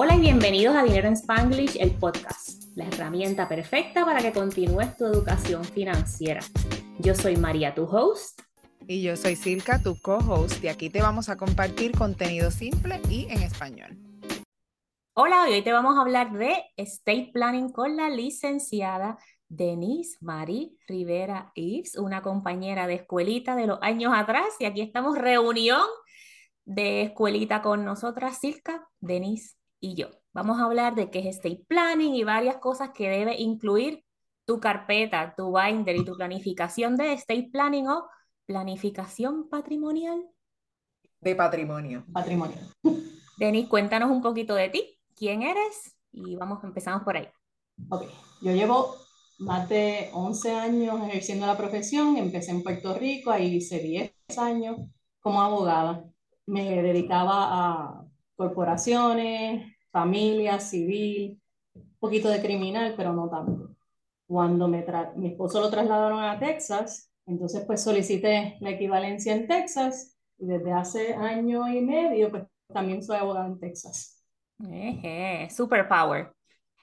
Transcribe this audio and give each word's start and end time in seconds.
Hola 0.00 0.14
y 0.14 0.20
bienvenidos 0.20 0.76
a 0.76 0.84
Dinero 0.84 1.08
en 1.08 1.14
Spanglish, 1.14 1.76
el 1.80 1.90
podcast, 1.90 2.62
la 2.76 2.86
herramienta 2.86 3.48
perfecta 3.48 4.04
para 4.04 4.20
que 4.20 4.30
continúes 4.30 4.96
tu 4.96 5.04
educación 5.06 5.64
financiera. 5.64 6.40
Yo 7.00 7.16
soy 7.16 7.36
María, 7.36 7.74
tu 7.74 7.82
host. 7.82 8.42
Y 8.86 9.02
yo 9.02 9.16
soy 9.16 9.34
Silka, 9.34 9.82
tu 9.82 10.00
co-host, 10.00 10.62
y 10.62 10.68
aquí 10.68 10.88
te 10.88 11.02
vamos 11.02 11.28
a 11.28 11.36
compartir 11.36 11.98
contenido 11.98 12.52
simple 12.52 13.00
y 13.10 13.26
en 13.28 13.42
español. 13.42 13.98
Hola, 15.14 15.42
hoy 15.42 15.62
te 15.62 15.72
vamos 15.72 15.98
a 15.98 16.02
hablar 16.02 16.30
de 16.30 16.62
estate 16.76 17.32
planning 17.34 17.72
con 17.72 17.96
la 17.96 18.08
licenciada 18.08 19.18
Denise 19.48 20.16
Marie 20.20 20.76
Rivera 20.86 21.50
Ives, 21.56 21.98
una 21.98 22.22
compañera 22.22 22.86
de 22.86 22.94
escuelita 22.94 23.56
de 23.56 23.66
los 23.66 23.80
años 23.82 24.12
atrás, 24.14 24.46
y 24.60 24.64
aquí 24.64 24.80
estamos 24.80 25.18
reunión 25.18 25.82
de 26.64 27.02
escuelita 27.02 27.62
con 27.62 27.84
nosotras, 27.84 28.38
Silka, 28.38 28.86
Denise 29.00 29.57
y 29.80 29.94
yo. 29.94 30.08
Vamos 30.32 30.60
a 30.60 30.64
hablar 30.64 30.94
de 30.94 31.10
qué 31.10 31.20
es 31.20 31.26
estate 31.36 31.64
planning 31.68 32.14
y 32.14 32.24
varias 32.24 32.56
cosas 32.56 32.90
que 32.90 33.08
debe 33.08 33.38
incluir 33.40 34.04
tu 34.44 34.60
carpeta, 34.60 35.34
tu 35.36 35.56
binder 35.56 35.96
y 35.96 36.04
tu 36.04 36.16
planificación 36.16 36.96
de 36.96 37.12
estate 37.12 37.48
planning 37.52 37.88
o 37.88 38.08
planificación 38.46 39.48
patrimonial. 39.48 40.26
De 41.20 41.34
patrimonio. 41.34 42.04
Patrimonio. 42.12 42.58
Denis, 43.36 43.68
cuéntanos 43.68 44.10
un 44.10 44.22
poquito 44.22 44.54
de 44.54 44.68
ti, 44.68 44.98
quién 45.14 45.42
eres 45.42 45.96
y 46.12 46.36
vamos, 46.36 46.62
empezamos 46.64 47.02
por 47.02 47.16
ahí. 47.16 47.28
Ok, 47.90 48.04
yo 48.42 48.52
llevo 48.52 48.94
más 49.38 49.68
de 49.68 50.10
11 50.12 50.52
años 50.52 51.08
ejerciendo 51.08 51.46
la 51.46 51.56
profesión, 51.56 52.16
empecé 52.16 52.50
en 52.50 52.62
Puerto 52.62 52.94
Rico, 52.94 53.30
ahí 53.30 53.56
hice 53.56 53.80
10 53.80 54.12
años 54.38 54.78
como 55.20 55.42
abogada. 55.42 56.04
Me 56.46 56.82
dedicaba 56.82 57.34
a 57.50 58.07
corporaciones, 58.38 59.76
familia, 59.90 60.60
civil, 60.60 61.42
un 61.74 61.98
poquito 61.98 62.28
de 62.28 62.40
criminal, 62.40 62.94
pero 62.96 63.12
no 63.12 63.28
tanto. 63.28 63.74
Cuando 64.28 64.68
me 64.68 64.86
mi 65.16 65.28
esposo 65.28 65.60
lo 65.60 65.68
trasladaron 65.68 66.22
a 66.22 66.38
Texas, 66.38 67.10
entonces 67.26 67.64
pues 67.66 67.82
solicité 67.82 68.56
la 68.60 68.70
equivalencia 68.70 69.34
en 69.34 69.48
Texas 69.48 70.16
y 70.38 70.46
desde 70.46 70.72
hace 70.72 71.14
año 71.14 71.66
y 71.68 71.80
medio 71.80 72.30
pues 72.30 72.44
también 72.72 73.02
soy 73.02 73.16
abogada 73.16 73.48
en 73.48 73.58
Texas. 73.58 74.22
Super 74.58 75.50
superpower. 75.50 76.32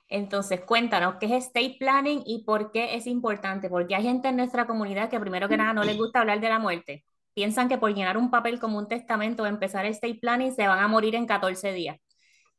Entonces, 0.07 0.61
cuéntanos, 0.61 1.15
¿qué 1.19 1.25
es 1.25 1.45
estate 1.45 1.77
planning 1.79 2.21
y 2.25 2.43
por 2.43 2.71
qué 2.71 2.95
es 2.95 3.07
importante? 3.07 3.69
Porque 3.69 3.95
hay 3.95 4.03
gente 4.03 4.27
en 4.27 4.35
nuestra 4.35 4.67
comunidad 4.67 5.09
que 5.09 5.19
primero 5.19 5.49
que 5.49 5.57
nada 5.57 5.73
no 5.73 5.83
les 5.83 5.97
gusta 5.97 6.19
hablar 6.19 6.39
de 6.41 6.49
la 6.49 6.59
muerte 6.59 7.05
piensan 7.35 7.69
que 7.69 7.77
por 7.77 7.93
llenar 7.93 8.17
un 8.17 8.31
papel 8.31 8.59
como 8.59 8.79
un 8.79 8.87
testamento 8.87 9.43
o 9.43 9.45
empezar 9.45 9.85
el 9.85 9.91
estate 9.91 10.15
planning 10.15 10.53
se 10.53 10.67
van 10.67 10.79
a 10.79 10.87
morir 10.87 11.13
en 11.15 11.27
14 11.27 11.73
días. 11.73 11.97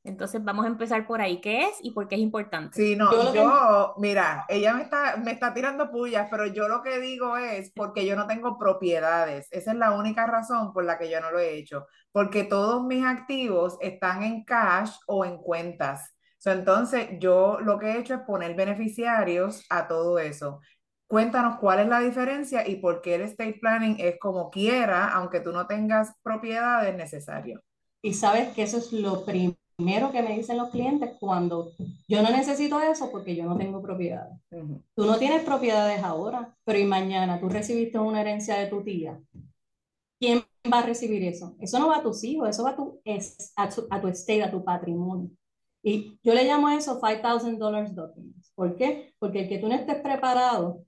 Entonces 0.05 0.43
vamos 0.45 0.65
a 0.65 0.69
empezar 0.69 1.07
por 1.07 1.21
ahí. 1.21 1.41
¿Qué 1.41 1.65
es 1.65 1.79
y 1.83 1.91
por 1.91 2.07
qué 2.07 2.15
es 2.15 2.21
importante? 2.21 2.77
Sí, 2.77 2.95
no, 2.95 3.35
yo, 3.35 3.95
mira, 3.99 4.45
ella 4.49 4.73
me 4.75 4.83
está, 4.83 5.17
me 5.17 5.33
está 5.33 5.53
tirando 5.53 5.91
pullas, 5.91 6.29
pero 6.31 6.47
yo 6.47 6.69
lo 6.69 6.83
que 6.83 7.01
digo 7.01 7.37
es 7.37 7.73
porque 7.75 8.07
yo 8.07 8.15
no 8.15 8.27
tengo 8.27 8.57
propiedades. 8.57 9.49
Esa 9.51 9.73
es 9.73 9.77
la 9.77 9.93
única 9.93 10.27
razón 10.27 10.73
por 10.73 10.85
la 10.85 10.97
que 10.97 11.11
yo 11.11 11.21
no 11.21 11.33
lo 11.33 11.41
he 11.41 11.57
hecho. 11.57 11.87
Porque 12.13 12.45
todos 12.45 12.85
mis 12.85 13.05
activos 13.05 13.77
están 13.81 14.23
en 14.23 14.45
cash 14.45 14.93
o 15.09 15.25
en 15.25 15.39
cuentas. 15.39 16.15
entonces, 16.45 17.09
yo 17.19 17.59
lo 17.61 17.77
que 17.79 17.87
he 17.91 17.99
hecho 17.99 18.15
es 18.15 18.21
poner 18.21 18.55
beneficiarios 18.55 19.65
a 19.71 19.89
todo 19.89 20.21
eso. 20.21 20.61
Cuéntanos 21.09 21.59
cuál 21.59 21.81
es 21.81 21.89
la 21.89 22.01
diferencia 22.01 22.67
y 22.67 22.77
por 22.77 23.01
qué 23.01 23.15
el 23.15 23.23
estate 23.23 23.59
planning 23.61 23.97
es 23.99 24.19
como 24.19 24.51
quiera, 24.51 25.09
aunque 25.13 25.41
tú 25.41 25.53
no 25.53 25.67
tengas 25.67 26.13
propiedades 26.23 26.97
necesarias. 26.97 27.61
Y 28.03 28.15
sabes 28.15 28.49
que 28.55 28.63
eso 28.63 28.79
es 28.79 28.93
lo 28.93 29.25
primero 29.25 30.11
que 30.11 30.23
me 30.23 30.37
dicen 30.37 30.57
los 30.57 30.71
clientes 30.71 31.11
cuando 31.21 31.73
yo 32.09 32.23
no 32.23 32.31
necesito 32.31 32.81
eso 32.81 33.11
porque 33.13 33.37
yo 33.37 33.45
no 33.45 33.57
tengo 33.57 33.81
propiedades. 33.83 34.37
Tú 34.95 35.05
no 35.05 35.17
tienes 35.19 35.43
propiedades 35.43 36.03
ahora, 36.03 36.55
pero 36.65 36.79
y 36.79 36.85
mañana 36.85 37.39
tú 37.39 37.49
recibiste 37.49 37.99
una 37.99 38.21
herencia 38.21 38.57
de 38.57 38.67
tu 38.67 38.83
tía. 38.83 39.21
¿Quién 40.19 40.43
va 40.73 40.81
a 40.81 40.87
recibir 40.87 41.23
eso? 41.23 41.57
Eso 41.61 41.79
no 41.79 41.89
va 41.89 41.99
a 41.99 42.03
tus 42.03 42.25
hijos, 42.25 42.49
eso 42.49 42.65
va 42.65 42.71
a 42.71 42.77
tu, 42.77 43.01
a 43.57 43.69
tu, 43.69 43.87
a 43.91 44.01
tu 44.01 44.09
estate, 44.09 44.43
a 44.43 44.51
tu 44.51 44.65
patrimonio. 44.65 45.31
Y 45.83 46.19
yo 46.23 46.35
le 46.35 46.45
llamo 46.45 46.67
a 46.67 46.75
eso 46.75 47.01
$5,000 47.01 47.95
documents. 47.95 48.51
¿Por 48.57 48.75
qué? 48.77 49.15
Porque 49.21 49.43
el 49.43 49.49
que 49.49 49.59
tú 49.59 49.69
no 49.69 49.75
estés 49.75 50.01
preparado 50.01 50.86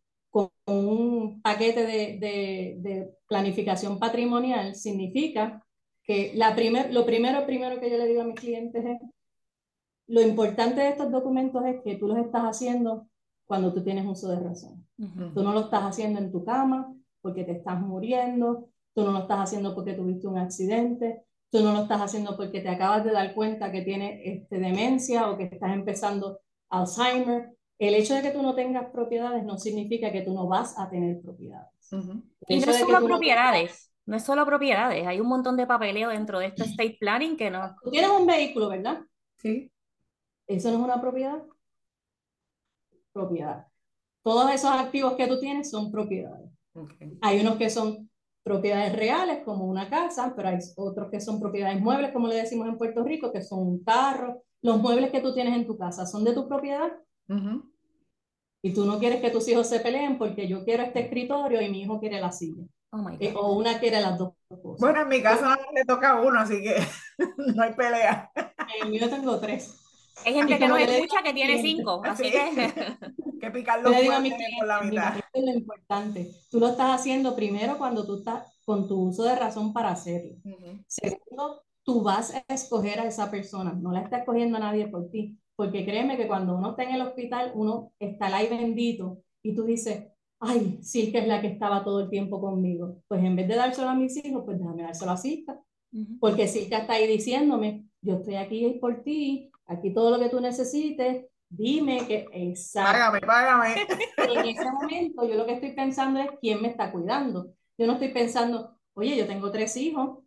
un 0.69 1.41
paquete 1.43 1.87
de, 1.87 3.15
planificación 3.27 3.99
patrimonial 3.99 4.75
significa 4.75 5.63
que 6.03 6.33
la 6.35 6.55
primer, 6.55 6.93
lo 6.95 7.05
primero, 7.05 7.45
primero 7.45 7.79
que 7.79 7.91
yo 7.91 7.99
le 7.99 8.07
digo 8.07 8.23
a 8.23 8.25
mis 8.25 8.41
clientes 8.41 8.85
es, 8.85 8.99
lo 10.07 10.23
importante 10.23 10.81
de 10.81 10.89
estos 10.89 11.11
documentos 11.11 11.63
es 11.67 11.83
que 11.83 11.97
tú 11.97 12.09
los 12.09 12.17
estás 12.19 12.45
haciendo 12.45 13.07
cuando 13.47 13.73
tú 13.75 13.83
tienes 13.83 14.07
uso 14.07 14.29
de 14.29 14.41
razón. 14.41 14.87
Tú 14.97 15.43
no 15.43 15.53
lo 15.53 15.61
estás 15.61 15.83
haciendo 15.83 16.19
en 16.19 16.33
tu 16.33 16.45
cama 16.45 16.95
porque 17.21 17.45
te 17.45 17.53
estás 17.53 17.81
muriendo, 17.81 18.69
tú 18.95 19.03
no 19.03 19.13
lo 19.13 19.19
estás 19.21 19.41
haciendo 19.41 19.75
porque 19.75 19.93
tuviste 19.93 20.27
un 20.27 20.39
accidente, 20.39 21.25
tú 21.51 21.61
no 21.61 21.73
lo 21.73 21.83
estás 21.83 22.01
haciendo 22.01 22.37
porque 22.37 22.61
te 22.61 22.69
acabas 22.69 23.05
de 23.05 23.13
dar 23.13 23.35
cuenta 23.35 23.71
que 23.71 23.83
tienes 23.83 24.21
este, 24.25 24.59
demencia 24.59 25.31
o 25.31 25.37
que 25.37 25.45
estás 25.45 25.73
empezando 25.73 26.41
Alzheimer. 26.71 27.58
El 27.79 27.95
hecho 27.95 28.15
de 28.15 28.23
que 28.23 28.31
tú 28.31 28.43
no 28.43 28.55
tengas 28.55 28.91
propiedades 28.91 29.45
no 29.45 29.57
significa 29.57 30.11
que 30.11 30.23
tú 30.23 30.35
no 30.35 30.49
vas 30.49 30.79
a 30.79 30.91
tener 30.91 31.21
propiedades. 31.21 31.71
Y 32.49 32.59
no 32.59 32.71
es 32.71 32.79
solo 32.79 33.05
propiedades, 33.05 33.93
no... 34.05 34.17
es 34.17 34.25
solo 34.25 34.45
propiedades, 34.45 35.07
hay 35.07 35.21
un 35.21 35.29
montón 35.29 35.57
de 35.57 35.67
papeleo 35.67 36.11
dentro 36.11 36.39
de 36.39 36.47
este 36.47 36.65
estate 36.65 36.97
planning 36.99 37.37
que 37.37 37.51
no... 37.51 37.75
Tú 37.83 37.91
tienes 37.91 38.11
un 38.11 38.27
vehículo, 38.27 38.69
¿verdad? 38.69 39.01
Sí. 39.37 39.71
¿Eso 40.47 40.71
no 40.71 40.79
es 40.79 40.85
una 40.85 41.01
propiedad? 41.01 41.43
Propiedad. 43.13 43.67
Todos 44.23 44.51
esos 44.53 44.71
activos 44.71 45.15
que 45.15 45.27
tú 45.27 45.39
tienes 45.39 45.71
son 45.71 45.91
propiedades. 45.91 46.51
Hay 47.21 47.41
unos 47.41 47.57
que 47.57 47.71
son 47.71 48.11
propiedades 48.43 48.95
reales, 48.97 49.43
como 49.45 49.67
una 49.67 49.89
casa, 49.89 50.33
pero 50.35 50.49
hay 50.49 50.59
otros 50.77 51.11
que 51.11 51.21
son 51.21 51.39
propiedades 51.39 51.81
muebles, 51.81 52.13
como 52.13 52.29
le 52.29 52.37
decimos 52.37 52.67
en 52.69 52.79
Puerto 52.79 53.05
Rico, 53.05 53.33
que 53.33 53.43
son 53.43 53.61
un 53.61 53.85
carro. 53.85 54.43
Los 54.63 54.81
muebles 54.81 55.11
que 55.11 55.21
tú 55.21 55.35
tienes 55.35 55.55
en 55.55 55.67
tu 55.67 55.77
casa 55.77 56.07
son 56.07 56.25
de 56.25 56.33
tu 56.33 56.49
propiedad. 56.49 56.91
Y 58.63 58.75
tú 58.75 58.85
no 58.85 58.99
quieres 58.99 59.21
que 59.21 59.31
tus 59.31 59.47
hijos 59.49 59.69
se 59.69 59.81
peleen 59.81 60.19
porque 60.19 60.49
yo 60.49 60.65
quiero 60.65 60.83
este 60.83 61.01
escritorio 61.01 61.61
y 61.61 61.69
mi 61.69 61.83
hijo 61.83 62.01
quiere 62.01 62.21
la 62.21 62.33
silla. 62.33 62.65
Oh 62.91 63.07
eh, 63.21 63.35
o 63.37 63.53
una 63.53 63.79
quiere 63.79 64.01
las 64.01 64.19
dos 64.19 64.33
cosas. 64.49 64.81
Bueno, 64.81 65.03
en 65.03 65.09
mi 65.09 65.23
caso 65.23 65.45
no 65.45 65.57
le 65.75 65.85
toca 65.85 66.13
a 66.13 66.21
uno, 66.23 66.41
así 66.41 66.63
que 66.63 66.77
no 67.55 67.63
hay 67.63 67.75
pelea. 67.75 68.33
En 68.83 68.91
mí 68.91 68.99
yo 68.99 69.11
tengo 69.11 69.39
tres. 69.39 69.77
Hay 70.25 70.35
gente 70.35 70.59
que 70.59 70.69
no 70.69 70.77
escucha 70.77 71.23
que 71.23 71.33
tiene 71.33 71.63
cinco, 71.63 72.03
así 72.05 72.25
que... 72.31 72.73
que 73.41 73.51
picar 73.51 73.81
los 73.83 73.95
por 73.95 74.67
la 74.67 74.81
mitad. 74.81 75.17
es 75.33 75.45
lo 75.45 75.53
importante. 75.53 76.31
Tú 76.51 76.59
lo 76.59 76.69
estás 76.69 77.01
haciendo 77.01 77.37
primero 77.37 77.79
cuando 77.79 78.05
tú 78.05 78.19
estás 78.19 78.45
con 78.65 78.89
tu 78.89 79.01
uso 79.09 79.23
de 79.25 79.37
razón 79.37 79.73
para 79.73 79.91
hacerlo. 79.91 80.37
Segundo, 80.87 81.63
tú 81.85 82.03
vas 82.03 82.35
a 82.35 82.43
escoger 82.49 83.01
a 83.01 83.07
esa 83.07 83.31
persona, 83.31 83.73
no 83.73 83.93
la 83.93 84.01
está 84.01 84.19
escogiendo 84.19 84.57
a 84.57 84.61
nadie 84.61 84.89
por 84.89 85.09
ti. 85.11 85.39
Porque 85.59 85.85
créeme 85.85 86.17
que 86.17 86.29
cuando 86.29 86.57
uno 86.57 86.71
está 86.71 86.85
en 86.85 86.95
el 86.95 87.01
hospital, 87.01 87.51
uno 87.57 87.93
está 87.99 88.27
ahí 88.27 88.49
bendito 88.49 89.25
y 89.43 89.57
tú 89.57 89.65
dices, 89.65 90.07
ay, 90.39 90.79
sí 90.83 91.11
que 91.11 91.19
es 91.19 91.27
la 91.27 91.41
que 91.41 91.49
estaba 91.49 91.83
todo 91.83 92.03
el 92.03 92.11
tiempo 92.11 92.41
conmigo. 92.41 93.03
Pues 93.09 93.25
en 93.25 93.35
vez 93.35 93.49
de 93.49 93.57
dárselo 93.57 93.89
a 93.89 93.95
mis 93.97 94.25
hijos, 94.25 94.45
pues 94.45 94.61
déjame 94.61 94.85
dárselo 94.85 95.11
a 95.11 95.17
Silka. 95.17 95.61
Porque 96.21 96.47
Silka 96.47 96.79
está 96.79 96.93
ahí 96.93 97.09
diciéndome, 97.09 97.87
yo 98.03 98.19
estoy 98.19 98.37
aquí 98.37 98.79
por 98.81 99.03
ti, 99.03 99.51
aquí 99.67 99.93
todo 99.93 100.13
lo 100.13 100.23
que 100.23 100.29
tú 100.29 100.41
necesites, 100.41 101.27
dime 101.49 102.07
que 102.07 102.29
exacto. 102.31 102.93
Págame, 102.93 103.21
págame. 103.21 103.75
En 104.17 104.47
ese 104.47 104.71
momento 104.71 105.27
yo 105.27 105.35
lo 105.35 105.45
que 105.45 105.55
estoy 105.55 105.73
pensando 105.73 106.21
es 106.21 106.31
quién 106.41 106.63
me 106.63 106.69
está 106.69 106.93
cuidando. 106.93 107.53
Yo 107.77 107.89
no 107.89 107.95
estoy 107.95 108.11
pensando, 108.11 108.79
oye, 108.95 109.17
yo 109.17 109.27
tengo 109.27 109.51
tres 109.51 109.77
hijos. 109.77 110.21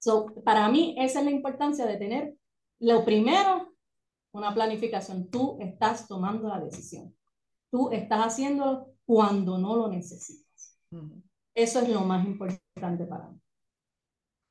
So, 0.00 0.26
para 0.42 0.68
mí 0.70 0.96
esa 0.98 1.20
es 1.20 1.24
la 1.24 1.30
importancia 1.30 1.86
de 1.86 1.98
tener 1.98 2.34
lo 2.80 3.04
primero 3.04 3.75
una 4.36 4.54
planificación. 4.54 5.30
Tú 5.30 5.58
estás 5.60 6.06
tomando 6.06 6.48
la 6.48 6.60
decisión. 6.60 7.14
Tú 7.70 7.90
estás 7.90 8.26
haciéndolo 8.26 8.94
cuando 9.04 9.58
no 9.58 9.76
lo 9.76 9.88
necesitas. 9.88 10.78
Eso 11.54 11.80
es 11.80 11.88
lo 11.88 12.00
más 12.00 12.24
importante 12.26 13.06
para 13.06 13.28
mí. 13.28 13.40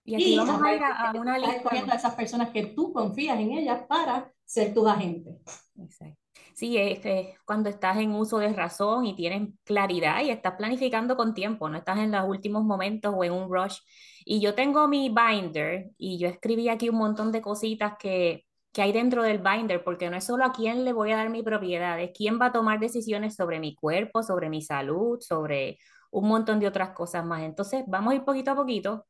Y 0.05 0.15
aquí 0.15 0.37
vamos 0.37 0.61
a 0.61 0.75
ir 0.75 0.81
a, 0.83 1.13
una 1.19 1.37
lista. 1.37 1.69
a 1.71 1.95
esas 1.95 2.13
personas 2.13 2.51
que 2.51 2.67
tú 2.67 2.93
confías 2.93 3.39
en 3.39 3.51
ellas 3.53 3.83
para 3.87 4.31
ser 4.45 4.73
tus 4.73 4.87
agentes. 4.87 5.35
Exacto. 5.75 6.25
Sí, 6.55 6.77
es, 6.77 7.01
cuando 7.43 7.69
estás 7.69 7.97
en 7.97 8.11
uso 8.11 8.37
de 8.37 8.53
razón 8.53 9.05
y 9.05 9.13
tienes 9.13 9.49
claridad 9.65 10.23
y 10.23 10.29
estás 10.29 10.53
planificando 10.55 11.17
con 11.17 11.33
tiempo, 11.33 11.67
no 11.67 11.77
estás 11.77 11.99
en 11.99 12.11
los 12.11 12.25
últimos 12.29 12.63
momentos 12.63 13.13
o 13.13 13.25
en 13.25 13.33
un 13.33 13.53
rush. 13.53 13.79
Y 14.23 14.39
yo 14.39 14.55
tengo 14.55 14.87
mi 14.87 15.09
binder 15.09 15.91
y 15.97 16.17
yo 16.17 16.29
escribí 16.29 16.69
aquí 16.69 16.87
un 16.87 16.95
montón 16.95 17.33
de 17.33 17.41
cositas 17.41 17.95
que 17.99 18.44
que 18.75 18.81
hay 18.81 18.91
dentro 18.91 19.23
del 19.23 19.37
binder, 19.37 19.85
porque 19.85 20.09
no 20.09 20.17
es 20.17 20.25
solo 20.25 20.43
a 20.43 20.51
quién 20.51 20.83
le 20.83 20.91
voy 20.91 21.13
a 21.13 21.15
dar 21.15 21.29
mi 21.29 21.41
propiedad, 21.41 21.97
es 21.97 22.11
quién 22.13 22.41
va 22.41 22.47
a 22.47 22.51
tomar 22.51 22.77
decisiones 22.77 23.33
sobre 23.33 23.61
mi 23.61 23.73
cuerpo, 23.73 24.21
sobre 24.21 24.49
mi 24.49 24.61
salud, 24.61 25.17
sobre 25.21 25.77
un 26.11 26.27
montón 26.27 26.59
de 26.59 26.67
otras 26.67 26.89
cosas 26.89 27.25
más. 27.25 27.43
Entonces, 27.43 27.85
vamos 27.87 28.11
a 28.11 28.15
ir 28.17 28.25
poquito 28.25 28.51
a 28.51 28.55
poquito. 28.55 29.07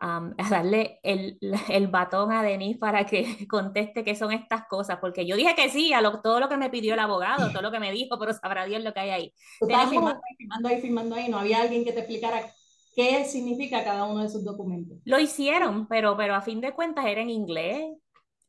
a 0.00 0.32
darle 0.48 1.00
el, 1.02 1.38
el, 1.68 1.88
batón 1.88 2.32
a 2.32 2.42
Denise 2.42 2.78
para 2.78 3.04
que 3.04 3.24
conteste 3.46 4.04
qué 4.04 4.14
son 4.14 4.32
estas 4.32 4.66
cosas, 4.68 4.96
porque 5.02 5.26
yo 5.26 5.36
dije 5.36 5.54
que 5.54 5.68
sí 5.68 5.92
a 5.92 6.00
lo, 6.00 6.22
todo 6.22 6.40
lo 6.40 6.48
que 6.48 6.56
me 6.56 6.70
pidió 6.70 6.94
el 6.94 7.00
abogado, 7.00 7.50
todo 7.52 7.60
lo 7.60 7.70
que 7.70 7.80
me 7.80 7.92
dijo, 7.92 8.18
pero 8.18 8.32
sabrá 8.32 8.64
Dios 8.64 8.82
lo 8.82 8.94
que 8.94 9.00
hay 9.00 9.10
ahí. 9.10 9.34
Estabas 9.60 9.90
firmando 9.90 10.22
ahí, 10.24 10.36
firmando 10.38 10.68
ahí, 10.68 10.80
firmando 10.80 11.14
ahí, 11.16 11.28
no 11.28 11.38
había 11.40 11.60
alguien 11.60 11.84
que 11.84 11.92
te 11.92 11.98
explicara 11.98 12.40
qué 12.96 13.26
significa 13.26 13.84
cada 13.84 14.04
uno 14.04 14.20
de 14.20 14.28
esos 14.28 14.42
documentos. 14.44 14.96
Lo 15.04 15.18
hicieron, 15.18 15.88
pero, 15.88 16.16
pero 16.16 16.34
a 16.34 16.40
fin 16.40 16.62
de 16.62 16.72
cuentas 16.72 17.04
era 17.04 17.20
en 17.20 17.28
inglés, 17.28 17.84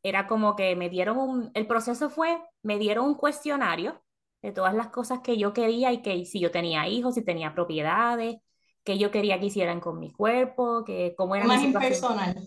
era 0.08 0.28
como 0.28 0.56
que 0.56 0.76
me 0.76 0.88
dieron 0.88 1.18
un, 1.18 1.52
el 1.56 1.66
proceso 1.66 2.12
fue, 2.12 2.40
me 2.62 2.78
dieron 2.78 3.08
un 3.08 3.16
cuestionario 3.16 4.04
de 4.44 4.52
todas 4.52 4.76
las 4.76 4.90
cosas 4.90 5.22
que 5.22 5.36
yo 5.36 5.52
quería 5.52 5.92
y 5.94 6.04
que 6.04 6.26
si 6.26 6.40
yo 6.40 6.52
tenía 6.52 6.88
hijos, 6.88 7.16
si 7.16 7.26
tenía 7.26 7.56
propiedades, 7.56 8.38
que 8.84 9.00
yo 9.00 9.10
quería 9.10 9.40
que 9.40 9.48
hicieran 9.48 9.80
con 9.80 10.00
mi 10.00 10.12
cuerpo, 10.12 10.84
que 10.86 11.16
cómo 11.18 11.36
era 11.36 11.46
más 11.46 11.64
impersonal. 11.64 12.38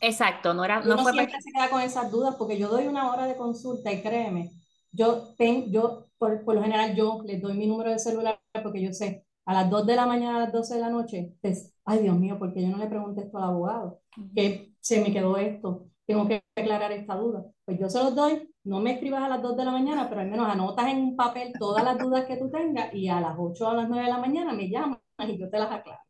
Exacto, 0.00 0.52
no 0.52 0.64
era 0.64 0.80
no 0.80 0.98
fue 0.98 1.12
siempre 1.12 1.40
se 1.40 1.52
queda 1.52 1.70
con 1.70 1.80
esas 1.80 2.10
dudas 2.10 2.34
porque 2.34 2.58
yo 2.58 2.68
doy 2.68 2.88
una 2.88 3.12
hora 3.12 3.26
de 3.26 3.36
consulta 3.36 3.92
y 3.92 4.02
créeme, 4.02 4.50
yo 4.90 5.32
ten, 5.38 5.70
yo 5.70 6.08
por, 6.18 6.44
por, 6.44 6.56
lo 6.56 6.62
general 6.62 6.96
yo 6.96 7.20
les 7.24 7.40
doy 7.40 7.54
mi 7.54 7.68
número 7.68 7.92
de 7.92 8.00
celular 8.00 8.40
porque 8.64 8.82
yo 8.82 8.92
sé 8.92 9.24
a 9.44 9.54
las 9.54 9.70
2 9.70 9.86
de 9.86 9.94
la 9.94 10.06
mañana, 10.06 10.38
a 10.38 10.40
las 10.40 10.52
12 10.52 10.74
de 10.74 10.80
la 10.80 10.90
noche, 10.90 11.34
es, 11.40 11.72
ay 11.84 12.00
Dios 12.00 12.18
mío, 12.18 12.36
porque 12.36 12.62
yo 12.62 12.68
no 12.68 12.78
le 12.78 12.88
pregunté 12.88 13.20
esto 13.20 13.38
al 13.38 13.44
abogado, 13.44 14.00
que 14.34 14.72
se 14.80 15.00
me 15.00 15.12
quedó 15.12 15.36
esto, 15.36 15.86
tengo 16.06 16.26
que 16.28 16.42
aclarar 16.54 16.92
esta 16.92 17.16
duda. 17.16 17.44
Pues 17.64 17.78
yo 17.78 17.88
se 17.90 17.98
los 17.98 18.14
doy, 18.14 18.48
no 18.64 18.80
me 18.80 18.92
escribas 18.92 19.22
a 19.22 19.28
las 19.28 19.42
2 19.42 19.56
de 19.56 19.64
la 19.64 19.72
mañana, 19.72 20.08
pero 20.08 20.20
al 20.20 20.30
menos 20.30 20.48
anotas 20.48 20.86
en 20.88 20.98
un 20.98 21.16
papel 21.16 21.52
todas 21.58 21.84
las 21.84 21.98
dudas 21.98 22.26
que 22.26 22.36
tú 22.36 22.50
tengas 22.50 22.94
y 22.94 23.08
a 23.08 23.20
las 23.20 23.34
8 23.38 23.66
o 23.66 23.70
a 23.70 23.74
las 23.74 23.88
9 23.88 24.04
de 24.04 24.12
la 24.12 24.18
mañana 24.18 24.52
me 24.52 24.68
llamas 24.68 25.00
y 25.18 25.38
yo 25.38 25.50
te 25.50 25.58
las 25.58 25.70
aclaro. 25.70 26.00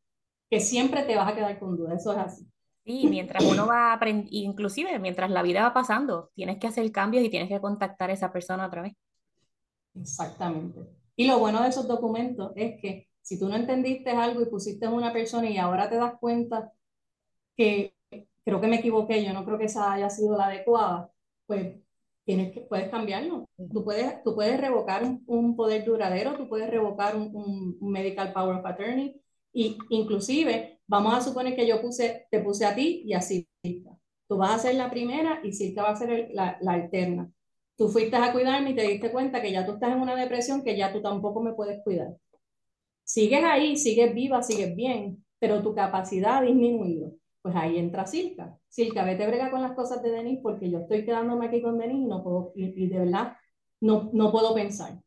Que 0.50 0.60
siempre 0.60 1.02
te 1.04 1.16
vas 1.16 1.32
a 1.32 1.34
quedar 1.34 1.58
con 1.58 1.76
dudas, 1.76 2.00
eso 2.00 2.12
es 2.12 2.18
así. 2.18 2.46
Sí, 2.84 3.08
mientras 3.08 3.42
uno 3.44 3.66
va 3.66 3.92
aprendiendo, 3.92 4.50
inclusive 4.52 4.96
mientras 5.00 5.28
la 5.30 5.42
vida 5.42 5.62
va 5.62 5.74
pasando, 5.74 6.30
tienes 6.34 6.58
que 6.58 6.68
hacer 6.68 6.92
cambios 6.92 7.24
y 7.24 7.30
tienes 7.30 7.48
que 7.48 7.60
contactar 7.60 8.10
a 8.10 8.12
esa 8.12 8.32
persona 8.32 8.66
otra 8.66 8.82
vez. 8.82 8.92
Exactamente. 9.94 10.80
Y 11.16 11.26
lo 11.26 11.38
bueno 11.38 11.62
de 11.62 11.70
esos 11.70 11.88
documentos 11.88 12.52
es 12.54 12.80
que 12.80 13.08
si 13.22 13.40
tú 13.40 13.48
no 13.48 13.56
entendiste 13.56 14.10
algo 14.10 14.40
y 14.42 14.46
pusiste 14.46 14.86
a 14.86 14.90
una 14.90 15.12
persona 15.12 15.50
y 15.50 15.56
ahora 15.56 15.88
te 15.88 15.96
das 15.96 16.14
cuenta 16.20 16.70
que 17.56 17.95
creo 18.46 18.60
que 18.60 18.68
me 18.68 18.76
equivoqué, 18.76 19.24
yo 19.24 19.32
no 19.32 19.44
creo 19.44 19.58
que 19.58 19.64
esa 19.64 19.92
haya 19.92 20.08
sido 20.08 20.36
la 20.36 20.46
adecuada, 20.46 21.10
pues 21.46 21.78
tienes 22.24 22.52
que, 22.52 22.60
puedes 22.60 22.88
cambiarlo. 22.90 23.44
Tú 23.72 23.84
puedes, 23.84 24.22
tú 24.22 24.36
puedes 24.36 24.60
revocar 24.60 25.02
un, 25.26 25.56
poder 25.56 25.84
duradero, 25.84 26.36
tú 26.36 26.48
puedes 26.48 26.70
revocar 26.70 27.16
un, 27.16 27.76
un, 27.80 27.90
medical 27.90 28.32
power 28.32 28.58
of 28.58 28.66
attorney, 28.66 29.20
y 29.52 29.76
inclusive 29.90 30.80
vamos 30.86 31.14
a 31.14 31.20
suponer 31.20 31.56
que 31.56 31.66
yo 31.66 31.82
puse, 31.82 32.28
te 32.30 32.38
puse 32.40 32.64
a 32.64 32.74
ti 32.74 33.02
y 33.04 33.14
a 33.14 33.20
Silka. 33.20 33.98
Tú 34.28 34.36
vas 34.36 34.52
a 34.52 34.58
ser 34.60 34.76
la 34.76 34.90
primera 34.90 35.40
y 35.42 35.52
Silka 35.52 35.82
va 35.82 35.90
a 35.90 35.96
ser 35.96 36.30
la, 36.32 36.56
la 36.60 36.72
alterna. 36.74 37.32
Tú 37.76 37.88
fuiste 37.88 38.14
a 38.16 38.32
cuidarme 38.32 38.70
y 38.70 38.74
te 38.76 38.82
diste 38.82 39.10
cuenta 39.10 39.42
que 39.42 39.50
ya 39.50 39.66
tú 39.66 39.72
estás 39.72 39.92
en 39.92 40.00
una 40.00 40.14
depresión 40.14 40.62
que 40.62 40.76
ya 40.76 40.92
tú 40.92 41.02
tampoco 41.02 41.42
me 41.42 41.54
puedes 41.54 41.82
cuidar. 41.82 42.16
Sigues 43.02 43.42
ahí, 43.42 43.76
sigues 43.76 44.14
viva, 44.14 44.42
sigues 44.42 44.74
bien, 44.76 45.24
pero 45.40 45.62
tu 45.62 45.74
capacidad 45.74 46.38
ha 46.38 46.42
disminuido 46.42 47.12
pues 47.46 47.54
ahí 47.54 47.78
entra 47.78 48.06
Silka. 48.06 48.58
Silka, 48.68 49.04
vete 49.04 49.24
brega 49.24 49.52
con 49.52 49.62
las 49.62 49.70
cosas 49.70 50.02
de 50.02 50.10
Denis 50.10 50.40
porque 50.42 50.68
yo 50.68 50.80
estoy 50.80 51.04
quedándome 51.04 51.46
aquí 51.46 51.62
con 51.62 51.78
Denis 51.78 51.98
y, 51.98 52.04
no 52.06 52.24
puedo, 52.24 52.50
y, 52.56 52.88
de 52.88 52.98
verdad 52.98 53.36
no, 53.80 54.10
no 54.12 54.32
puedo 54.32 54.52
pensar. 54.52 55.00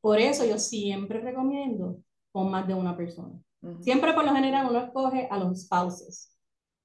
Por 0.00 0.20
eso 0.20 0.44
yo 0.44 0.56
siempre 0.56 1.18
recomiendo 1.18 1.98
con 2.30 2.48
más 2.48 2.68
de 2.68 2.74
una 2.74 2.96
persona. 2.96 3.42
Siempre 3.80 4.12
por 4.12 4.24
lo 4.24 4.32
general 4.32 4.68
uno 4.70 4.78
escoge 4.78 5.26
a 5.28 5.36
los 5.36 5.62
spouses. 5.62 6.38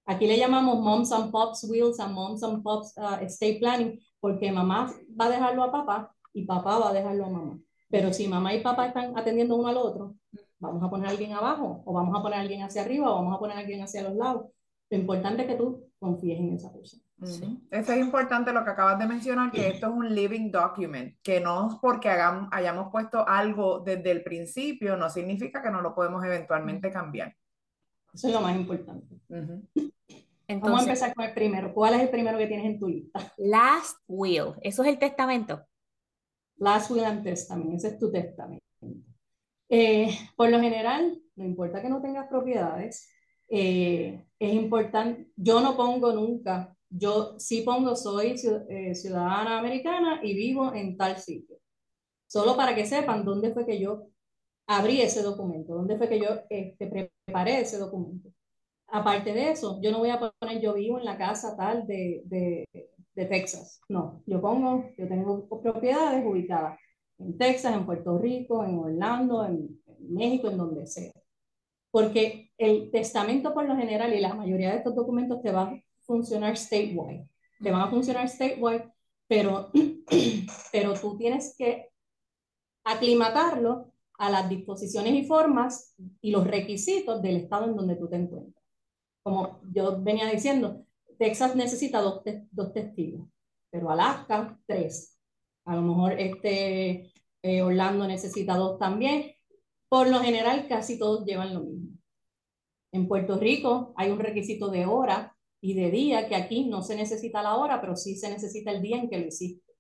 Aquí 0.08 0.26
le 0.26 0.40
llamamos 0.40 0.80
moms 0.80 1.12
and 1.12 1.32
pops 1.32 1.64
wheels 1.70 2.00
and 2.00 2.16
moms 2.16 2.42
and 2.42 2.64
pops 2.64 2.92
uh, 2.98 3.24
estate 3.24 3.60
planning 3.60 4.00
porque 4.20 4.52
mamá 4.52 4.92
va 5.22 5.26
a 5.26 5.30
dejarlo 5.30 5.62
a 5.62 5.72
papá 5.72 6.16
y 6.34 6.46
papá 6.46 6.80
va 6.80 6.90
a 6.90 6.94
dejarlo 6.94 7.26
a 7.28 7.30
mamá. 7.30 7.60
Pero 7.92 8.12
si 8.12 8.28
mamá 8.28 8.56
y 8.56 8.64
papá 8.64 8.88
están 8.88 9.16
atendiendo 9.16 9.56
uno 9.56 9.68
al 9.68 9.78
otro, 9.78 10.16
vamos 10.58 10.82
a 10.82 10.90
poner 10.90 11.10
a 11.10 11.12
alguien 11.12 11.34
abajo 11.34 11.84
o 11.86 11.94
vamos 11.94 12.18
a 12.18 12.24
poner 12.24 12.40
a 12.40 12.42
alguien 12.42 12.64
hacia 12.64 12.82
arriba 12.82 13.12
o 13.12 13.16
vamos 13.18 13.36
a 13.36 13.40
poner 13.40 13.56
a 13.56 13.60
alguien 13.60 13.84
hacia 13.84 14.02
los 14.02 14.16
lados 14.16 14.48
lo 14.90 14.98
importante 14.98 15.44
es 15.44 15.48
que 15.48 15.56
tú 15.56 15.92
confíes 16.00 16.40
en 16.40 16.54
esa 16.54 16.74
persona. 16.74 17.04
Eso 17.22 17.94
es 17.94 18.00
importante 18.00 18.54
lo 18.54 18.64
que 18.64 18.72
acabas 18.72 18.98
de 18.98 19.06
mencionar, 19.06 19.52
que 19.52 19.68
esto 19.68 19.88
es 19.88 19.94
un 19.94 20.16
living 20.16 20.52
document, 20.52 21.16
que 21.22 21.40
no 21.42 21.70
es 21.70 21.76
porque 21.82 22.10
hagamos, 22.10 22.50
hayamos 22.52 22.90
puesto 22.92 23.28
algo 23.28 23.80
desde 23.80 24.10
el 24.12 24.24
principio, 24.24 24.96
no 24.96 25.10
significa 25.10 25.62
que 25.62 25.70
no 25.70 25.82
lo 25.82 25.94
podemos 25.94 26.24
eventualmente 26.24 26.92
cambiar. 26.92 27.36
Eso 28.14 28.28
es 28.28 28.34
lo 28.34 28.42
más 28.42 28.56
importante. 28.56 29.16
Entonces, 29.28 29.94
Vamos 30.62 30.80
a 30.80 30.84
empezar 30.84 31.14
con 31.14 31.26
el 31.26 31.34
primero. 31.34 31.74
¿Cuál 31.74 31.96
es 31.96 32.02
el 32.02 32.10
primero 32.10 32.38
que 32.38 32.48
tienes 32.48 32.66
en 32.66 32.80
tu 32.80 32.88
lista? 32.88 33.20
Last 33.38 33.98
will. 34.08 34.54
Eso 34.62 34.82
es 34.84 34.90
el 34.90 34.98
testamento. 34.98 35.64
Last 36.58 36.90
will 36.90 37.04
and 37.04 37.24
testament. 37.24 37.74
Ese 37.74 37.90
es 37.90 38.00
tu 38.00 38.12
testamento. 38.12 38.66
Eh, 39.70 40.10
por 40.36 40.50
lo 40.50 40.60
general, 40.60 41.22
no 41.36 41.46
importa 41.46 41.82
que 41.82 41.90
no 41.90 42.02
tengas 42.02 42.28
propiedades, 42.28 43.08
eh, 43.50 44.26
es 44.40 44.54
importante, 44.54 45.28
yo 45.36 45.62
no 45.62 45.76
pongo 45.76 46.14
nunca, 46.14 46.76
yo 46.90 47.36
sí 47.40 47.62
pongo 47.62 47.96
soy 47.96 48.36
eh, 48.70 48.96
ciudadana 48.96 49.60
americana 49.60 50.22
y 50.24 50.34
vivo 50.34 50.74
en 50.74 50.98
tal 50.98 51.18
sitio. 51.18 51.58
Solo 52.28 52.56
para 52.56 52.76
que 52.76 52.86
sepan 52.86 53.26
dónde 53.26 53.54
fue 53.54 53.66
que 53.66 53.80
yo 53.80 54.08
abrí 54.68 55.02
ese 55.02 55.24
documento, 55.24 55.74
dónde 55.76 55.98
fue 55.98 56.10
que 56.10 56.20
yo 56.20 56.28
este, 56.50 56.88
preparé 56.88 57.62
ese 57.62 57.78
documento. 57.78 58.30
Aparte 58.88 59.34
de 59.34 59.52
eso, 59.52 59.80
yo 59.82 59.92
no 59.92 60.00
voy 60.00 60.10
a 60.10 60.20
poner 60.20 60.62
yo 60.62 60.74
vivo 60.74 61.00
en 61.00 61.06
la 61.06 61.18
casa 61.18 61.56
tal 61.58 61.86
de, 61.88 62.22
de, 62.26 62.68
de 63.16 63.26
Texas. 63.26 63.82
No, 63.90 64.24
yo 64.26 64.42
pongo, 64.42 64.92
yo 64.98 65.08
tengo 65.08 65.48
propiedades 65.62 66.26
ubicadas 66.26 66.80
en 67.20 67.38
Texas, 67.38 67.76
en 67.76 67.86
Puerto 67.86 68.18
Rico, 68.18 68.64
en 68.64 68.80
Orlando, 68.80 69.46
en 69.46 69.82
México, 70.00 70.50
en 70.50 70.58
donde 70.58 70.88
sea 70.88 71.12
porque 71.92 72.52
el 72.58 72.92
testamento 72.92 73.54
por 73.54 73.66
lo 73.66 73.76
general 73.76 74.14
y 74.14 74.20
la 74.20 74.34
mayoría 74.34 74.72
de 74.72 74.78
estos 74.78 74.96
documentos 74.96 75.42
te 75.42 75.52
van 75.52 75.68
a 75.68 75.84
funcionar 76.02 76.58
statewide, 76.58 77.28
te 77.62 77.72
van 77.72 77.82
a 77.82 77.90
funcionar 77.90 78.28
statewide, 78.28 78.92
pero, 79.28 79.72
pero 80.72 80.94
tú 80.94 81.18
tienes 81.18 81.56
que 81.58 81.90
aclimatarlo 82.84 83.94
a 84.18 84.30
las 84.30 84.50
disposiciones 84.50 85.14
y 85.14 85.24
formas 85.26 85.96
y 86.22 86.32
los 86.32 86.46
requisitos 86.46 87.22
del 87.22 87.38
estado 87.38 87.66
en 87.66 87.76
donde 87.76 87.96
tú 87.96 88.10
te 88.10 88.18
encuentras. 88.18 88.64
Como 89.24 89.62
yo 89.72 90.02
venía 90.02 90.28
diciendo, 90.30 90.86
Texas 91.18 91.56
necesita 91.56 92.02
dos, 92.02 92.22
dos 92.52 92.74
testigos, 92.74 93.28
pero 93.70 93.90
Alaska, 93.90 94.60
tres. 94.66 95.18
A 95.66 95.76
lo 95.76 95.82
mejor 95.84 96.14
este, 96.20 97.12
eh, 97.42 97.62
Orlando 97.62 98.08
necesita 98.08 98.56
dos 98.56 98.80
también, 98.80 99.32
por 99.90 100.08
lo 100.08 100.20
general, 100.20 100.68
casi 100.68 101.00
todos 101.00 101.26
llevan 101.26 101.54
lo 101.54 101.62
mismo. 101.62 101.98
En 102.92 103.08
Puerto 103.08 103.38
Rico 103.38 103.94
hay 103.98 104.12
un 104.12 104.20
requisito 104.20 104.70
de 104.70 104.86
hora 104.86 105.36
y 105.62 105.74
de 105.74 105.92
día, 105.92 106.28
que 106.30 106.36
aquí 106.36 106.66
no 106.66 106.82
se 106.84 106.96
necesita 106.96 107.42
la 107.42 107.56
hora, 107.58 107.82
pero 107.82 107.96
sí 107.96 108.16
se 108.16 108.30
necesita 108.30 108.72
el 108.72 108.82
día 108.82 108.98
en 108.98 109.10
que 109.10 109.20
lo 109.20 109.28
hiciste. 109.28 109.74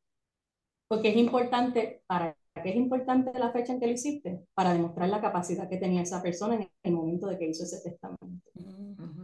Porque 0.88 1.10
es 1.10 1.18
importante, 1.18 2.04
¿para 2.08 2.36
qué 2.62 2.72
es 2.72 2.76
importante 2.76 3.38
la 3.38 3.52
fecha 3.52 3.72
en 3.72 3.80
que 3.80 3.86
lo 3.86 3.94
hiciste? 3.94 4.46
Para 4.56 4.74
demostrar 4.74 5.10
la 5.10 5.22
capacidad 5.22 5.70
que 5.70 5.78
tenía 5.78 6.02
esa 6.02 6.22
persona 6.22 6.56
en 6.56 6.70
el 6.84 6.94
momento 6.94 7.28
de 7.28 7.38
que 7.38 7.48
hizo 7.48 7.64
ese 7.64 7.80
testamento. 7.82 8.50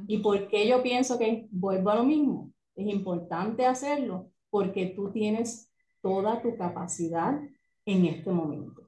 ¿Y 0.07 0.19
por 0.19 0.47
qué 0.47 0.67
yo 0.67 0.83
pienso 0.83 1.17
que 1.17 1.47
vuelvo 1.49 1.89
a 1.89 1.95
lo 1.95 2.03
mismo? 2.03 2.53
Es 2.75 2.87
importante 2.87 3.65
hacerlo 3.65 4.31
porque 4.51 4.93
tú 4.95 5.11
tienes 5.11 5.71
toda 6.01 6.41
tu 6.41 6.55
capacidad 6.55 7.41
en 7.85 8.05
este 8.05 8.31
momento 8.31 8.84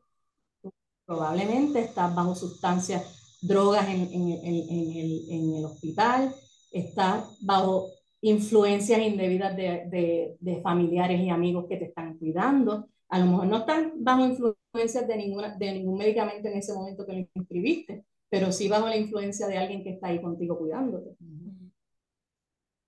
probablemente 1.08 1.80
estás 1.80 2.14
bajo 2.14 2.36
sustancias, 2.36 3.40
drogas 3.42 3.88
en, 3.88 4.02
en, 4.12 4.30
en, 4.30 4.92
el, 4.98 5.26
en 5.30 5.56
el, 5.56 5.66
hospital, 5.66 6.36
estás 6.72 7.38
bajo 7.40 7.88
influencias 8.22 9.00
indebidas 9.00 9.56
de, 9.56 9.86
de, 9.90 10.38
de, 10.40 10.62
familiares 10.62 11.22
y 11.22 11.30
amigos 11.30 11.66
que 11.70 11.78
te 11.78 11.86
están 11.86 12.18
cuidando. 12.18 12.90
A 13.10 13.20
lo 13.20 13.26
mejor 13.28 13.48
no 13.48 13.58
están 13.60 13.94
bajo 14.04 14.26
influencias 14.26 15.08
de, 15.08 15.16
ninguna, 15.16 15.56
de 15.56 15.72
ningún 15.72 15.98
medicamento 15.98 16.50
en 16.50 16.58
ese 16.58 16.74
momento 16.74 17.06
que 17.06 17.14
lo 17.14 17.26
inscribiste, 17.36 18.04
pero 18.30 18.52
sí 18.52 18.68
bajo 18.68 18.88
la 18.88 18.98
influencia 18.98 19.48
de 19.48 19.58
alguien 19.58 19.84
que 19.84 19.92
está 19.92 20.08
ahí 20.08 20.22
contigo 20.22 20.58
cuidándote. 20.60 21.16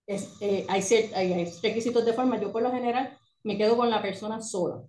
Es, 0.05 0.35
eh, 0.41 0.65
hay, 0.67 0.81
hay, 1.13 1.45
requisitos 1.63 2.05
de 2.05 2.13
forma. 2.13 2.41
Yo 2.41 2.51
por 2.51 2.63
lo 2.63 2.71
general 2.71 3.17
me 3.43 3.57
quedo 3.57 3.77
con 3.77 3.89
la 3.89 4.01
persona 4.01 4.41
sola. 4.41 4.83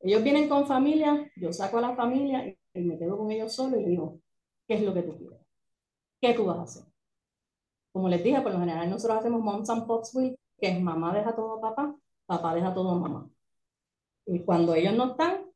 Ellos 0.00 0.22
vienen 0.22 0.48
con 0.48 0.66
familia, 0.66 1.30
yo 1.36 1.52
saco 1.52 1.78
a 1.78 1.82
la 1.82 1.94
familia 1.94 2.46
y 2.74 2.80
me 2.80 2.98
quedo 2.98 3.18
con 3.18 3.30
ellos 3.30 3.52
solo 3.52 3.78
y 3.78 3.84
digo, 3.84 4.20
¿qué 4.66 4.74
es 4.74 4.82
lo 4.82 4.94
que 4.94 5.02
tú 5.02 5.16
quieres? 5.16 5.38
¿Qué 6.20 6.34
tú 6.34 6.46
vas 6.46 6.58
a 6.58 6.62
hacer? 6.62 6.84
Como 7.92 8.08
les 8.08 8.22
dije, 8.22 8.40
por 8.40 8.52
lo 8.52 8.60
general 8.60 8.88
nosotros 8.88 9.18
hacemos 9.18 9.42
Moms 9.42 9.68
and 9.68 9.86
Pops 9.86 10.14
Week, 10.14 10.38
que 10.58 10.68
es 10.68 10.80
mamá 10.80 11.14
deja 11.14 11.34
todo 11.34 11.58
a 11.58 11.60
papá, 11.60 11.96
papá 12.26 12.54
deja 12.54 12.72
todo 12.72 12.90
a 12.90 12.98
mamá. 12.98 13.30
Y 14.26 14.40
cuando 14.40 14.74
ellos 14.74 14.94
no 14.94 15.12
están, 15.12 15.50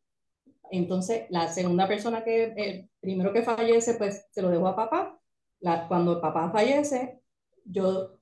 entonces 0.71 1.27
la 1.31 1.49
segunda 1.49 1.87
persona 1.87 2.25
que, 2.25 2.53
el 2.57 2.91
primero 3.01 3.33
que 3.33 3.43
fallece, 3.43 3.95
pues 3.95 4.27
se 4.31 4.43
lo 4.43 4.51
dejo 4.51 4.67
a 4.67 4.77
papá. 4.77 5.19
Cuando 5.89 6.13
el 6.13 6.21
papá 6.21 6.51
fallece, 6.51 7.21
yo 7.65 8.19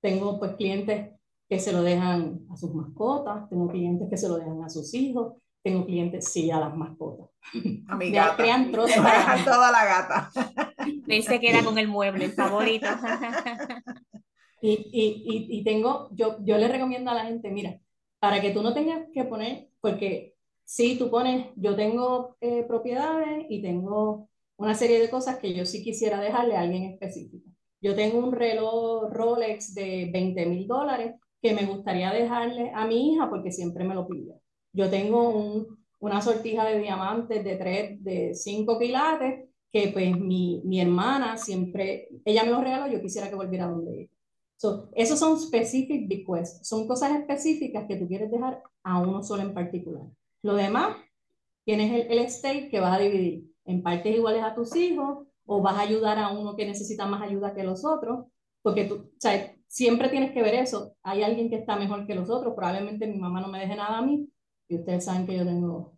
tengo 0.00 0.38
pues 0.38 0.56
clientes 0.56 1.12
que 1.48 1.58
se 1.58 1.72
lo 1.72 1.82
dejan 1.82 2.46
a 2.50 2.56
sus 2.56 2.74
mascotas, 2.74 3.48
tengo 3.48 3.68
clientes 3.68 4.08
que 4.10 4.16
se 4.16 4.28
lo 4.28 4.36
dejan 4.36 4.62
a 4.64 4.68
sus 4.68 4.92
hijos, 4.94 5.34
tengo 5.62 5.86
clientes, 5.86 6.28
sí, 6.28 6.50
a 6.50 6.58
las 6.58 6.76
mascotas. 6.76 7.28
A 7.88 7.96
mi 7.96 8.10
gata. 8.12 8.36
crean 8.36 8.72
trozos. 8.72 8.96
toda 9.44 9.70
la 9.70 9.84
gata. 9.84 10.30
Él 11.06 11.22
se 11.22 11.40
queda 11.40 11.62
con 11.64 11.78
el 11.78 11.88
mueble, 11.88 12.26
el 12.26 12.32
favorito. 12.32 12.86
y, 14.60 14.72
y, 14.72 15.58
y, 15.58 15.64
tengo, 15.64 16.08
yo, 16.12 16.38
yo 16.44 16.58
le 16.58 16.68
recomiendo 16.68 17.10
a 17.10 17.14
la 17.14 17.24
gente, 17.24 17.50
mira, 17.50 17.78
para 18.18 18.40
que 18.40 18.50
tú 18.50 18.62
no 18.62 18.74
tengas 18.74 19.06
que 19.12 19.24
poner, 19.24 19.68
porque 19.80 20.34
si 20.64 20.98
tú 20.98 21.10
pones, 21.10 21.46
yo 21.56 21.76
tengo 21.76 22.36
eh, 22.40 22.64
propiedades 22.66 23.46
y 23.48 23.62
tengo 23.62 24.28
una 24.56 24.74
serie 24.74 25.00
de 25.00 25.10
cosas 25.10 25.38
que 25.38 25.54
yo 25.54 25.66
sí 25.66 25.82
quisiera 25.82 26.20
dejarle 26.20 26.56
a 26.56 26.60
alguien 26.60 26.84
específico. 26.84 27.50
Yo 27.80 27.94
tengo 27.96 28.18
un 28.18 28.32
reloj 28.32 29.10
Rolex 29.10 29.74
de 29.74 30.08
20 30.12 30.46
mil 30.46 30.68
dólares 30.68 31.16
que 31.40 31.52
me 31.52 31.66
gustaría 31.66 32.12
dejarle 32.12 32.70
a 32.72 32.86
mi 32.86 33.12
hija 33.12 33.28
porque 33.28 33.50
siempre 33.50 33.84
me 33.84 33.94
lo 33.94 34.06
pide. 34.06 34.41
Yo 34.72 34.90
tengo 34.90 35.30
un, 35.30 35.78
una 36.00 36.20
sortija 36.20 36.64
de 36.64 36.80
diamantes 36.80 37.44
de 37.44 37.56
3, 37.56 38.04
de 38.04 38.34
5 38.34 38.78
quilates 38.78 39.48
que 39.72 39.88
pues 39.88 40.18
mi, 40.18 40.60
mi, 40.64 40.80
hermana 40.80 41.38
siempre, 41.38 42.08
ella 42.24 42.44
me 42.44 42.50
lo 42.50 42.60
regaló, 42.60 42.92
yo 42.92 43.00
quisiera 43.00 43.30
que 43.30 43.34
volviera 43.34 43.68
donde 43.68 44.02
ella. 44.02 44.10
So, 44.56 44.90
esos 44.94 45.18
son 45.18 45.40
specific 45.40 46.06
bequests, 46.06 46.68
son 46.68 46.86
cosas 46.86 47.18
específicas 47.18 47.86
que 47.88 47.96
tú 47.96 48.06
quieres 48.06 48.30
dejar 48.30 48.62
a 48.82 49.00
uno 49.00 49.22
solo 49.22 49.42
en 49.42 49.54
particular. 49.54 50.02
Lo 50.42 50.54
demás, 50.54 50.96
tienes 51.64 51.90
el, 51.92 52.12
el 52.12 52.18
estate 52.18 52.68
que 52.68 52.80
vas 52.80 52.96
a 52.96 53.00
dividir 53.00 53.50
en 53.64 53.82
partes 53.82 54.14
iguales 54.14 54.42
a 54.42 54.54
tus 54.54 54.76
hijos 54.76 55.26
o 55.46 55.62
vas 55.62 55.76
a 55.76 55.82
ayudar 55.82 56.18
a 56.18 56.30
uno 56.30 56.54
que 56.54 56.66
necesita 56.66 57.06
más 57.06 57.22
ayuda 57.22 57.54
que 57.54 57.64
los 57.64 57.84
otros, 57.84 58.26
porque 58.60 58.84
tú, 58.84 58.94
o 58.94 59.20
sea, 59.20 59.54
siempre 59.66 60.08
tienes 60.10 60.32
que 60.32 60.42
ver 60.42 60.54
eso. 60.54 60.94
Hay 61.02 61.22
alguien 61.22 61.48
que 61.48 61.56
está 61.56 61.76
mejor 61.76 62.06
que 62.06 62.14
los 62.14 62.28
otros, 62.30 62.54
probablemente 62.54 63.06
mi 63.06 63.18
mamá 63.18 63.40
no 63.40 63.48
me 63.48 63.58
deje 63.58 63.74
nada 63.74 63.98
a 63.98 64.02
mí, 64.02 64.28
y 64.72 64.76
ustedes 64.76 65.04
saben 65.04 65.26
que 65.26 65.36
yo 65.36 65.44
tengo 65.44 65.92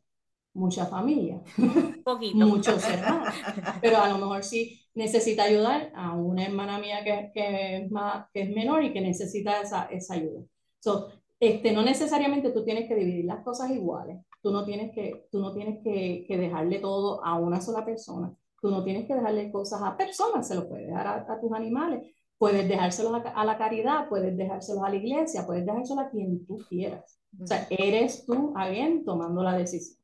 mucha 0.55 0.87
familia, 0.87 1.43
Poquito. 2.05 2.47
muchos 2.47 2.85
hermanos, 2.89 3.35
pero 3.81 3.99
a 3.99 4.09
lo 4.09 4.19
mejor 4.19 4.45
sí 4.45 4.81
necesita 4.95 5.45
ayudar 5.45 5.93
a 5.95 6.15
una 6.15 6.45
hermana 6.45 6.79
mía 6.79 7.03
que, 7.03 7.31
que, 7.35 7.77
es, 7.79 7.91
más, 7.91 8.27
que 8.33 8.43
es 8.43 8.51
menor 8.51 8.85
y 8.85 8.93
que 8.93 9.01
necesita 9.01 9.61
esa, 9.61 9.85
esa 9.87 10.15
ayuda. 10.15 10.43
So, 10.79 11.09
este, 11.41 11.73
no 11.73 11.83
necesariamente 11.83 12.51
tú 12.51 12.65
tienes 12.65 12.89
que 12.89 12.95
dividir 12.95 13.25
las 13.25 13.43
cosas 13.43 13.71
iguales, 13.71 14.19
tú 14.41 14.53
no 14.53 14.65
tienes 14.65 14.93
que, 14.93 15.27
tú 15.31 15.41
no 15.41 15.53
tienes 15.53 15.83
que, 15.83 16.25
que 16.29 16.39
dejarle 16.39 16.79
todo 16.79 17.25
a 17.25 17.35
una 17.35 17.61
sola 17.61 17.85
persona, 17.85 18.33
tú 18.61 18.71
no 18.71 18.85
tienes 18.85 19.07
que 19.07 19.15
dejarle 19.15 19.51
cosas 19.51 19.83
a 19.83 19.97
personas, 19.97 20.47
se 20.47 20.55
lo 20.55 20.69
puedes 20.69 20.87
dejar 20.87 21.07
a, 21.07 21.33
a 21.33 21.41
tus 21.41 21.53
animales, 21.53 22.15
puedes 22.39 22.69
dejárselos 22.69 23.25
a, 23.25 23.29
a, 23.29 23.45
la 23.45 23.59
caridad, 23.59 24.09
puedes 24.09 24.37
dejárselos 24.37 24.83
a 24.85 24.91
la 24.91 24.97
iglesia, 24.97 25.47
puedes 25.47 25.65
dejárselos 25.65 26.05
a 26.05 26.11
quien 26.11 26.47
tú 26.47 26.59
quieras. 26.69 27.19
O 27.41 27.47
sea, 27.47 27.67
eres 27.71 28.25
tú 28.27 28.53
alguien 28.57 29.05
tomando 29.05 29.43
la 29.43 29.57
decisión. 29.57 29.99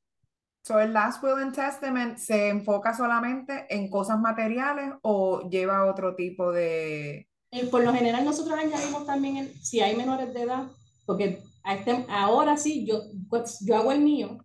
So, 0.62 0.78
¿El 0.78 0.92
Last 0.92 1.22
Will 1.22 1.42
and 1.42 1.54
Testament 1.54 2.18
se 2.18 2.48
enfoca 2.48 2.94
solamente 2.94 3.66
en 3.70 3.88
cosas 3.88 4.20
materiales 4.20 4.92
o 5.02 5.48
lleva 5.48 5.90
otro 5.90 6.14
tipo 6.14 6.52
de...? 6.52 7.28
Eh, 7.50 7.66
por 7.70 7.82
lo 7.82 7.92
general 7.92 8.24
nosotros 8.24 8.58
añadimos 8.58 9.06
también, 9.06 9.38
el, 9.38 9.54
si 9.62 9.80
hay 9.80 9.96
menores 9.96 10.32
de 10.34 10.42
edad, 10.42 10.68
porque 11.06 11.42
a 11.64 11.74
este, 11.74 12.04
ahora 12.08 12.56
sí, 12.56 12.86
yo, 12.86 13.00
pues, 13.28 13.58
yo 13.66 13.76
hago 13.76 13.90
el 13.90 14.00
mío, 14.00 14.38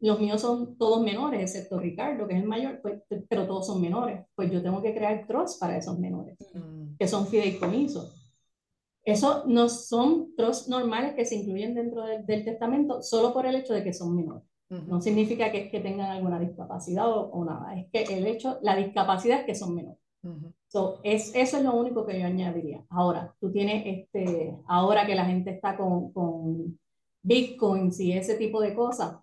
los 0.00 0.18
míos 0.18 0.40
son 0.40 0.76
todos 0.76 1.02
menores, 1.02 1.42
excepto 1.42 1.78
Ricardo, 1.78 2.26
que 2.26 2.34
es 2.34 2.42
el 2.42 2.48
mayor, 2.48 2.80
pues, 2.80 3.02
pero 3.28 3.46
todos 3.46 3.66
son 3.66 3.80
menores. 3.80 4.24
Pues 4.34 4.50
yo 4.50 4.62
tengo 4.62 4.80
que 4.82 4.94
crear 4.94 5.26
trust 5.26 5.60
para 5.60 5.76
esos 5.76 5.98
menores, 5.98 6.36
mm. 6.54 6.96
que 6.98 7.06
son 7.06 7.26
fideicomisos. 7.26 8.16
Eso 9.04 9.44
no 9.46 9.68
son 9.68 10.34
trusts 10.36 10.68
normales 10.68 11.14
que 11.14 11.24
se 11.24 11.36
incluyen 11.36 11.74
dentro 11.74 12.04
del, 12.04 12.24
del 12.26 12.44
testamento 12.44 13.02
solo 13.02 13.32
por 13.32 13.46
el 13.46 13.56
hecho 13.56 13.74
de 13.74 13.82
que 13.84 13.92
son 13.92 14.14
menores. 14.14 14.44
No 14.70 15.00
significa 15.00 15.50
que, 15.50 15.68
que 15.68 15.80
tengan 15.80 16.12
alguna 16.12 16.38
discapacidad 16.38 17.08
o, 17.10 17.28
o, 17.32 17.44
nada, 17.44 17.74
es 17.74 17.90
que 17.90 18.04
el 18.16 18.24
hecho, 18.24 18.60
la 18.62 18.76
discapacidad 18.76 19.40
es 19.40 19.46
que 19.46 19.56
son 19.56 19.74
menores. 19.74 19.98
so, 20.68 21.00
es, 21.02 21.34
eso 21.34 21.56
es 21.56 21.64
lo 21.64 21.74
único 21.74 22.06
que 22.06 22.20
yo 22.20 22.24
añadiría. 22.24 22.84
Ahora, 22.88 23.34
tú 23.40 23.50
tienes, 23.50 23.82
este, 23.84 24.56
ahora 24.68 25.06
que 25.06 25.16
la 25.16 25.24
gente 25.24 25.50
está 25.50 25.76
con, 25.76 26.12
con 26.12 26.78
bitcoins 27.20 27.98
y 27.98 28.12
ese 28.12 28.36
tipo 28.36 28.60
de 28.60 28.72
cosas, 28.72 29.16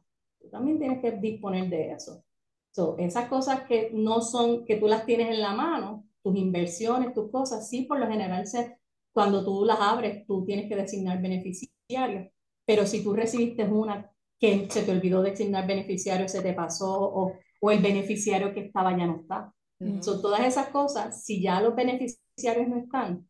tú 0.48 0.51
también 0.51 0.80
tienes 0.80 1.01
que 1.01 1.12
disponer 1.12 1.70
de 1.70 1.92
eso. 1.92 2.24
So, 2.72 2.96
esas 2.98 3.27
cosas 3.27 3.62
que 3.63 3.92
no 3.94 4.22
son, 4.22 4.66
que 4.66 4.77
tú 4.77 4.88
las 4.88 5.06
tienes 5.06 5.30
en 5.30 5.42
la 5.42 5.54
mano, 5.54 6.06
tus 6.24 6.36
inversiones, 6.36 7.13
tus 7.13 7.32
cosas, 7.32 7.70
sí, 7.70 7.84
por 7.84 8.00
lo 8.00 8.08
general, 8.08 8.46
se, 8.48 8.77
cuando 9.13 9.44
tú 9.44 9.66
las 9.66 9.80
abres, 9.80 10.25
tú 10.27 10.46
tienes 10.46 10.68
que 10.70 10.75
designar 10.75 11.22
beneficiarios, 11.22 12.32
pero 12.66 12.86
si 12.86 13.04
tú 13.04 13.13
recibiste 13.13 13.63
una 13.63 14.12
que 14.39 14.68
se 14.70 14.84
te 14.84 14.92
olvidó 14.92 15.24
designar 15.24 15.66
beneficiario, 15.66 16.27
se 16.27 16.42
te 16.42 16.54
pasó, 16.54 16.92
o, 16.92 17.34
o 17.62 17.72
el 17.72 17.82
beneficiario 17.82 18.54
que 18.54 18.62
estaba 18.62 18.96
ya 18.96 19.08
no 19.08 19.22
está. 19.22 19.54
Son 20.01 20.22
todas 20.22 20.42
esas 20.42 20.70
cosas, 20.70 21.24
si 21.24 21.42
ya 21.42 21.62
los 21.62 21.75
beneficiarios 21.75 22.68
no 22.68 22.77
están, 22.77 23.27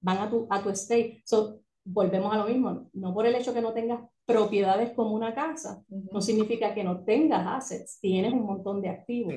van 0.00 0.18
a 0.18 0.30
tu, 0.30 0.46
a 0.50 0.62
tu 0.62 0.70
estate. 0.70 1.22
So, 1.24 1.60
volvemos 1.90 2.32
a 2.32 2.38
lo 2.38 2.46
mismo, 2.46 2.88
no 2.92 3.14
por 3.14 3.26
el 3.26 3.34
hecho 3.34 3.54
que 3.54 3.62
no 3.62 3.72
tengas 3.72 4.00
propiedades 4.26 4.92
como 4.92 5.14
una 5.14 5.34
casa, 5.34 5.82
no 5.88 6.20
significa 6.20 6.74
que 6.74 6.84
no 6.84 7.04
tengas 7.04 7.46
assets, 7.46 7.98
tienes 8.00 8.32
un 8.32 8.44
montón 8.44 8.82
de 8.82 8.90
activos. 8.90 9.34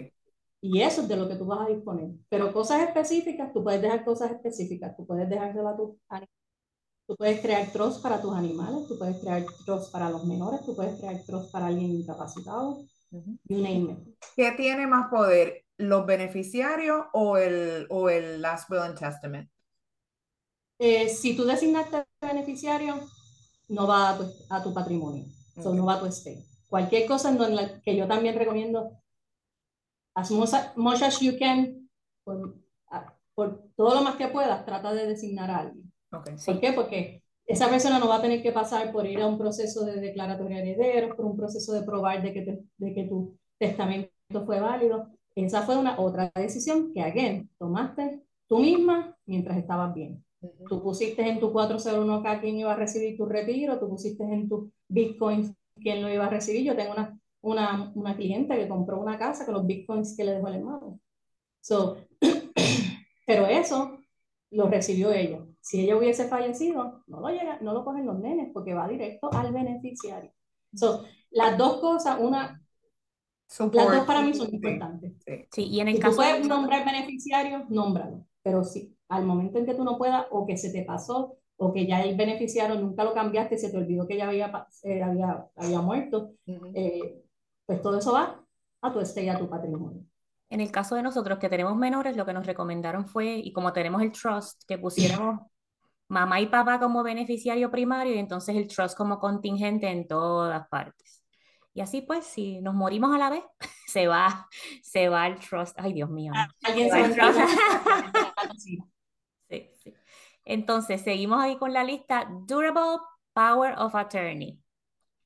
Y 0.64 0.82
eso 0.82 1.02
es 1.02 1.08
de 1.08 1.16
lo 1.16 1.28
que 1.28 1.36
tú 1.36 1.46
vas 1.46 1.66
a 1.66 1.70
disponer. 1.70 2.12
Pero 2.30 2.54
cosas 2.54 2.82
específicas, 2.88 3.52
tú 3.52 3.64
puedes 3.64 3.82
dejar 3.82 4.06
cosas 4.06 4.32
específicas, 4.32 4.96
tú 4.96 5.08
puedes 5.08 5.28
dejárselo 5.28 5.70
a 5.70 5.78
tus 5.78 5.96
Tú 7.08 7.16
puedes 7.18 7.42
crear 7.42 7.70
trust 7.72 8.02
para 8.02 8.22
tus 8.22 8.34
animales, 8.34 8.88
tú 8.88 8.98
puedes 8.98 9.20
crear 9.20 9.44
trust 9.66 9.92
para 9.92 10.10
los 10.10 10.24
menores, 10.26 10.62
tú 10.66 10.76
puedes 10.76 11.00
crear 11.00 11.22
trust 11.26 11.52
para 11.52 11.68
alguien 11.68 11.92
incapacitado. 11.92 12.84
You 13.12 13.58
name 13.58 13.92
it. 13.92 14.16
¿Qué 14.36 14.52
tiene 14.52 14.88
más 14.88 15.10
poder, 15.10 15.66
los 15.78 16.06
beneficiarios 16.06 17.06
o 17.12 17.38
el, 17.38 17.88
o 17.90 18.10
el 18.10 18.42
Last 18.42 18.70
Will 18.70 18.82
and 18.82 18.98
Testament? 18.98 19.50
Eh, 20.84 21.10
si 21.10 21.36
tú 21.38 21.46
designaste 21.46 22.08
beneficiario, 22.20 22.96
no 23.68 23.86
va 23.86 24.10
a 24.10 24.18
tu, 24.18 24.24
a 24.50 24.64
tu 24.64 24.74
patrimonio, 24.74 25.26
okay. 25.56 25.74
no 25.74 25.86
va 25.86 25.94
a 25.94 26.00
tu 26.00 26.08
estate. 26.08 26.44
Cualquier 26.68 27.08
cosa 27.08 27.30
en 27.30 27.38
donde 27.38 27.80
que 27.84 27.96
yo 27.96 28.08
también 28.08 28.34
recomiendo, 28.34 28.90
as 30.16 30.32
much, 30.32 31.04
as 31.04 31.20
you 31.20 31.38
can, 31.38 31.88
por, 32.24 32.56
por 33.36 33.64
todo 33.76 33.94
lo 33.94 34.02
más 34.02 34.16
que 34.16 34.30
puedas, 34.30 34.66
trata 34.66 34.92
de 34.92 35.06
designar 35.06 35.52
a 35.52 35.60
alguien. 35.60 35.94
Okay. 36.12 36.36
¿Por 36.44 36.60
qué? 36.60 36.74
Porque 36.74 37.24
esa 37.46 37.70
persona 37.70 38.00
no 38.00 38.08
va 38.08 38.16
a 38.16 38.22
tener 38.24 38.42
que 38.42 38.52
pasar 38.52 38.92
por 38.92 39.06
ir 39.06 39.22
a 39.22 39.28
un 39.28 39.38
proceso 39.38 39.86
de 39.86 40.02
declaratoria 40.02 40.64
de 40.64 40.72
herederos, 40.72 41.16
por 41.16 41.26
un 41.26 41.38
proceso 41.38 41.74
de 41.74 41.84
probar 41.84 42.24
de 42.24 42.34
que, 42.34 42.42
te, 42.42 42.64
de 42.78 42.94
que 42.96 43.04
tu 43.04 43.38
testamento 43.60 44.10
fue 44.48 44.60
válido. 44.60 45.12
Esa 45.36 45.62
fue 45.62 45.78
una 45.78 46.00
otra 46.00 46.32
decisión 46.34 46.92
que, 46.92 47.04
again, 47.04 47.52
tomaste 47.60 48.24
tú 48.48 48.58
misma 48.58 49.16
mientras 49.28 49.60
estabas 49.60 49.94
bien. 49.94 50.26
Tú 50.68 50.82
pusiste 50.82 51.28
en 51.28 51.40
tu 51.40 51.52
401k 51.52 52.42
quién 52.42 52.58
iba 52.58 52.72
a 52.74 52.76
recibir 52.76 53.16
tu 53.16 53.26
retiro, 53.26 53.80
tú 53.80 53.90
pusiste 53.90 54.24
en 54.24 54.50
tu 54.50 54.72
Bitcoin 54.88 55.56
quién 55.76 56.02
lo 56.02 56.12
iba 56.12 56.26
a 56.26 56.30
recibir. 56.30 56.64
Yo 56.64 56.76
tengo 56.76 56.94
una, 56.94 57.20
una, 57.42 57.92
una 57.96 58.16
cliente 58.16 58.56
que 58.56 58.68
compró 58.68 59.00
una 59.00 59.20
casa 59.20 59.46
con 59.46 59.54
los 59.54 59.66
Bitcoins 59.66 60.16
que 60.18 60.24
le 60.24 60.34
dejó 60.34 60.48
el 60.48 60.56
hermano. 60.56 61.00
So, 61.60 61.98
pero 63.26 63.46
eso 63.46 64.00
lo 64.50 64.68
recibió 64.68 65.12
ella. 65.12 65.46
Si 65.60 65.82
ella 65.82 65.96
hubiese 65.96 66.28
fallecido, 66.28 67.04
no 67.06 67.20
lo, 67.20 67.30
llega, 67.30 67.60
no 67.62 67.74
lo 67.74 67.86
cogen 67.86 68.08
los 68.08 68.20
nenes 68.20 68.50
porque 68.52 68.74
va 68.74 68.88
directo 68.88 69.32
al 69.32 69.54
beneficiario. 69.54 70.32
So, 70.74 71.06
las 71.30 71.58
dos 71.58 71.80
cosas, 71.80 72.20
una, 72.20 72.62
Support. 73.48 73.76
las 73.76 73.98
dos 73.98 74.06
para 74.06 74.22
mí 74.22 74.34
son 74.34 74.54
importantes. 74.54 75.14
Sí, 75.26 75.46
sí. 75.52 75.64
y 75.68 75.80
en 75.82 75.90
el 75.90 75.96
si 75.96 76.02
caso 76.02 76.14
tú 76.14 76.18
puedes 76.18 76.42
de... 76.42 76.48
nombrar 76.48 76.86
beneficiarios, 76.86 77.70
nómbralo. 77.70 78.26
Pero 78.44 78.64
si 78.64 78.96
al 79.10 79.26
momento 79.26 79.60
en 79.60 79.66
que 79.66 79.74
tú 79.74 79.84
no 79.84 79.98
puedas, 79.98 80.26
o 80.32 80.46
que 80.46 80.58
se 80.58 80.72
te 80.72 80.84
pasó, 80.84 81.38
o 81.58 81.72
que 81.72 81.86
ya 81.86 82.02
el 82.02 82.16
beneficiario 82.18 82.80
nunca 82.80 83.04
lo 83.04 83.14
cambiaste, 83.14 83.58
se 83.58 83.70
te 83.70 83.78
olvidó 83.78 84.08
que 84.08 84.18
ya 84.18 84.28
había, 84.28 84.68
eh, 84.84 85.04
había, 85.04 85.46
había 85.56 85.82
muerto, 85.82 86.32
uh 86.48 86.52
-huh. 86.52 86.72
eh, 86.74 87.24
pues 87.66 87.82
todo 87.82 88.00
eso 88.00 88.14
va 88.14 88.44
a 88.82 88.94
tu 88.94 89.00
estate 89.00 89.26
y 89.26 89.30
a 89.30 89.38
tu 89.38 89.48
patrimonio. 89.48 90.04
En 90.50 90.60
el 90.60 90.72
caso 90.72 90.96
de 90.96 91.04
nosotros 91.04 91.40
que 91.40 91.50
tenemos 91.50 91.76
menores, 91.76 92.18
lo 92.18 92.26
que 92.26 92.34
nos 92.34 92.46
recomendaron 92.46 93.08
fue, 93.08 93.36
y 93.36 93.54
como 93.54 93.72
tenemos 93.72 94.02
el 94.02 94.12
trust, 94.12 94.64
que 94.68 94.78
pusiéramos 94.78 95.42
mamá 96.10 96.42
y 96.42 96.48
papá 96.48 96.78
como 96.80 97.04
beneficiario 97.04 97.72
primario 97.72 98.16
y 98.16 98.18
entonces 98.18 98.56
el 98.56 98.68
trust 98.68 98.98
como 98.98 99.18
contingente 99.18 99.88
en 99.88 100.08
todas 100.08 100.68
partes. 100.68 101.21
Y 101.74 101.82
así 101.82 102.02
pues, 102.02 102.26
si 102.26 102.62
nos 102.62 102.74
morimos 102.74 103.14
a 103.16 103.18
la 103.18 103.30
vez, 103.30 103.44
se 103.88 104.08
va, 104.08 104.48
se 104.84 105.10
va 105.10 105.28
el 105.28 105.40
trust. 105.40 105.78
Ay, 105.80 105.94
Dios 105.94 106.10
mío. 106.10 106.34
¿Alguien 106.64 106.90
se 106.90 107.00
va 107.00 107.06
el 107.06 107.16
trust? 107.16 107.40
sí, 108.58 108.80
sí. 109.50 109.94
Entonces, 110.44 111.02
seguimos 111.02 111.40
ahí 111.40 111.58
con 111.58 111.74
la 111.74 111.84
lista. 111.84 112.28
Durable 112.46 113.00
Power 113.34 113.76
of 113.78 113.96
Attorney. 113.96 114.60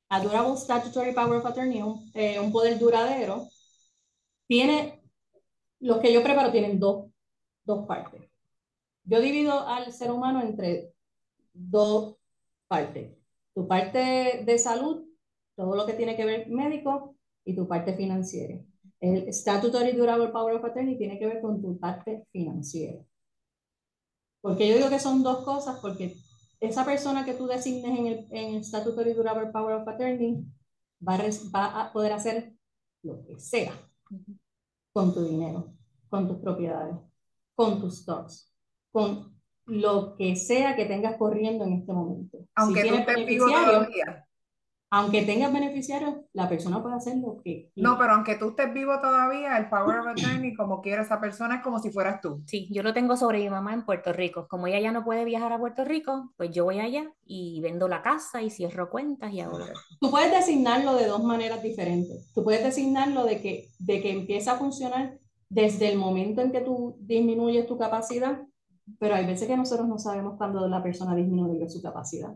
A 0.10 0.20
Durable 0.20 0.56
Statutory 0.58 1.14
Power 1.14 1.40
of 1.40 1.46
Attorney, 1.46 1.82
un, 1.82 2.12
eh, 2.14 2.40
un 2.40 2.52
poder 2.52 2.78
duradero, 2.78 3.48
tiene 4.48 5.02
los 5.80 6.00
que 6.00 6.14
yo 6.14 6.24
preparo 6.24 6.52
tienen 6.52 6.80
dos, 6.80 7.08
dos 7.64 7.86
partes. 7.88 8.30
yo 9.04 9.20
divido 9.20 9.68
al 9.68 9.92
ser 9.92 10.12
humano 10.12 10.42
entre 10.42 10.94
dos 11.54 12.18
partes. 12.68 13.16
Tu 13.54 13.68
parte 13.68 14.44
de 14.46 14.58
salud, 14.58 15.05
todo 15.56 15.76
lo 15.76 15.86
que 15.86 15.94
tiene 15.94 16.16
que 16.16 16.26
ver 16.26 16.50
médico, 16.50 17.16
y 17.46 17.56
tu 17.56 17.68
parte 17.68 17.96
financiera. 17.96 18.60
El 19.00 19.32
Statutory 19.32 19.92
Durable 19.92 20.30
Power 20.30 20.56
of 20.56 20.66
Attorney 20.66 20.98
tiene 20.98 21.20
que 21.20 21.28
ver 21.28 21.42
con 21.42 21.62
tu 21.62 21.80
parte 21.80 22.26
financiera. 22.32 23.02
Porque 24.42 24.68
yo 24.68 24.76
digo 24.76 24.90
que 24.90 25.00
son 25.00 25.24
dos 25.24 25.46
cosas, 25.46 25.80
porque 25.80 26.16
esa 26.60 26.84
persona 26.84 27.24
que 27.24 27.34
tú 27.34 27.46
designes 27.46 28.00
en 28.00 28.08
el, 28.08 28.28
en 28.32 28.56
el 28.56 28.64
Statutory 28.64 29.14
Durable 29.14 29.52
Power 29.52 29.76
of 29.76 29.88
Attorney 29.88 30.44
va 31.08 31.18
va 31.54 31.82
a 31.82 31.94
poder 31.94 32.14
hacer 32.14 32.54
lo 33.04 33.24
que 33.26 33.40
sea 33.40 33.74
con 34.92 35.14
tu 35.14 35.24
dinero, 35.24 35.74
con 36.10 36.28
tus 36.28 36.38
propiedades, 36.38 36.96
con 37.54 37.80
tus 37.80 38.00
stocks, 38.00 38.52
con 38.92 39.36
lo 39.66 40.16
que 40.16 40.36
sea 40.36 40.76
que 40.76 40.86
tengas 40.86 41.18
corriendo 41.18 41.66
en 41.66 41.74
este 41.74 41.94
momento. 41.94 42.40
Aunque 42.56 42.82
si 42.82 42.90
estés 42.90 43.26
vivo 43.26 43.46
todavía. 43.46 44.25
Aunque 44.92 45.24
tengas 45.24 45.52
beneficiarios, 45.52 46.16
la 46.34 46.48
persona 46.48 46.82
puede 46.82 46.96
hacer 46.96 47.18
lo 47.18 47.38
que 47.44 47.72
No, 47.76 47.98
pero 47.98 48.14
aunque 48.14 48.36
tú 48.36 48.50
estés 48.50 48.74
vivo 48.74 49.00
todavía, 49.02 49.58
el 49.58 49.68
power 49.68 50.00
of 50.00 50.08
attorney, 50.08 50.54
como 50.56 50.82
quiera 50.82 51.02
esa 51.02 51.20
persona, 51.20 51.56
es 51.56 51.62
como 51.64 51.80
si 51.80 51.92
fueras 51.92 52.22
tú. 52.22 52.44
Sí, 52.46 52.70
yo 52.72 52.84
lo 52.84 52.94
tengo 52.94 53.18
sobre 53.18 53.40
mi 53.40 53.50
mamá 53.50 53.74
en 53.74 53.86
Puerto 53.86 54.14
Rico. 54.14 54.48
Como 54.48 54.68
ella 54.68 54.80
ya 54.80 54.92
no 54.92 55.04
puede 55.04 55.26
viajar 55.26 55.52
a 55.52 55.60
Puerto 55.60 55.84
Rico, 55.84 56.32
pues 56.38 56.52
yo 56.52 56.66
voy 56.66 56.80
allá 56.80 57.12
y 57.26 57.60
vendo 57.62 57.88
la 57.88 58.02
casa 58.02 58.42
y 58.42 58.50
cierro 58.50 58.90
cuentas 58.90 59.34
y 59.34 59.42
hago 59.42 59.60
Tú 60.00 60.12
puedes 60.12 60.32
designarlo 60.32 60.96
de 60.96 61.08
dos 61.08 61.24
maneras 61.24 61.62
diferentes. 61.64 62.32
Tú 62.34 62.44
puedes 62.44 62.64
designarlo 62.64 63.26
de 63.26 63.42
que, 63.42 63.70
de 63.80 64.02
que 64.02 64.12
empieza 64.12 64.54
a 64.54 64.58
funcionar 64.58 65.18
desde 65.50 65.92
el 65.92 65.98
momento 65.98 66.42
en 66.42 66.52
que 66.52 66.62
tú 66.62 66.98
disminuyes 67.00 67.68
tu 67.68 67.78
capacidad 67.78 68.42
pero 69.00 69.16
hay 69.16 69.26
veces 69.26 69.48
que 69.48 69.58
nosotros 69.58 69.88
no 69.88 69.98
sabemos 69.98 70.38
cuándo 70.38 70.68
la 70.68 70.84
persona 70.84 71.16
disminuye 71.16 71.70
su 71.70 71.82
capacidad. 71.82 72.36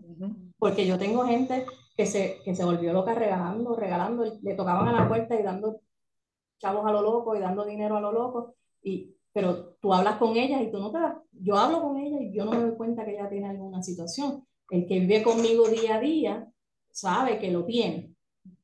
Porque 0.58 0.86
yo 0.86 0.98
tengo 0.98 1.24
gente 1.25 1.65
que 1.96 2.06
se, 2.06 2.39
que 2.44 2.56
se 2.56 2.65
volvió 2.65 2.94
loca 2.94 3.13
regalando, 3.13 3.75
regalando, 3.75 4.39
le 4.41 4.56
tocaban 4.56 4.88
a 4.88 4.94
la 4.94 5.08
puerta 5.08 5.39
y 5.39 5.44
dando 5.44 5.82
chavos 6.60 6.86
a 6.86 6.91
lo 6.91 7.01
loco 7.01 7.36
y 7.36 7.39
dando 7.39 7.65
dinero 7.65 7.98
a 7.98 8.01
lo 8.01 8.12
loco, 8.12 8.56
y, 8.84 9.15
pero 9.32 9.75
tú 9.82 9.94
hablas 9.94 10.18
con 10.18 10.36
ella 10.36 10.62
y 10.62 10.72
tú 10.72 10.79
no 10.79 10.91
te 10.91 11.00
das, 11.00 11.15
yo 11.32 11.56
hablo 11.56 11.82
con 11.82 11.98
ella 11.98 12.22
y 12.22 12.34
yo 12.34 12.46
no 12.46 12.51
me 12.51 12.62
doy 12.62 12.75
cuenta 12.75 13.06
que 13.06 13.13
ella 13.13 13.29
tiene 13.29 13.50
alguna 13.50 13.82
situación. 13.82 14.46
El 14.70 14.86
que 14.86 15.00
vive 15.00 15.24
conmigo 15.24 15.68
día 15.68 15.96
a 15.96 16.00
día 16.00 16.48
sabe 16.91 17.39
que 17.39 17.51
lo 17.51 17.65
tiene, 17.65 18.13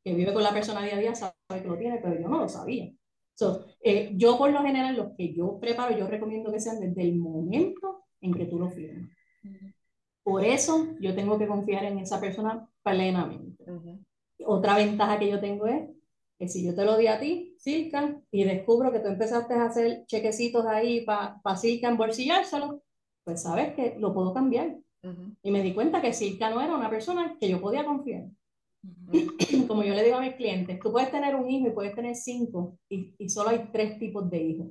que 0.04 0.14
vive 0.14 0.34
con 0.34 0.44
la 0.44 0.54
persona 0.54 0.82
día 0.82 0.98
a 0.98 1.00
día 1.00 1.16
sabe 1.16 1.34
que 1.50 1.68
lo 1.68 1.78
tiene, 1.78 2.00
pero 2.00 2.20
yo 2.20 2.28
no 2.28 2.40
lo 2.40 2.50
sabía. 2.50 2.92
So, 3.36 3.66
eh, 3.82 4.12
yo 4.16 4.38
por 4.38 4.52
lo 4.52 4.62
general, 4.64 4.96
los 4.96 5.14
que 5.16 5.34
yo 5.34 5.60
preparo, 5.60 5.96
yo 5.98 6.08
recomiendo 6.08 6.52
que 6.52 6.60
sean 6.60 6.80
desde 6.80 7.02
el 7.04 7.16
momento 7.18 8.06
en 8.22 8.34
que 8.34 8.46
tú 8.46 8.58
lo 8.58 8.70
firmas. 8.70 9.10
Por 10.24 10.44
eso 10.44 10.96
yo 11.00 11.14
tengo 11.14 11.38
que 11.38 11.48
confiar 11.48 11.86
en 11.86 12.00
esa 12.00 12.20
persona 12.20 12.68
plenamente. 12.82 13.64
Otra 14.46 14.76
ventaja 14.76 15.20
que 15.20 15.30
yo 15.30 15.40
tengo 15.40 15.68
es 15.68 15.90
que 16.40 16.48
si 16.48 16.66
yo 16.66 16.74
te 16.74 16.86
lo 16.86 16.98
di 16.98 17.08
a 17.08 17.20
ti, 17.20 17.56
Silka, 17.60 18.22
y 18.32 18.44
descubro 18.44 18.92
que 18.92 19.00
tú 19.00 19.08
empezaste 19.08 19.54
a 19.54 19.66
hacer 19.66 20.06
chequecitos 20.08 20.66
ahí 20.66 21.02
para 21.06 21.40
pa 21.42 21.56
Silka 21.56 21.90
embolsillárselo, 21.90 22.82
pues 23.24 23.44
sabes 23.44 23.74
que 23.76 23.96
lo 24.00 24.14
puedo 24.14 24.34
cambiar. 24.34 24.78
Y 25.44 25.52
me 25.52 25.62
di 25.62 25.74
cuenta 25.74 26.02
que 26.02 26.14
Silka 26.14 26.50
no 26.50 26.62
era 26.62 26.76
una 26.76 26.90
persona 26.90 27.38
que 27.40 27.48
yo 27.48 27.62
podía 27.62 27.86
confiar. 27.86 28.24
Como 29.68 29.84
yo 29.84 29.94
le 29.94 30.04
digo 30.04 30.18
a 30.18 30.22
mis 30.22 30.36
clientes, 30.36 30.80
tú 30.80 30.92
puedes 30.92 31.12
tener 31.12 31.36
un 31.36 31.50
hijo 31.50 31.68
y 31.68 31.72
puedes 31.72 31.96
tener 31.96 32.16
cinco 32.16 32.78
y, 32.90 33.16
y 33.18 33.30
solo 33.30 33.50
hay 33.50 33.70
tres 33.72 34.00
tipos 34.00 34.30
de 34.30 34.42
hijos. 34.42 34.68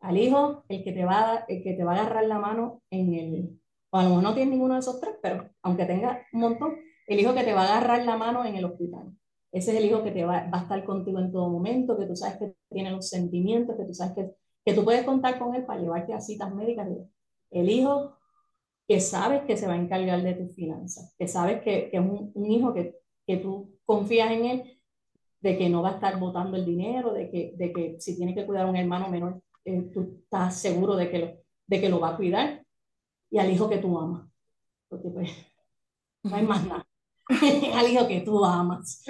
Al 0.00 0.18
hijo, 0.18 0.64
el 0.68 0.84
que 0.84 0.92
te 0.92 1.04
va 1.04 1.44
el 1.48 1.62
que 1.62 1.74
te 1.74 1.84
va 1.84 1.92
a 1.94 2.00
agarrar 2.00 2.26
la 2.26 2.38
mano 2.38 2.82
en 2.90 3.14
el, 3.14 3.60
o 3.90 3.98
a 3.98 4.02
lo 4.02 4.08
mejor 4.10 4.24
no 4.24 4.34
tiene 4.34 4.52
ninguno 4.52 4.74
de 4.74 4.80
esos 4.80 5.00
tres, 5.00 5.16
pero 5.22 5.48
aunque 5.62 5.84
tenga 5.84 6.26
un 6.32 6.40
montón, 6.40 6.76
el 7.06 7.20
hijo 7.20 7.34
que 7.34 7.44
te 7.44 7.54
va 7.54 7.62
a 7.62 7.78
agarrar 7.78 8.04
la 8.04 8.16
mano 8.16 8.44
en 8.44 8.56
el 8.56 8.64
hospital. 8.64 9.12
Ese 9.52 9.72
es 9.72 9.78
el 9.78 9.86
hijo 9.86 10.02
que 10.02 10.10
te 10.10 10.24
va, 10.24 10.48
va 10.52 10.58
a 10.58 10.62
estar 10.62 10.84
contigo 10.84 11.18
en 11.18 11.32
todo 11.32 11.48
momento, 11.48 11.96
que 11.96 12.06
tú 12.06 12.14
sabes 12.14 12.36
que 12.38 12.54
tiene 12.70 12.90
los 12.90 13.08
sentimientos, 13.08 13.76
que 13.76 13.84
tú 13.84 13.94
sabes 13.94 14.14
que, 14.14 14.30
que 14.64 14.74
tú 14.74 14.84
puedes 14.84 15.04
contar 15.04 15.38
con 15.38 15.54
él 15.54 15.64
para 15.64 15.80
llevarte 15.80 16.12
a 16.12 16.20
citas 16.20 16.54
médicas. 16.54 16.88
El 17.50 17.70
hijo 17.70 18.16
que 18.86 19.00
sabes 19.00 19.42
que 19.42 19.56
se 19.56 19.66
va 19.66 19.72
a 19.74 19.78
encargar 19.78 20.22
de 20.22 20.34
tus 20.34 20.54
finanzas, 20.54 21.14
que 21.18 21.26
sabes 21.26 21.62
que, 21.62 21.90
que 21.90 21.96
es 21.96 22.02
un, 22.02 22.32
un 22.34 22.50
hijo 22.50 22.74
que 22.74 22.96
que 23.26 23.38
tú 23.38 23.78
confías 23.84 24.30
en 24.30 24.44
él, 24.44 24.80
de 25.40 25.58
que 25.58 25.68
no 25.68 25.82
va 25.82 25.90
a 25.90 25.94
estar 25.94 26.18
botando 26.18 26.56
el 26.56 26.64
dinero, 26.64 27.12
de 27.12 27.30
que, 27.30 27.54
de 27.56 27.72
que 27.72 27.96
si 28.00 28.16
tiene 28.16 28.34
que 28.34 28.46
cuidar 28.46 28.66
a 28.66 28.70
un 28.70 28.76
hermano 28.76 29.08
menor, 29.08 29.42
eh, 29.64 29.90
tú 29.92 30.20
estás 30.22 30.58
seguro 30.58 30.96
de 30.96 31.10
que, 31.10 31.18
lo, 31.18 31.32
de 31.66 31.80
que 31.80 31.88
lo 31.88 32.00
va 32.00 32.10
a 32.10 32.16
cuidar, 32.16 32.64
y 33.30 33.38
al 33.38 33.50
hijo 33.50 33.68
que 33.68 33.78
tú 33.78 33.98
amas, 33.98 34.28
porque 34.88 35.08
pues 35.08 35.30
no 36.22 36.36
hay 36.36 36.44
más 36.44 36.66
nada, 36.66 36.86
al 37.74 37.90
hijo 37.90 38.06
que 38.06 38.20
tú 38.20 38.44
amas. 38.44 39.04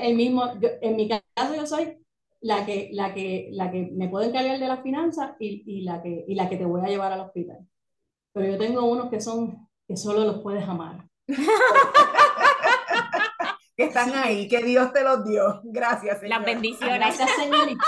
el 0.00 0.16
mismo, 0.16 0.44
en 0.80 0.96
mi 0.96 1.08
caso 1.08 1.54
yo 1.54 1.66
soy 1.66 1.98
la 2.40 2.66
que, 2.66 2.90
la 2.92 3.14
que, 3.14 3.50
la 3.52 3.70
que 3.70 3.90
me 3.92 4.08
puedo 4.08 4.26
encargar 4.26 4.58
de 4.58 4.66
las 4.68 4.82
finanzas 4.82 5.36
y, 5.38 5.62
y, 5.66 5.82
la 5.82 6.02
que, 6.02 6.24
y 6.26 6.34
la 6.34 6.48
que 6.48 6.56
te 6.56 6.64
voy 6.64 6.80
a 6.82 6.88
llevar 6.88 7.12
al 7.12 7.20
hospital. 7.20 7.58
Pero 8.32 8.52
yo 8.52 8.58
tengo 8.58 8.84
unos 8.84 9.10
que 9.10 9.20
son, 9.20 9.68
que 9.86 9.96
solo 9.96 10.24
los 10.24 10.40
puedes 10.42 10.66
amar. 10.66 11.06
que 13.82 13.88
están 13.88 14.14
ahí, 14.14 14.48
que 14.48 14.62
Dios 14.62 14.92
te 14.92 15.02
los 15.02 15.24
dio. 15.24 15.60
Gracias, 15.64 16.20
señor. 16.20 16.38
Las 16.38 16.46
bendiciones. 16.46 16.96
Gracias, 16.96 17.30
señorita. 17.36 17.84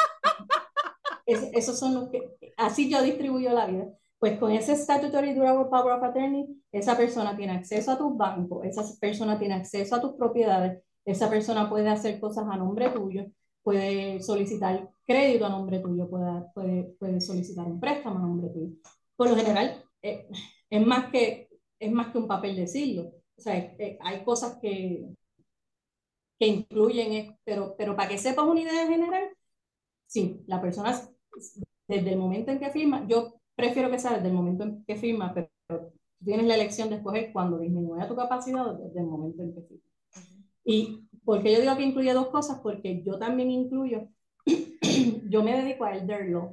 esos 1.27 1.79
son 1.79 1.95
los 1.95 2.09
que, 2.11 2.37
así 2.57 2.91
yo 2.91 3.03
distribuyo 3.03 3.53
la 3.53 3.67
vida. 3.67 3.87
Pues 4.19 4.39
con 4.39 4.53
ese 4.53 4.75
Statutory 4.75 5.35
Durable 5.35 5.67
Power 5.71 5.95
of 5.95 6.03
Attorney, 6.03 6.47
esa 6.73 6.97
persona 6.97 7.37
tiene 7.37 7.53
acceso 7.53 7.93
a 7.93 7.99
tus 7.99 8.17
bancos, 8.17 8.65
esa 8.65 8.83
persona 8.99 9.39
tiene 9.39 9.55
acceso 9.55 9.97
a 9.97 10.01
tus 10.01 10.15
propiedades, 10.15 10.83
esa 11.05 11.29
persona 11.29 11.69
puede 11.69 11.89
hacer 11.91 12.19
cosas 12.19 12.47
a 12.51 12.57
nombre 12.57 12.89
tuyo, 12.89 13.27
puede 13.63 14.23
solicitar 14.23 14.89
crédito 15.07 15.45
a 15.45 15.51
nombre 15.51 15.81
tuyo, 15.81 16.09
puede, 16.09 16.43
puede, 16.55 16.85
puede 16.99 17.21
solicitar 17.21 17.67
un 17.67 17.79
préstamo 17.79 18.17
a 18.17 18.23
nombre 18.23 18.49
tuyo. 18.49 18.73
Por 19.17 19.29
lo 19.29 19.37
general, 19.37 19.85
eh, 20.01 20.27
es, 20.71 20.87
más 20.87 21.11
que, 21.11 21.51
es 21.79 21.93
más 21.93 22.09
que 22.11 22.19
un 22.19 22.27
papel 22.27 22.57
decirlo. 22.57 23.13
O 23.37 23.41
sea, 23.41 23.57
eh, 23.57 23.99
hay 24.01 24.25
cosas 24.25 24.59
que, 24.61 25.07
que 26.45 26.51
incluyen, 26.51 27.39
pero, 27.45 27.75
pero 27.77 27.97
para 27.97 28.09
que 28.11 28.19
sepas 28.19 28.47
una 28.47 28.61
idea 28.61 28.87
general, 28.87 29.31
sí, 30.07 30.43
la 30.47 30.61
persona 30.61 31.01
desde 31.89 32.13
el 32.13 32.19
momento 32.19 32.51
en 32.51 32.59
que 32.59 32.71
firma, 32.71 33.07
yo 33.09 33.41
prefiero 33.55 33.91
que 33.91 33.99
sea 33.99 34.15
desde 34.15 34.29
el 34.29 34.35
momento 34.35 34.65
en 34.65 34.85
que 34.85 34.97
firma, 34.97 35.33
pero, 35.33 35.93
tienes 36.23 36.47
la 36.47 36.55
elección 36.55 36.89
de 36.89 36.97
escoger 36.97 37.33
cuando 37.33 37.59
disminuya 37.59 38.09
tu 38.09 38.17
capacidad 38.17 38.75
desde 38.75 39.01
el 39.01 39.07
momento 39.07 39.43
en 39.43 39.55
que 39.55 39.63
firma. 39.63 39.85
Y 40.65 41.09
porque 41.25 41.53
yo 41.53 41.61
digo 41.61 41.77
que 41.77 41.83
incluye 41.83 42.13
dos 42.13 42.29
cosas, 42.29 42.61
porque 42.61 43.03
yo 43.03 43.19
también 43.19 43.51
incluyo, 43.51 44.09
yo 45.29 45.43
me 45.43 45.63
dedico 45.63 45.85
a 45.85 45.97
elder 45.97 46.29
law, 46.29 46.53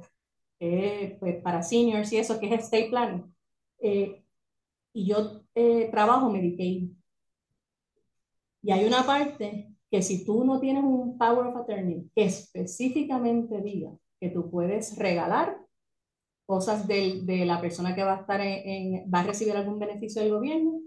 pues 0.58 1.42
para 1.42 1.62
seniors 1.62 2.12
y 2.12 2.18
eso, 2.18 2.38
que 2.38 2.46
es 2.46 2.64
estate 2.64 2.88
planning. 2.90 3.34
Eh, 3.78 4.22
y 4.92 5.06
yo 5.06 5.42
eh, 5.54 5.88
trabajo 5.90 6.30
Medicaid. 6.30 6.90
Y 8.62 8.70
hay 8.70 8.84
una 8.84 9.04
parte 9.04 9.71
que 9.92 10.00
si 10.00 10.24
tú 10.24 10.42
no 10.42 10.58
tienes 10.58 10.82
un 10.82 11.18
power 11.18 11.48
of 11.48 11.56
attorney 11.56 12.10
que 12.16 12.24
específicamente 12.24 13.60
diga 13.60 13.92
que 14.18 14.30
tú 14.30 14.50
puedes 14.50 14.96
regalar 14.96 15.58
cosas 16.46 16.88
de, 16.88 17.20
de 17.24 17.44
la 17.44 17.60
persona 17.60 17.94
que 17.94 18.02
va 18.02 18.14
a 18.14 18.20
estar 18.20 18.40
en, 18.40 19.04
va 19.12 19.20
a 19.20 19.24
recibir 19.24 19.54
algún 19.54 19.78
beneficio 19.78 20.22
del 20.22 20.32
gobierno, 20.32 20.80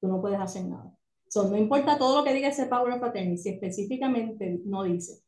tú 0.00 0.06
no 0.06 0.20
puedes 0.20 0.38
hacer 0.38 0.64
nada. 0.64 0.94
So, 1.28 1.48
no 1.48 1.56
importa 1.56 1.98
todo 1.98 2.18
lo 2.18 2.24
que 2.24 2.32
diga 2.32 2.48
ese 2.48 2.66
power 2.66 2.92
of 2.92 3.02
attorney, 3.02 3.36
si 3.36 3.48
específicamente 3.48 4.60
no 4.64 4.84
dice 4.84 5.22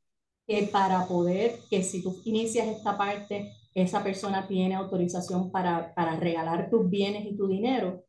que 0.47 0.69
para 0.73 1.05
poder, 1.07 1.59
que 1.71 1.83
si 1.83 2.05
tú 2.05 2.21
inicias 2.25 2.69
esta 2.69 2.97
parte, 2.97 3.53
esa 3.75 4.05
persona 4.05 4.47
tiene 4.47 4.77
autorización 4.77 5.51
para, 5.51 5.93
para 5.95 6.15
regalar 6.17 6.71
tus 6.71 6.89
bienes 6.89 7.27
y 7.27 7.37
tu 7.37 7.49
dinero, 7.49 8.05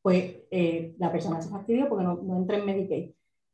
pues 0.00 0.34
eh, 0.50 0.94
la 0.98 1.12
persona 1.12 1.42
se 1.42 1.50
fastidia 1.50 1.90
porque 1.90 2.04
no, 2.04 2.22
no 2.22 2.38
entra 2.38 2.56
en 2.56 2.64
Medicaid. 2.64 3.10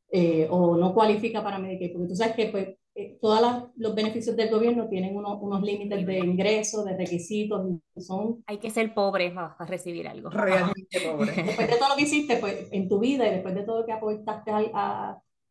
Eh, 0.09 0.47
o 0.51 0.77
no 0.77 0.95
cualifica 0.95 1.43
para 1.43 1.59
Medicaid, 1.59 1.93
porque 1.93 2.09
tú 2.09 2.15
sabes 2.15 2.37
que 2.37 2.47
pues, 2.47 2.69
eh, 2.95 3.19
todos 3.21 3.71
los 3.77 3.95
beneficios 3.95 4.37
del 4.37 4.51
gobierno 4.51 4.89
tienen 4.89 5.17
unos, 5.17 5.39
unos 5.43 5.63
límites 5.63 6.07
de 6.07 6.19
ingreso, 6.19 6.85
de 6.85 6.97
requisitos, 6.97 7.79
son... 7.99 8.43
Hay 8.47 8.59
que 8.59 8.71
ser 8.71 8.95
pobre 8.95 9.33
para, 9.33 9.57
recibir 9.67 10.07
algo. 10.07 10.31
Realmente 10.31 11.01
pobre. 11.01 11.33
Después 11.43 11.69
de 11.69 11.77
todo 11.77 11.89
lo 11.91 11.97
que 11.97 12.03
hiciste 12.03 12.37
pues, 12.37 12.69
en 12.71 12.89
tu 12.89 13.01
vida 13.01 13.27
y 13.27 13.33
después 13.33 13.55
de 13.55 13.65
todo 13.65 13.81
lo 13.81 13.87
que 13.87 13.93
aportaste 13.93 14.51
al, 14.51 14.71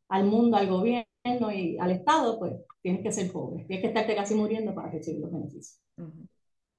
al 0.07 0.23
mundo, 0.23 0.57
al 0.57 0.67
gobierno 0.67 1.05
y 1.53 1.77
al 1.77 1.91
Estado, 1.91 2.39
pues 2.39 2.53
tienes 2.81 3.01
que 3.01 3.11
ser 3.11 3.31
pobre. 3.31 3.65
Tienes 3.65 3.81
que 3.81 3.87
estarte 3.87 4.15
casi 4.15 4.35
muriendo 4.35 4.73
para 4.73 4.89
recibir 4.89 5.21
los 5.21 5.31
beneficios. 5.31 5.81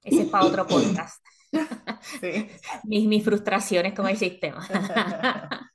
Ese 0.03 0.21
es 0.21 0.29
para 0.29 0.45
otro 0.45 0.65
podcast. 0.65 1.23
sí. 2.21 2.47
mis, 2.83 3.05
mis 3.07 3.23
frustraciones 3.23 3.93
con 3.93 4.07
el 4.07 4.17
sistema. 4.17 4.67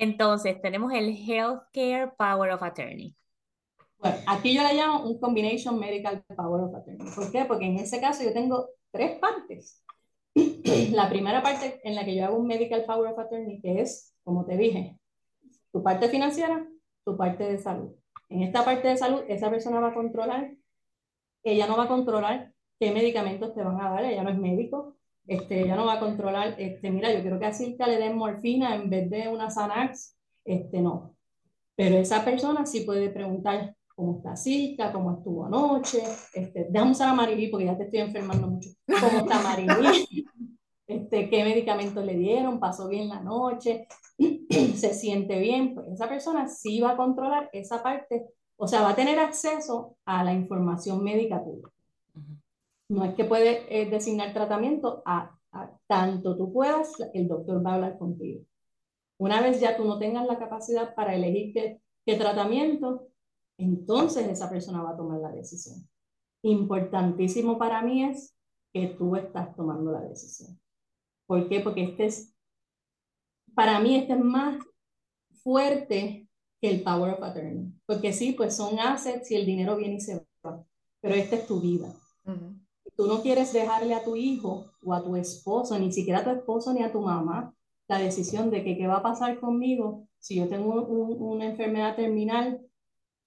Entonces, 0.00 0.62
tenemos 0.62 0.94
el 0.94 1.10
Healthcare 1.10 2.14
Power 2.16 2.52
of 2.52 2.62
Attorney. 2.62 3.14
Bueno, 3.98 4.16
aquí 4.26 4.54
yo 4.54 4.62
le 4.62 4.72
llamo 4.72 5.04
un 5.04 5.20
combination 5.20 5.78
medical 5.78 6.24
power 6.34 6.64
of 6.64 6.74
attorney. 6.74 7.06
¿Por 7.14 7.30
qué? 7.30 7.44
Porque 7.44 7.66
en 7.66 7.76
ese 7.76 8.00
caso 8.00 8.24
yo 8.24 8.32
tengo 8.32 8.70
tres 8.90 9.18
partes. 9.18 9.84
La 10.92 11.10
primera 11.10 11.42
parte 11.42 11.82
en 11.84 11.94
la 11.94 12.06
que 12.06 12.16
yo 12.16 12.24
hago 12.24 12.38
un 12.38 12.46
medical 12.46 12.82
power 12.86 13.12
of 13.12 13.18
attorney, 13.18 13.60
que 13.60 13.82
es, 13.82 14.14
como 14.24 14.46
te 14.46 14.56
dije, 14.56 14.98
tu 15.70 15.82
parte 15.82 16.08
financiera, 16.08 16.66
tu 17.04 17.18
parte 17.18 17.44
de 17.44 17.58
salud. 17.58 17.94
En 18.30 18.42
esta 18.42 18.64
parte 18.64 18.88
de 18.88 18.96
salud, 18.96 19.22
esa 19.28 19.50
persona 19.50 19.80
va 19.80 19.88
a 19.88 19.94
controlar, 19.94 20.50
ella 21.42 21.66
no 21.66 21.76
va 21.76 21.84
a 21.84 21.88
controlar 21.88 22.54
qué 22.78 22.90
medicamentos 22.90 23.54
te 23.54 23.62
van 23.62 23.78
a 23.78 23.90
dar, 23.90 24.04
ella 24.06 24.22
no 24.22 24.30
es 24.30 24.38
médico, 24.38 24.96
este, 25.30 25.60
ella 25.60 25.76
no 25.76 25.86
va 25.86 25.92
a 25.92 26.00
controlar, 26.00 26.56
este, 26.58 26.90
mira, 26.90 27.12
yo 27.12 27.20
quiero 27.20 27.38
que 27.38 27.46
a 27.46 27.52
Silka 27.52 27.86
le 27.86 27.98
den 27.98 28.16
morfina 28.16 28.74
en 28.74 28.90
vez 28.90 29.08
de 29.08 29.28
una 29.28 29.48
Xanax, 29.48 30.16
este, 30.44 30.82
no. 30.82 31.14
Pero 31.76 31.98
esa 31.98 32.24
persona 32.24 32.66
sí 32.66 32.80
puede 32.80 33.10
preguntar 33.10 33.76
cómo 33.94 34.16
está 34.16 34.34
Silka, 34.34 34.92
cómo 34.92 35.12
estuvo 35.12 35.46
anoche, 35.46 36.02
este, 36.34 36.66
déjame 36.68 36.90
usar 36.90 37.10
a 37.10 37.14
Maribí 37.14 37.46
porque 37.46 37.66
ya 37.66 37.78
te 37.78 37.84
estoy 37.84 38.00
enfermando 38.00 38.48
mucho, 38.48 38.70
cómo 38.88 39.18
está 39.20 39.40
Maribí, 39.40 40.26
este, 40.88 41.30
qué 41.30 41.44
medicamentos 41.44 42.04
le 42.04 42.16
dieron, 42.16 42.58
pasó 42.58 42.88
bien 42.88 43.08
la 43.08 43.20
noche, 43.20 43.86
se 44.74 44.94
siente 44.94 45.38
bien, 45.38 45.76
pues 45.76 45.86
esa 45.92 46.08
persona 46.08 46.48
sí 46.48 46.80
va 46.80 46.90
a 46.90 46.96
controlar 46.96 47.48
esa 47.52 47.84
parte, 47.84 48.26
o 48.56 48.66
sea, 48.66 48.82
va 48.82 48.90
a 48.90 48.96
tener 48.96 49.20
acceso 49.20 49.94
a 50.04 50.24
la 50.24 50.32
información 50.32 51.04
médica 51.04 51.40
tuya. 51.40 51.68
No 52.90 53.04
es 53.04 53.14
que 53.14 53.24
puede 53.24 53.64
eh, 53.70 53.88
designar 53.88 54.34
tratamiento 54.34 55.00
a, 55.06 55.38
tanto 55.86 56.36
tú 56.36 56.52
puedas, 56.52 56.92
el 57.14 57.28
doctor 57.28 57.64
va 57.64 57.72
a 57.72 57.74
hablar 57.76 57.98
contigo. 57.98 58.44
Una 59.16 59.40
vez 59.40 59.60
ya 59.60 59.76
tú 59.76 59.84
no 59.84 59.96
tengas 59.98 60.26
la 60.26 60.40
capacidad 60.40 60.92
para 60.96 61.14
elegir 61.14 61.52
qué, 61.52 61.80
qué 62.04 62.16
tratamiento, 62.16 63.06
entonces 63.58 64.26
esa 64.26 64.50
persona 64.50 64.82
va 64.82 64.90
a 64.90 64.96
tomar 64.96 65.20
la 65.20 65.30
decisión. 65.30 65.88
Importantísimo 66.42 67.58
para 67.58 67.80
mí 67.80 68.02
es 68.02 68.36
que 68.72 68.88
tú 68.88 69.14
estás 69.14 69.54
tomando 69.54 69.92
la 69.92 70.00
decisión. 70.00 70.58
¿Por 71.26 71.48
qué? 71.48 71.60
Porque 71.60 71.84
este 71.84 72.06
es, 72.06 72.34
para 73.54 73.78
mí 73.78 73.94
este 73.94 74.14
es 74.14 74.20
más 74.20 74.58
fuerte 75.44 76.28
que 76.60 76.70
el 76.70 76.82
power 76.82 77.14
of 77.14 77.22
attorney. 77.22 77.72
Porque 77.86 78.12
sí, 78.12 78.32
pues 78.32 78.56
son 78.56 78.80
assets 78.80 79.30
y 79.30 79.36
el 79.36 79.46
dinero 79.46 79.76
viene 79.76 79.94
y 79.94 80.00
se 80.00 80.26
va. 80.44 80.64
Pero 81.00 81.14
esta 81.14 81.36
es 81.36 81.46
tu 81.46 81.60
vida. 81.60 81.94
Tú 83.00 83.06
no 83.06 83.22
quieres 83.22 83.54
dejarle 83.54 83.94
a 83.94 84.04
tu 84.04 84.14
hijo 84.14 84.72
o 84.82 84.92
a 84.92 85.02
tu 85.02 85.16
esposo, 85.16 85.78
ni 85.78 85.90
siquiera 85.90 86.18
a 86.18 86.24
tu 86.24 86.28
esposo 86.32 86.74
ni 86.74 86.82
a 86.82 86.92
tu 86.92 87.00
mamá, 87.00 87.54
la 87.88 87.98
decisión 87.98 88.50
de 88.50 88.62
que 88.62 88.76
qué 88.76 88.86
va 88.86 88.96
a 88.96 89.02
pasar 89.02 89.40
conmigo 89.40 90.06
si 90.18 90.34
yo 90.34 90.50
tengo 90.50 90.84
una 90.84 91.46
enfermedad 91.46 91.96
terminal. 91.96 92.60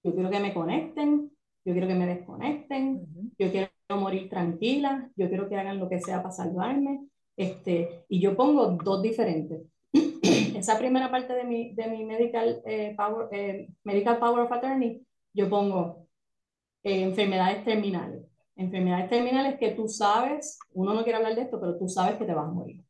Yo 0.04 0.14
quiero 0.14 0.30
que 0.30 0.38
me 0.38 0.54
conecten, 0.54 1.28
yo 1.64 1.72
quiero 1.72 1.88
que 1.88 1.94
me 1.96 2.06
desconecten, 2.06 3.04
yo 3.36 3.50
quiero 3.50 3.68
morir 3.98 4.28
tranquila, 4.28 5.10
yo 5.16 5.28
quiero 5.28 5.48
que 5.48 5.56
hagan 5.56 5.80
lo 5.80 5.88
que 5.88 6.00
sea 6.00 6.22
para 6.22 6.30
salvarme. 6.30 7.08
Este, 7.36 8.04
y 8.08 8.20
yo 8.20 8.36
pongo 8.36 8.78
dos 8.80 9.02
diferentes. 9.02 9.60
Esa 10.22 10.78
primera 10.78 11.10
parte 11.10 11.32
de 11.32 11.42
mi, 11.42 11.74
de 11.74 11.88
mi 11.88 12.04
medical, 12.04 12.62
eh, 12.64 12.94
power, 12.96 13.26
eh, 13.32 13.68
medical 13.82 14.20
Power 14.20 14.44
of 14.44 14.52
Attorney, 14.52 15.04
yo 15.32 15.50
pongo 15.50 16.06
eh, 16.84 17.02
enfermedades 17.02 17.64
terminales 17.64 18.22
enfermedades 18.56 19.10
terminales 19.10 19.58
que 19.58 19.70
tú 19.70 19.88
sabes, 19.88 20.58
uno 20.72 20.94
no 20.94 21.02
quiere 21.02 21.18
hablar 21.18 21.34
de 21.34 21.42
esto, 21.42 21.60
pero 21.60 21.76
tú 21.76 21.88
sabes 21.88 22.16
que 22.16 22.24
te 22.24 22.34
vas 22.34 22.48
a 22.48 22.52
morir. 22.52 22.84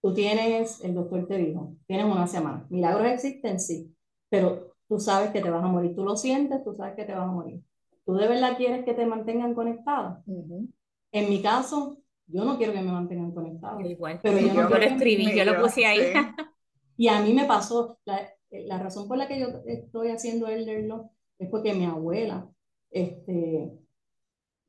Tú 0.00 0.14
tienes, 0.14 0.82
el 0.84 0.94
doctor 0.94 1.26
te 1.26 1.36
dijo, 1.36 1.74
tienes 1.86 2.06
una 2.06 2.26
semana. 2.26 2.66
Milagros 2.70 3.06
existen, 3.06 3.58
sí, 3.58 3.94
pero 4.28 4.74
tú 4.88 5.00
sabes 5.00 5.30
que 5.30 5.40
te 5.40 5.50
vas 5.50 5.64
a 5.64 5.68
morir. 5.68 5.94
Tú 5.94 6.04
lo 6.04 6.16
sientes, 6.16 6.62
tú 6.62 6.74
sabes 6.74 6.94
que 6.94 7.04
te 7.04 7.12
vas 7.12 7.28
a 7.28 7.32
morir. 7.32 7.62
¿Tú 8.04 8.14
de 8.14 8.28
verdad 8.28 8.56
quieres 8.56 8.84
que 8.84 8.94
te 8.94 9.04
mantengan 9.06 9.54
conectada? 9.54 10.22
En 11.12 11.28
mi 11.28 11.42
caso, 11.42 11.98
yo 12.26 12.44
no 12.44 12.56
quiero 12.56 12.72
que 12.72 12.80
me 12.80 12.92
mantengan 12.92 13.32
conectada. 13.32 13.86
Igual, 13.86 14.20
pero 14.22 14.38
yo, 14.38 14.54
no 14.54 14.68
lo 14.68 14.76
escribí, 14.76 15.36
yo 15.36 15.44
lo 15.44 15.60
puse 15.60 15.84
ahí. 15.86 16.00
Y 17.00 17.06
a 17.06 17.20
mí 17.20 17.32
me 17.32 17.44
pasó, 17.44 17.96
la, 18.04 18.28
la, 18.50 18.76
razón 18.76 19.06
por 19.06 19.16
la 19.16 19.28
que 19.28 19.38
yo 19.38 19.46
estoy 19.66 20.08
haciendo 20.08 20.48
el 20.48 20.88
Law 20.88 21.12
es 21.38 21.48
porque 21.48 21.72
mi 21.72 21.84
abuela, 21.84 22.50
este, 22.90 23.70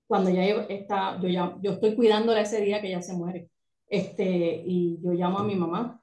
cuando 0.10 0.32
ya 0.32 0.44
está, 0.44 1.22
yo, 1.22 1.30
ya, 1.30 1.56
yo 1.62 1.74
estoy 1.74 1.96
cuidándola 1.96 2.42
ese 2.42 2.62
día 2.62 2.82
que 2.82 2.88
ella 2.88 3.02
se 3.04 3.14
muere. 3.14 3.52
Este, 3.88 4.64
y 4.66 5.00
yo 5.04 5.12
llamo 5.12 5.38
a 5.38 5.44
mi 5.44 5.56
mamá 5.56 6.02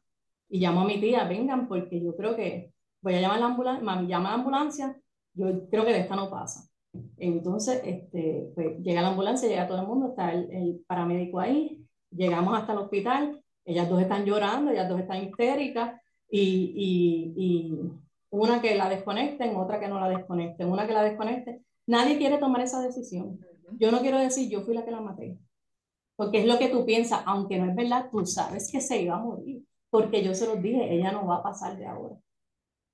y 0.49 0.61
llamo 0.61 0.83
a 0.83 0.85
mi 0.85 1.01
tía, 1.01 1.25
vengan, 1.25 1.67
porque 1.67 2.01
yo 2.01 2.15
creo 2.15 2.37
que 2.37 2.73
voy 3.03 3.15
a 3.15 3.21
llamar 3.21 3.39
a 3.39 3.41
la 3.41 3.47
ambulancia, 3.47 3.85
mami 3.85 4.07
llama 4.07 4.29
a 4.29 4.33
la 4.33 4.39
ambulancia, 4.39 4.97
yo 5.35 5.69
creo 5.69 5.85
que 5.85 5.93
de 5.93 6.01
esta 6.03 6.15
no 6.15 6.31
pasa. 6.31 6.69
Entonces, 7.17 7.81
este, 7.85 8.53
pues 8.55 8.79
llega 8.79 9.03
la 9.03 9.09
ambulancia, 9.09 9.49
llega 9.49 9.67
todo 9.67 9.81
el 9.81 9.89
mundo, 9.89 10.11
está 10.11 10.33
el, 10.33 10.53
el 10.53 10.85
paramédico 10.87 11.41
ahí, 11.41 11.85
llegamos 12.11 12.57
hasta 12.57 12.75
el 12.75 12.79
hospital, 12.79 13.43
ellas 13.65 13.89
dos 13.89 14.01
están 14.01 14.25
llorando, 14.25 14.71
ellas 14.71 14.89
dos 14.89 15.01
están 15.01 15.25
histéricas, 15.25 16.01
y, 16.31 16.73
y, 16.77 17.45
y, 17.45 17.79
una 18.31 18.63
que 18.63 18.77
la 18.77 18.89
desconecten, 18.89 19.57
otra 19.57 19.81
que 19.81 19.89
no 19.89 19.99
la 19.99 20.09
desconecten, 20.09 20.71
una 20.71 20.87
que 20.87 20.93
la 20.93 21.03
desconecten. 21.03 21.67
Nadie 21.87 22.19
quiere 22.19 22.39
tomar 22.39 22.61
esa 22.61 22.81
decisión. 22.81 23.41
Yo 23.73 23.91
no 23.91 24.01
quiero 24.01 24.19
decir 24.19 24.49
yo 24.49 24.63
fui 24.63 24.75
la 24.75 24.85
que 24.85 24.91
la 24.91 25.01
maté, 25.01 25.39
porque 26.17 26.41
es 26.41 26.47
lo 26.47 26.59
que 26.59 26.69
tú 26.69 26.85
piensas, 26.87 27.23
aunque 27.27 27.59
no 27.59 27.69
es 27.71 27.77
verdad, 27.77 28.09
tú 28.11 28.25
sabes 28.27 28.71
que 28.71 28.81
se 28.81 29.03
iba 29.03 29.17
a 29.17 29.21
morir, 29.21 29.65
porque 29.91 30.23
yo 30.23 30.35
se 30.35 30.47
los 30.47 30.63
dije, 30.63 30.95
ella 30.95 31.13
no 31.13 31.27
va 31.27 31.37
a 31.37 31.43
pasar 31.43 31.77
de 31.77 31.87
ahora. 31.87 32.17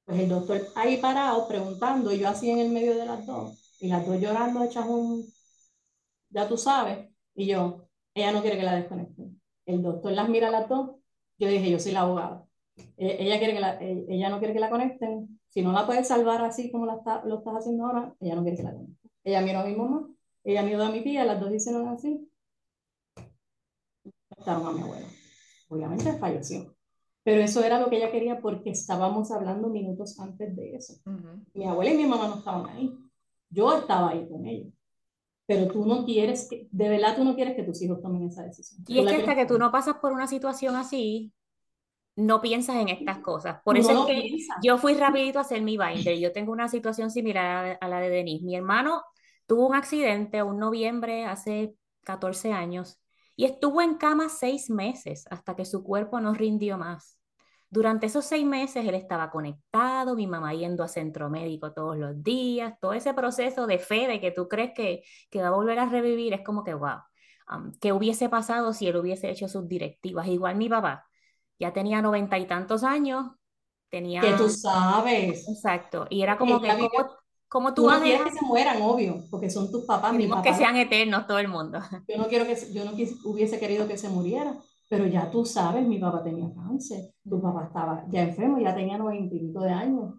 Pues 0.04 0.20
el 0.20 0.28
doctor 0.28 0.60
ahí 0.74 0.96
parado 0.96 1.46
preguntando, 1.46 2.12
yo 2.12 2.28
así 2.28 2.50
en 2.50 2.58
el 2.58 2.70
medio 2.70 2.96
de 2.96 3.06
las 3.06 3.24
dos, 3.26 3.76
y 3.80 3.88
las 3.88 4.06
dos 4.06 4.20
llorando, 4.20 4.62
hechas 4.64 4.86
un, 4.88 5.24
ya 6.30 6.48
tú 6.48 6.56
sabes, 6.56 7.08
y 7.34 7.46
yo, 7.46 7.88
ella 8.14 8.32
no 8.32 8.42
quiere 8.42 8.58
que 8.58 8.64
la 8.64 8.74
desconecten. 8.76 9.40
El 9.66 9.82
doctor 9.82 10.12
las 10.12 10.28
mira 10.28 10.48
a 10.48 10.50
las 10.50 10.68
dos, 10.68 10.96
yo 11.38 11.48
dije, 11.48 11.70
yo 11.70 11.78
soy 11.78 11.92
la 11.92 12.00
abogada. 12.00 12.44
E, 12.96 13.24
ella, 13.24 13.38
quiere 13.38 13.54
que 13.54 13.60
la, 13.60 13.80
e, 13.80 14.06
ella 14.08 14.28
no 14.30 14.38
quiere 14.38 14.54
que 14.54 14.60
la 14.60 14.70
conecten, 14.70 15.40
si 15.48 15.62
no 15.62 15.72
la 15.72 15.86
puedes 15.86 16.08
salvar 16.08 16.42
así 16.44 16.72
como 16.72 16.86
la 16.86 16.96
está, 16.96 17.24
lo 17.24 17.38
estás 17.38 17.54
haciendo 17.54 17.86
ahora, 17.86 18.14
ella 18.20 18.34
no 18.34 18.42
quiere 18.42 18.56
que 18.56 18.62
la 18.64 18.72
conecten. 18.72 19.10
Ella 19.24 19.40
miró 19.42 19.60
a 19.60 19.64
mi 19.64 19.76
mamá 19.76 20.08
ella 20.44 20.62
miró 20.62 20.84
a 20.84 20.90
mi 20.90 21.02
tía, 21.02 21.24
las 21.24 21.40
dos 21.40 21.52
hicieron 21.52 21.88
así. 21.88 22.28
Estaron 24.36 24.66
a 24.66 24.72
mi 24.72 24.80
abuela. 24.80 25.06
Obviamente 25.68 26.12
falleció. 26.18 26.74
Pero 27.24 27.40
eso 27.40 27.62
era 27.62 27.78
lo 27.78 27.88
que 27.88 27.96
ella 27.96 28.10
quería 28.10 28.40
porque 28.40 28.70
estábamos 28.70 29.30
hablando 29.30 29.68
minutos 29.68 30.18
antes 30.18 30.56
de 30.56 30.74
eso. 30.74 30.94
Mi 31.54 31.66
abuela 31.66 31.92
y 31.92 31.96
mi 31.96 32.06
mamá 32.06 32.26
no 32.26 32.38
estaban 32.38 32.66
ahí. 32.70 32.92
Yo 33.48 33.76
estaba 33.76 34.10
ahí 34.10 34.28
con 34.28 34.44
ellos. 34.46 34.72
Pero 35.46 35.70
tú 35.70 35.84
no 35.86 36.04
quieres 36.04 36.48
que, 36.48 36.68
de 36.70 36.88
verdad 36.88 37.14
tú 37.16 37.24
no 37.24 37.34
quieres 37.34 37.54
que 37.54 37.62
tus 37.62 37.80
hijos 37.82 38.00
tomen 38.00 38.28
esa 38.28 38.42
decisión. 38.42 38.84
Y 38.88 38.98
es 38.98 39.06
que 39.06 39.16
hasta 39.16 39.34
que 39.36 39.46
tú 39.46 39.58
no 39.58 39.70
pasas 39.70 39.96
por 39.96 40.12
una 40.12 40.26
situación 40.26 40.74
así, 40.74 41.32
no 42.16 42.40
piensas 42.40 42.76
en 42.76 42.88
estas 42.88 43.18
cosas. 43.18 43.60
Por 43.64 43.76
eso 43.76 44.06
es 44.06 44.06
que 44.06 44.36
yo 44.62 44.78
fui 44.78 44.94
rapidito 44.94 45.38
a 45.38 45.42
hacer 45.42 45.62
mi 45.62 45.78
binder. 45.78 46.18
Yo 46.18 46.32
tengo 46.32 46.52
una 46.52 46.68
situación 46.68 47.10
similar 47.10 47.78
a 47.80 47.88
la 47.88 48.00
de 48.00 48.10
Denise. 48.10 48.44
Mi 48.44 48.56
hermano 48.56 49.02
tuvo 49.52 49.66
un 49.66 49.74
accidente 49.74 50.42
un 50.42 50.58
noviembre 50.58 51.26
hace 51.26 51.74
14 52.04 52.54
años 52.54 53.02
y 53.36 53.44
estuvo 53.44 53.82
en 53.82 53.96
cama 53.98 54.30
seis 54.30 54.70
meses 54.70 55.26
hasta 55.30 55.54
que 55.54 55.66
su 55.66 55.84
cuerpo 55.84 56.20
no 56.20 56.32
rindió 56.32 56.78
más. 56.78 57.18
Durante 57.68 58.06
esos 58.06 58.24
seis 58.24 58.46
meses 58.46 58.86
él 58.86 58.94
estaba 58.94 59.30
conectado, 59.30 60.16
mi 60.16 60.26
mamá 60.26 60.54
yendo 60.54 60.82
a 60.82 60.88
centro 60.88 61.28
médico 61.28 61.74
todos 61.74 61.98
los 61.98 62.22
días, 62.22 62.80
todo 62.80 62.94
ese 62.94 63.12
proceso 63.12 63.66
de 63.66 63.78
fe 63.78 64.08
de 64.08 64.22
que 64.22 64.30
tú 64.30 64.48
crees 64.48 64.72
que, 64.74 65.02
que 65.28 65.42
va 65.42 65.48
a 65.48 65.50
volver 65.50 65.78
a 65.80 65.86
revivir, 65.86 66.32
es 66.32 66.40
como 66.40 66.64
que, 66.64 66.72
wow, 66.72 67.00
um, 67.54 67.72
¿qué 67.78 67.92
hubiese 67.92 68.30
pasado 68.30 68.72
si 68.72 68.86
él 68.86 68.96
hubiese 68.96 69.28
hecho 69.28 69.48
sus 69.48 69.68
directivas? 69.68 70.28
Igual 70.28 70.56
mi 70.56 70.70
papá, 70.70 71.04
ya 71.58 71.74
tenía 71.74 72.00
noventa 72.00 72.38
y 72.38 72.46
tantos 72.46 72.84
años, 72.84 73.26
tenía... 73.90 74.22
Que 74.22 74.32
tú 74.32 74.48
sabes. 74.48 75.46
Exacto, 75.46 76.06
y 76.08 76.22
era 76.22 76.38
como 76.38 76.58
que, 76.58 76.70
como 77.52 77.74
tú, 77.74 77.86
no 77.86 78.00
quieres 78.00 78.22
que 78.22 78.30
se 78.30 78.46
mueran, 78.46 78.80
obvio, 78.80 79.26
porque 79.30 79.50
son 79.50 79.70
tus 79.70 79.84
papás. 79.84 80.14
Mi 80.14 80.26
que 80.42 80.54
sean 80.54 80.74
eternos 80.76 81.26
todo 81.26 81.38
el 81.38 81.48
mundo. 81.48 81.80
Yo 82.08 82.16
no 82.16 82.26
quiero 82.26 82.46
que 82.46 82.56
yo 82.72 82.82
no 82.86 82.92
hubiese 83.24 83.60
querido 83.60 83.86
que 83.86 83.98
se 83.98 84.08
muriera, 84.08 84.58
pero 84.88 85.06
ya 85.06 85.30
tú 85.30 85.44
sabes, 85.44 85.86
mi 85.86 85.98
papá 85.98 86.24
tenía 86.24 86.50
cáncer, 86.54 87.12
tu 87.28 87.42
papá 87.42 87.64
estaba 87.66 88.06
ya 88.08 88.22
enfermo, 88.22 88.58
ya 88.58 88.74
tenía 88.74 88.96
noventa 88.96 89.34
y 89.34 89.52
de 89.52 89.70
años, 89.70 90.14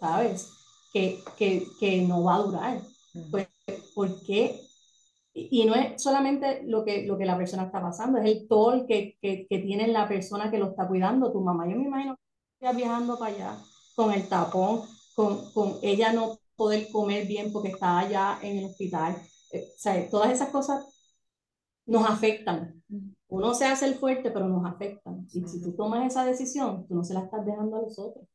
sabes, 0.00 0.50
que, 0.92 1.20
que, 1.36 1.64
que 1.78 2.02
no 2.02 2.24
va 2.24 2.34
a 2.34 2.42
durar. 2.42 2.80
Pues, 3.30 3.46
¿por 3.94 4.20
qué? 4.26 4.60
Y 5.32 5.64
no 5.64 5.76
es 5.76 6.02
solamente 6.02 6.64
lo 6.64 6.84
que, 6.84 7.06
lo 7.06 7.18
que 7.18 7.24
la 7.24 7.38
persona 7.38 7.66
está 7.66 7.80
pasando, 7.80 8.18
es 8.18 8.24
el 8.24 8.48
toll 8.48 8.84
que, 8.84 9.16
que, 9.22 9.46
que 9.48 9.58
tiene 9.60 9.86
la 9.86 10.08
persona 10.08 10.50
que 10.50 10.58
lo 10.58 10.70
está 10.70 10.88
cuidando, 10.88 11.30
tu 11.30 11.40
mamá. 11.40 11.68
Yo 11.68 11.76
me 11.76 11.84
imagino 11.84 12.16
que 12.16 12.66
estás 12.66 12.76
viajando 12.76 13.16
para 13.16 13.32
allá 13.32 13.56
con 13.94 14.12
el 14.12 14.28
tapón, 14.28 14.80
con, 15.14 15.52
con 15.52 15.78
ella 15.82 16.12
no 16.12 16.38
poder 16.56 16.90
comer 16.92 17.26
bien 17.26 17.52
porque 17.52 17.70
está 17.70 17.98
allá 17.98 18.38
en 18.42 18.58
el 18.58 18.64
hospital. 18.66 19.16
Eh, 19.52 19.64
o 19.74 19.78
sea, 19.78 20.08
todas 20.10 20.30
esas 20.30 20.50
cosas 20.50 20.86
nos 21.86 22.08
afectan. 22.08 22.82
Uno 23.28 23.54
se 23.54 23.64
hace 23.64 23.86
el 23.86 23.94
fuerte, 23.94 24.30
pero 24.30 24.48
nos 24.48 24.64
afectan. 24.64 25.26
Y 25.32 25.46
si 25.46 25.60
tú 25.62 25.74
tomas 25.74 26.06
esa 26.06 26.24
decisión, 26.24 26.86
tú 26.86 26.94
no 26.94 27.04
se 27.04 27.14
la 27.14 27.20
estás 27.20 27.44
dejando 27.46 27.76
a 27.76 27.82
los 27.82 27.98
otros. 27.98 28.26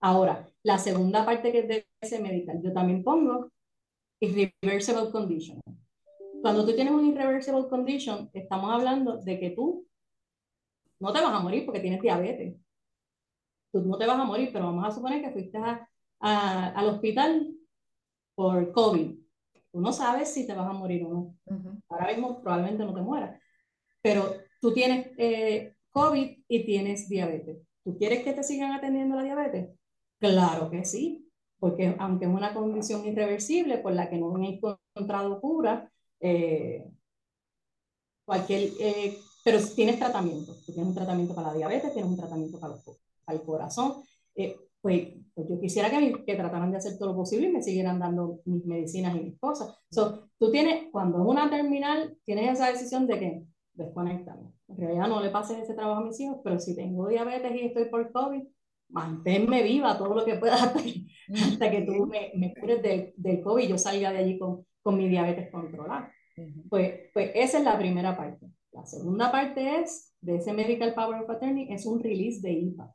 Ahora, 0.00 0.48
la 0.62 0.78
segunda 0.78 1.24
parte 1.24 1.52
que 1.52 1.60
es 1.60 1.68
de 1.68 1.86
ese 2.00 2.20
medical, 2.20 2.60
yo 2.62 2.72
también 2.72 3.04
pongo 3.04 3.50
irreversible 4.20 5.10
condition. 5.10 5.60
Cuando 6.42 6.64
tú 6.66 6.74
tienes 6.74 6.92
un 6.92 7.06
irreversible 7.06 7.68
condition, 7.68 8.30
estamos 8.32 8.72
hablando 8.72 9.18
de 9.18 9.38
que 9.38 9.50
tú 9.50 9.86
no 10.98 11.12
te 11.12 11.20
vas 11.20 11.32
a 11.32 11.40
morir 11.40 11.64
porque 11.64 11.80
tienes 11.80 12.00
diabetes. 12.00 12.56
Tú 13.72 13.82
no 13.82 13.96
te 13.96 14.06
vas 14.06 14.18
a 14.18 14.24
morir, 14.24 14.50
pero 14.52 14.66
vamos 14.66 14.86
a 14.86 14.90
suponer 14.90 15.22
que 15.22 15.30
fuiste 15.30 15.58
al 16.20 16.88
hospital 16.88 17.54
por 18.34 18.72
COVID. 18.72 19.18
Tú 19.72 19.80
no 19.80 19.92
sabes 19.92 20.32
si 20.32 20.46
te 20.46 20.54
vas 20.54 20.68
a 20.68 20.72
morir 20.72 21.04
o 21.04 21.08
no. 21.08 21.36
Ahora 21.88 22.08
mismo 22.08 22.40
probablemente 22.42 22.84
no 22.84 22.94
te 22.94 23.00
mueras. 23.00 23.40
Pero 24.02 24.34
tú 24.60 24.72
tienes 24.72 25.08
eh, 25.18 25.74
COVID 25.90 26.38
y 26.48 26.64
tienes 26.64 27.08
diabetes. 27.08 27.58
¿Tú 27.84 27.96
quieres 27.96 28.24
que 28.24 28.32
te 28.32 28.42
sigan 28.42 28.72
atendiendo 28.72 29.16
la 29.16 29.22
diabetes? 29.22 29.70
Claro 30.18 30.70
que 30.70 30.84
sí, 30.84 31.30
porque 31.58 31.94
aunque 31.98 32.26
es 32.26 32.30
una 32.30 32.52
condición 32.52 33.06
irreversible 33.06 33.78
por 33.78 33.92
la 33.92 34.10
que 34.10 34.18
no 34.18 34.34
han 34.34 34.44
encontrado 34.44 35.40
cura, 35.40 35.90
eh, 36.20 36.90
cualquier, 38.24 38.70
eh, 38.80 39.18
pero 39.44 39.58
tienes 39.74 39.98
tratamiento. 39.98 40.54
Tú 40.66 40.72
tienes 40.72 40.88
un 40.88 40.94
tratamiento 40.94 41.34
para 41.34 41.48
la 41.48 41.54
diabetes, 41.54 41.92
tienes 41.92 42.10
un 42.10 42.16
tratamiento 42.16 42.60
para, 42.60 42.74
el 43.28 43.42
corazón. 43.42 44.02
Eh, 44.34 44.56
pues, 44.80 45.08
pues, 45.34 45.48
yo 45.48 45.60
quisiera 45.60 45.90
que, 45.90 46.24
que, 46.24 46.34
trataran 46.36 46.70
de 46.70 46.78
hacer 46.78 46.98
todo 46.98 47.10
lo 47.10 47.16
posible 47.16 47.48
y 47.48 47.52
me 47.52 47.62
siguieran 47.62 47.98
dando 47.98 48.40
mis 48.46 48.64
medicinas 48.64 49.14
y 49.16 49.20
mis 49.20 49.38
cosas. 49.38 49.76
So, 49.90 50.30
tú 50.38 50.50
tienes, 50.50 50.90
cuando 50.90 51.20
es 51.20 51.28
una 51.28 51.50
terminal, 51.50 52.16
tienes 52.24 52.54
esa 52.54 52.70
decisión 52.70 53.06
de 53.06 53.18
que 53.18 53.42
desconectame. 53.74 54.52
En 54.68 54.76
realidad 54.76 55.08
no 55.08 55.20
le 55.20 55.30
pases 55.30 55.58
ese 55.58 55.74
trabajo 55.74 56.00
a 56.00 56.06
mis 56.06 56.18
hijos, 56.20 56.38
pero 56.42 56.58
si 56.58 56.74
tengo 56.74 57.08
diabetes 57.08 57.54
y 57.54 57.66
estoy 57.66 57.86
por 57.86 58.10
COVID, 58.10 58.42
manténme 58.88 59.62
viva 59.62 59.98
todo 59.98 60.14
lo 60.14 60.24
que 60.24 60.36
pueda 60.36 60.54
hasta 60.54 60.82
que, 60.82 61.06
hasta 61.34 61.70
que 61.70 61.82
tú 61.82 62.06
me, 62.06 62.32
me 62.36 62.54
cures 62.54 62.82
del, 62.82 63.12
del, 63.16 63.40
COVID 63.42 63.64
y 63.64 63.68
yo 63.68 63.78
salga 63.78 64.12
de 64.12 64.18
allí 64.18 64.38
con, 64.38 64.66
con 64.82 64.96
mi 64.96 65.08
diabetes 65.08 65.50
controlada. 65.50 66.12
Pues, 66.68 67.10
pues 67.12 67.32
esa 67.34 67.58
es 67.58 67.64
la 67.64 67.78
primera 67.78 68.16
parte. 68.16 68.46
La 68.72 68.86
segunda 68.86 69.30
parte 69.30 69.80
es, 69.80 70.14
de 70.20 70.36
ese 70.36 70.52
Medical 70.52 70.94
Power 70.94 71.22
of 71.22 71.30
Attorney, 71.30 71.72
es 71.72 71.86
un 71.86 72.00
release 72.00 72.40
de 72.40 72.52
IPA. 72.52 72.94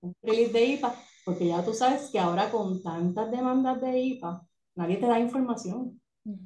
Un 0.00 0.14
release 0.22 0.52
de 0.52 0.64
IPA, 0.64 0.94
porque 1.24 1.46
ya 1.46 1.64
tú 1.64 1.72
sabes 1.72 2.10
que 2.10 2.18
ahora 2.18 2.50
con 2.50 2.82
tantas 2.82 3.30
demandas 3.30 3.80
de 3.80 3.98
IPA, 3.98 4.46
nadie 4.74 4.96
te 4.96 5.06
da 5.06 5.18
información. 5.18 6.00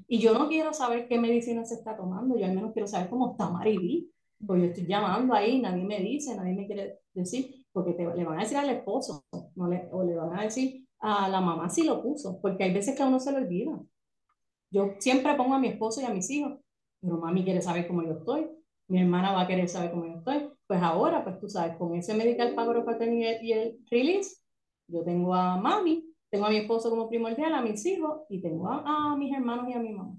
Y 0.07 0.19
yo 0.19 0.35
no 0.35 0.49
quiero 0.49 0.73
saber 0.73 1.09
qué 1.09 1.19
medicina 1.19 1.65
se 1.65 1.75
está 1.75 1.97
tomando, 1.97 2.37
yo 2.39 2.45
al 2.45 2.55
menos 2.55 2.73
quiero 2.73 2.87
saber 2.87 3.09
cómo 3.09 3.33
está 3.33 3.51
Mariví. 3.51 4.11
Pues 4.47 4.61
yo 4.61 4.69
estoy 4.69 4.87
llamando 4.87 5.35
ahí, 5.35 5.61
nadie 5.61 5.85
me 5.85 6.01
dice, 6.01 6.35
nadie 6.35 6.55
me 6.55 6.67
quiere 6.67 7.01
decir, 7.13 7.67
porque 7.73 7.93
te, 7.93 8.05
le 8.15 8.25
van 8.25 8.39
a 8.39 8.43
decir 8.43 8.57
al 8.57 8.71
esposo, 8.71 9.25
no 9.55 9.69
le, 9.69 9.89
o 9.93 10.03
le 10.03 10.15
van 10.15 10.39
a 10.39 10.43
decir 10.43 10.87
a 11.01 11.29
la 11.29 11.41
mamá 11.41 11.69
si 11.69 11.85
lo 11.85 12.03
puso, 12.03 12.41
porque 12.41 12.65
hay 12.65 12.73
veces 12.73 12.97
que 12.97 13.03
a 13.03 13.07
uno 13.07 13.21
se 13.21 13.33
le 13.33 13.39
olvida. 13.39 13.79
Yo 14.71 14.95
siempre 14.99 15.35
pongo 15.35 15.55
a 15.55 15.59
mi 15.59 15.69
esposo 15.69 16.01
y 16.01 16.05
a 16.05 16.15
mis 16.15 16.31
hijos, 16.31 16.59
pero 17.01 17.19
mami 17.19 17.45
quiere 17.45 17.61
saber 17.61 17.87
cómo 17.87 18.03
yo 18.03 18.13
estoy, 18.13 18.49
mi 18.91 19.01
hermana 19.01 19.33
va 19.33 19.43
a 19.43 19.47
querer 19.47 19.69
saber 19.69 19.93
cómo 19.93 20.05
yo 20.05 20.19
estoy. 20.19 20.51
Pues 20.67 20.83
ahora, 20.83 21.23
pues 21.23 21.39
tú 21.39 21.49
sabes, 21.49 21.77
con 21.77 21.95
ese 21.95 22.13
medical 22.15 22.55
power 22.55 22.85
y 23.43 23.53
el 23.53 23.79
release, 23.89 24.37
yo 24.89 25.05
tengo 25.05 25.33
a 25.33 25.57
mami, 25.57 26.13
tengo 26.29 26.47
a 26.47 26.51
mi 26.51 26.57
esposo 26.57 26.91
como 26.91 27.09
primordial, 27.09 27.55
a 27.55 27.63
mis 27.63 27.87
hijos 27.87 28.23
y 28.29 28.43
tengo 28.43 28.69
a, 28.69 29.13
a 29.13 29.17
mis 29.17 29.33
hermanos 29.33 29.69
y 29.69 29.73
a 29.75 29.79
mi 29.79 29.93
mamá. 29.93 30.15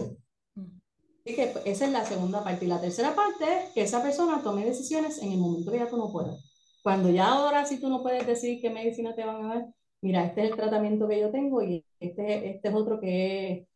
Así 1.25 1.35
que 1.35 1.47
pues, 1.47 1.65
esa 1.65 1.85
es 1.85 1.91
la 1.91 2.05
segunda 2.05 2.43
parte. 2.43 2.65
Y 2.65 2.69
la 2.69 2.79
tercera 2.79 3.13
parte 3.13 3.43
es 3.43 3.73
que 3.73 3.81
esa 3.81 4.01
persona 4.01 4.41
tome 4.41 4.65
decisiones 4.65 5.21
en 5.21 5.33
el 5.33 5.37
momento 5.37 5.71
que 5.71 5.77
ya 5.77 5.89
tú 5.89 5.97
no 5.97 6.11
puedas. 6.11 6.41
Cuando 6.81 7.09
ya 7.09 7.27
ahora 7.27 7.65
sí 7.65 7.79
tú 7.79 7.89
no 7.89 8.01
puedes 8.01 8.25
decir 8.25 8.61
qué 8.61 8.69
medicina 8.69 9.13
te 9.13 9.25
van 9.25 9.43
a 9.43 9.47
dar, 9.55 9.67
mira, 10.01 10.25
este 10.25 10.45
es 10.45 10.51
el 10.51 10.55
tratamiento 10.55 11.09
que 11.09 11.19
yo 11.19 11.29
tengo 11.29 11.61
y 11.61 11.85
este, 11.99 12.49
este 12.49 12.69
es 12.69 12.73
otro 12.73 12.99
que, 13.01 13.67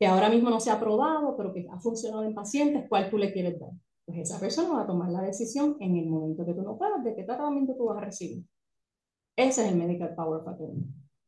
que 0.00 0.06
ahora 0.06 0.30
mismo 0.30 0.48
no 0.50 0.58
se 0.58 0.70
ha 0.70 0.80
probado, 0.80 1.36
pero 1.36 1.52
que 1.52 1.68
ha 1.70 1.78
funcionado 1.80 2.24
en 2.24 2.34
pacientes, 2.34 2.86
¿cuál 2.88 3.10
tú 3.10 3.18
le 3.18 3.32
quieres 3.32 3.60
dar? 3.60 3.70
Pues 4.04 4.18
esa 4.18 4.40
persona 4.40 4.74
va 4.74 4.82
a 4.82 4.86
tomar 4.86 5.10
la 5.10 5.22
decisión 5.22 5.76
en 5.80 5.96
el 5.96 6.06
momento 6.06 6.44
que 6.44 6.54
tú 6.54 6.62
no 6.62 6.76
puedas 6.76 7.02
de 7.04 7.14
qué 7.14 7.22
tratamiento 7.22 7.74
tú 7.76 7.86
vas 7.86 7.98
a 7.98 8.06
recibir. 8.06 8.44
Ese 9.36 9.64
es 9.64 9.72
el 9.72 9.78
Medical 9.78 10.14
Power 10.14 10.44
Factor. 10.44 10.70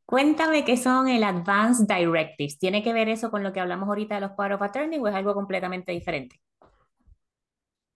Cuéntame 0.07 0.65
qué 0.65 0.77
son 0.77 1.09
el 1.09 1.25
Advanced 1.25 1.87
Directives. 1.87 2.59
¿Tiene 2.59 2.83
que 2.83 2.93
ver 2.93 3.09
eso 3.09 3.31
con 3.31 3.43
lo 3.43 3.53
que 3.53 3.61
hablamos 3.61 3.89
ahorita 3.89 4.17
de 4.17 4.21
los 4.21 4.33
Power 4.33 4.55
of 4.55 4.63
Attorney 4.63 4.99
o 4.99 5.09
es 5.09 5.15
algo 5.15 5.33
completamente 5.35 5.93
diferente? 5.93 6.41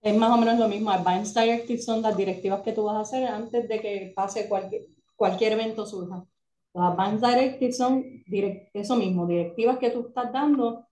Es 0.01 0.17
más 0.17 0.31
o 0.31 0.39
menos 0.39 0.59
lo 0.59 0.69
mismo. 0.69 0.91
Advanced 0.91 1.39
Directives 1.39 1.85
son 1.85 2.01
las 2.01 2.17
directivas 2.17 2.63
que 2.63 2.73
tú 2.73 2.85
vas 2.85 2.97
a 2.97 3.01
hacer 3.01 3.27
antes 3.27 3.69
de 3.69 3.81
que 3.81 4.13
pase 4.15 4.49
cualquier, 4.49 4.87
cualquier 5.17 5.53
evento 5.53 5.85
surja. 5.85 6.25
Los 6.73 6.85
Advanced 6.85 7.27
Directives 7.27 7.77
son 7.77 8.05
eso 8.73 8.97
mismo, 8.97 9.27
directivas 9.27 9.79
que 9.79 9.91
tú 9.91 10.07
estás 10.09 10.33
dando 10.33 10.87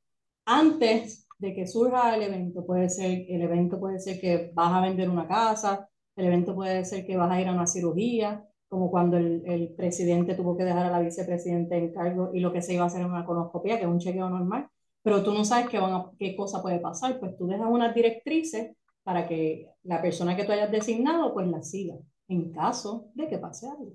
antes 0.44 1.25
de 1.38 1.54
que 1.54 1.66
surja 1.66 2.14
el 2.14 2.22
evento. 2.22 2.64
Puede 2.64 2.88
ser, 2.88 3.24
el 3.28 3.42
evento 3.42 3.78
puede 3.78 3.98
ser 3.98 4.20
que 4.20 4.50
vas 4.54 4.72
a 4.72 4.80
vender 4.80 5.10
una 5.10 5.26
casa, 5.28 5.88
el 6.16 6.26
evento 6.26 6.54
puede 6.54 6.84
ser 6.84 7.06
que 7.06 7.16
vas 7.16 7.30
a 7.30 7.40
ir 7.40 7.48
a 7.48 7.52
una 7.52 7.66
cirugía, 7.66 8.44
como 8.68 8.90
cuando 8.90 9.16
el, 9.16 9.42
el, 9.46 9.74
presidente 9.74 10.34
tuvo 10.34 10.56
que 10.56 10.64
dejar 10.64 10.86
a 10.86 10.90
la 10.90 11.00
vicepresidenta 11.00 11.76
en 11.76 11.92
cargo 11.92 12.30
y 12.34 12.40
lo 12.40 12.52
que 12.52 12.62
se 12.62 12.74
iba 12.74 12.84
a 12.84 12.86
hacer 12.86 13.02
en 13.02 13.10
una 13.10 13.24
conoscopia, 13.24 13.76
que 13.76 13.82
es 13.82 13.88
un 13.88 13.98
chequeo 13.98 14.28
normal, 14.28 14.68
pero 15.02 15.22
tú 15.22 15.32
no 15.32 15.44
sabes 15.44 15.68
qué, 15.68 15.78
van 15.78 15.92
a, 15.92 16.10
qué 16.18 16.34
cosa 16.34 16.60
puede 16.62 16.80
pasar, 16.80 17.20
pues 17.20 17.36
tú 17.36 17.46
dejas 17.46 17.68
unas 17.70 17.94
directrices 17.94 18.74
para 19.04 19.28
que 19.28 19.70
la 19.84 20.02
persona 20.02 20.34
que 20.34 20.44
tú 20.44 20.50
hayas 20.50 20.70
designado 20.70 21.32
pues 21.32 21.46
la 21.46 21.62
siga 21.62 21.94
en 22.28 22.52
caso 22.52 23.10
de 23.14 23.28
que 23.28 23.38
pase 23.38 23.68
algo. 23.68 23.92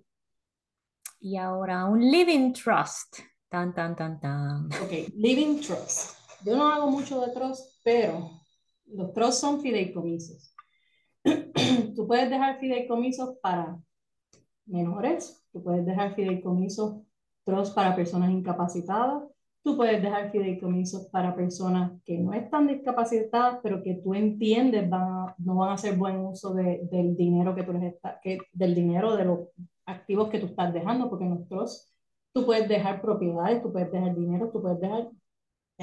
Y 1.19 1.35
ahora 1.35 1.85
un 1.85 1.99
living 1.99 2.53
trust. 2.53 3.19
Tan, 3.49 3.73
tan, 3.73 3.95
tan, 3.95 4.19
tan. 4.21 4.67
Ok, 4.67 5.13
living 5.15 5.59
trust. 5.59 6.20
Yo 6.43 6.55
no 6.55 6.67
hago 6.67 6.89
mucho 6.89 7.21
de 7.21 7.31
trust, 7.31 7.79
pero 7.83 8.31
los 8.85 9.13
trusts 9.13 9.39
son 9.39 9.61
fideicomisos. 9.61 10.55
tú 11.95 12.07
puedes 12.07 12.29
dejar 12.29 12.59
fideicomisos 12.59 13.37
para 13.41 13.79
menores, 14.65 15.45
tú 15.51 15.63
puedes 15.63 15.85
dejar 15.85 16.15
fideicomisos 16.15 17.01
trust 17.43 17.75
para 17.75 17.95
personas 17.95 18.31
incapacitadas, 18.31 19.23
tú 19.63 19.75
puedes 19.75 20.01
dejar 20.01 20.31
fideicomisos 20.31 21.07
para 21.09 21.35
personas 21.35 21.91
que 22.05 22.17
no 22.17 22.33
están 22.33 22.67
discapacitadas, 22.67 23.59
pero 23.61 23.83
que 23.83 23.95
tú 23.95 24.15
entiendes 24.15 24.89
van 24.89 25.33
no 25.37 25.55
van 25.55 25.69
a 25.69 25.73
hacer 25.73 25.95
buen 25.95 26.19
uso 26.19 26.53
de, 26.53 26.81
del 26.91 27.15
dinero 27.15 27.53
que 27.55 27.63
tú 27.63 27.73
les 27.73 27.93
está, 27.93 28.19
que, 28.21 28.39
del 28.51 28.73
dinero 28.73 29.15
de 29.15 29.25
los 29.25 29.39
activos 29.85 30.29
que 30.29 30.39
tú 30.39 30.47
estás 30.47 30.73
dejando, 30.73 31.09
porque 31.09 31.25
en 31.25 31.31
los 31.31 31.47
trusts 31.47 31.93
tú 32.33 32.45
puedes 32.45 32.67
dejar 32.67 33.01
propiedades, 33.01 33.61
tú 33.61 33.71
puedes 33.71 33.91
dejar 33.91 34.15
dinero, 34.15 34.49
tú 34.51 34.61
puedes 34.61 34.79
dejar 34.79 35.09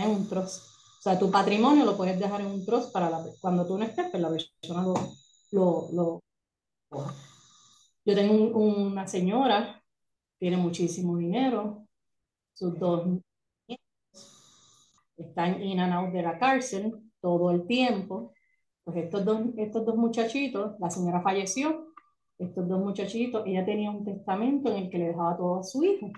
en 0.04 0.11
un 0.11 0.28
trust. 0.28 0.62
O 0.98 1.02
sea, 1.02 1.18
tu 1.18 1.30
patrimonio 1.30 1.84
lo 1.84 1.96
puedes 1.96 2.18
dejar 2.18 2.40
en 2.40 2.48
un 2.48 2.64
trust 2.64 2.92
para 2.92 3.08
la, 3.08 3.24
cuando 3.40 3.66
tú 3.66 3.78
no 3.78 3.84
estés, 3.84 4.11
pues 4.11 4.22
la 4.22 4.30
persona 4.30 4.82
lo, 4.82 4.94
lo, 5.52 5.88
lo 5.92 6.20
yo 8.04 8.14
tengo 8.14 8.58
una 8.58 9.06
señora, 9.06 9.82
tiene 10.38 10.56
muchísimo 10.56 11.16
dinero, 11.18 11.87
sus 12.54 12.78
dos 12.78 13.06
niños 13.06 13.22
están 15.16 15.62
in 15.62 15.80
and 15.80 15.92
out 15.92 16.12
de 16.12 16.22
la 16.22 16.38
cárcel 16.38 16.94
todo 17.20 17.50
el 17.50 17.66
tiempo. 17.66 18.32
Pues 18.84 18.96
estos 18.96 19.24
dos, 19.24 19.40
estos 19.58 19.84
dos 19.84 19.96
muchachitos, 19.96 20.78
la 20.80 20.90
señora 20.90 21.20
falleció, 21.20 21.92
estos 22.38 22.66
dos 22.66 22.80
muchachitos, 22.80 23.42
ella 23.46 23.64
tenía 23.66 23.90
un 23.90 24.04
testamento 24.04 24.70
en 24.70 24.84
el 24.84 24.90
que 24.90 24.98
le 24.98 25.08
dejaba 25.08 25.37
todo 25.37 25.61
a 25.61 25.62
su 25.62 25.84
hijo. 25.84 26.11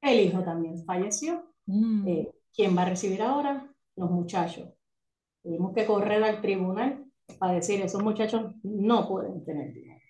El 0.00 0.20
hijo 0.20 0.44
también 0.44 0.84
falleció. 0.84 1.44
Mm. 1.66 2.06
Eh, 2.06 2.32
¿Quién 2.56 2.76
va 2.76 2.82
a 2.82 2.88
recibir 2.90 3.22
ahora? 3.22 3.70
Los 3.96 4.10
muchachos. 4.10 4.70
Tuvimos 5.42 5.74
que 5.74 5.86
correr 5.86 6.24
al 6.24 6.40
tribunal 6.40 7.04
para 7.38 7.54
decir, 7.54 7.80
esos 7.82 8.02
muchachos 8.02 8.54
no 8.62 9.06
pueden 9.08 9.44
tener 9.44 9.72
dinero. 9.72 10.00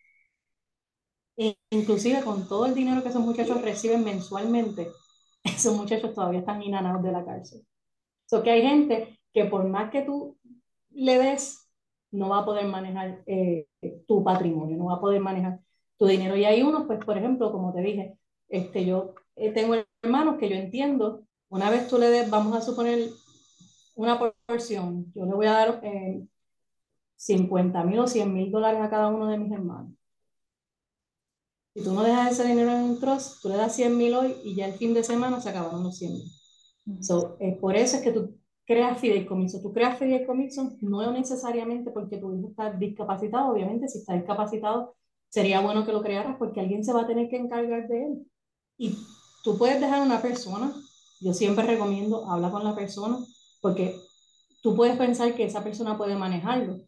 E 1.37 1.57
inclusive 1.71 2.23
con 2.23 2.49
todo 2.49 2.67
el 2.67 2.75
dinero 2.75 3.03
que 3.03 3.11
esos 3.11 3.23
muchachos 3.23 3.61
reciben 3.61 4.05
mensualmente, 4.05 4.89
esos 5.45 5.77
muchachos 5.77 6.15
todavía 6.15 6.41
están 6.41 6.63
inanados 6.63 7.03
de 7.03 7.13
la 7.13 7.25
cárcel. 7.25 7.67
So 8.27 8.43
que 8.43 8.51
hay 8.51 8.63
gente 8.63 9.19
que 9.33 9.45
por 9.45 9.67
más 9.69 9.91
que 9.91 10.03
tú 10.03 10.39
le 10.91 11.19
des, 11.19 11.71
no 12.11 12.31
va 12.31 12.39
a 12.39 12.45
poder 12.45 12.67
manejar 12.67 13.23
eh, 13.27 13.67
tu 14.07 14.25
patrimonio, 14.25 14.77
no 14.77 14.87
va 14.87 14.95
a 14.95 15.01
poder 15.01 15.21
manejar 15.21 15.61
tu 15.99 16.07
dinero. 16.07 16.37
Y 16.37 16.45
hay 16.45 16.63
unos, 16.63 16.87
pues, 16.87 17.05
por 17.05 17.19
ejemplo, 17.19 17.53
como 17.53 17.73
te 17.75 17.83
dije, 17.83 18.19
este, 18.49 18.85
yo 18.87 19.15
eh, 19.37 19.53
tengo 19.53 19.75
hermanos 20.03 20.39
que 20.39 20.49
yo 20.49 20.57
entiendo, 20.57 21.25
una 21.49 21.71
vez 21.71 21.89
tú 21.89 21.99
le 21.99 22.09
des, 22.09 22.31
vamos 22.31 22.57
a 22.57 22.61
suponer 22.61 23.11
una 23.95 24.19
porción, 24.47 25.13
yo 25.15 25.25
le 25.25 25.35
voy 25.35 25.47
a 25.47 25.53
dar 25.53 25.81
eh, 25.83 26.27
50 27.17 27.83
mil 27.85 27.99
o 28.01 28.07
100 28.07 28.33
mil 28.33 28.51
dólares 28.51 28.81
a 28.81 28.91
cada 28.91 29.09
uno 29.09 29.29
de 29.29 29.39
mis 29.39 29.53
hermanos. 29.53 29.93
Si 31.75 31.85
tú 31.85 31.93
no 31.93 32.03
dejas 32.03 32.33
ese 32.33 32.49
dinero 32.49 32.71
en 32.73 32.83
un 32.85 33.01
trust, 33.01 33.43
tú 33.43 33.49
le 33.49 33.57
das 33.57 33.75
100 33.77 33.97
mil 33.97 34.15
hoy 34.15 34.35
y 34.45 34.55
ya 34.55 34.67
el 34.67 34.75
fin 34.75 34.95
de 34.95 35.05
semana 35.05 35.41
se 35.41 35.51
acabaron 35.51 35.83
los 35.83 35.99
100 35.99 36.13
mil. 36.13 37.03
So, 37.03 37.37
eh, 37.41 37.59
por 37.61 37.77
eso 37.77 37.97
es 37.97 38.03
que 38.03 38.13
tú 38.13 38.39
creas 38.65 38.99
fideicomiso. 38.99 39.61
Tú 39.61 39.73
creas 39.73 39.99
fideicomiso 39.99 40.77
no 40.81 41.11
necesariamente 41.13 41.91
porque 41.91 42.19
tu 42.19 42.37
hijo 42.37 42.49
está 42.49 42.73
discapacitado. 42.73 43.53
Obviamente, 43.53 43.89
si 43.89 43.99
está 43.99 44.15
discapacitado, 44.15 44.97
sería 45.29 45.61
bueno 45.61 45.85
que 45.85 45.93
lo 45.93 46.03
crearas 46.03 46.37
porque 46.39 46.61
alguien 46.61 46.85
se 46.85 46.93
va 46.93 47.03
a 47.03 47.07
tener 47.07 47.29
que 47.29 47.37
encargar 47.37 47.89
de 47.89 48.05
él. 48.05 48.27
Y 48.79 48.97
tú 49.45 49.57
puedes 49.57 49.81
dejar 49.81 50.01
a 50.01 50.05
una 50.05 50.21
persona, 50.21 50.73
yo 51.21 51.33
siempre 51.33 51.67
recomiendo, 51.67 52.31
habla 52.31 52.51
con 52.51 52.65
la 52.65 52.75
persona, 52.75 53.19
porque 53.61 53.95
tú 54.63 54.75
puedes 54.77 54.97
pensar 54.97 55.35
que 55.35 55.45
esa 55.45 55.63
persona 55.63 55.97
puede 55.97 56.17
manejarlo, 56.17 56.81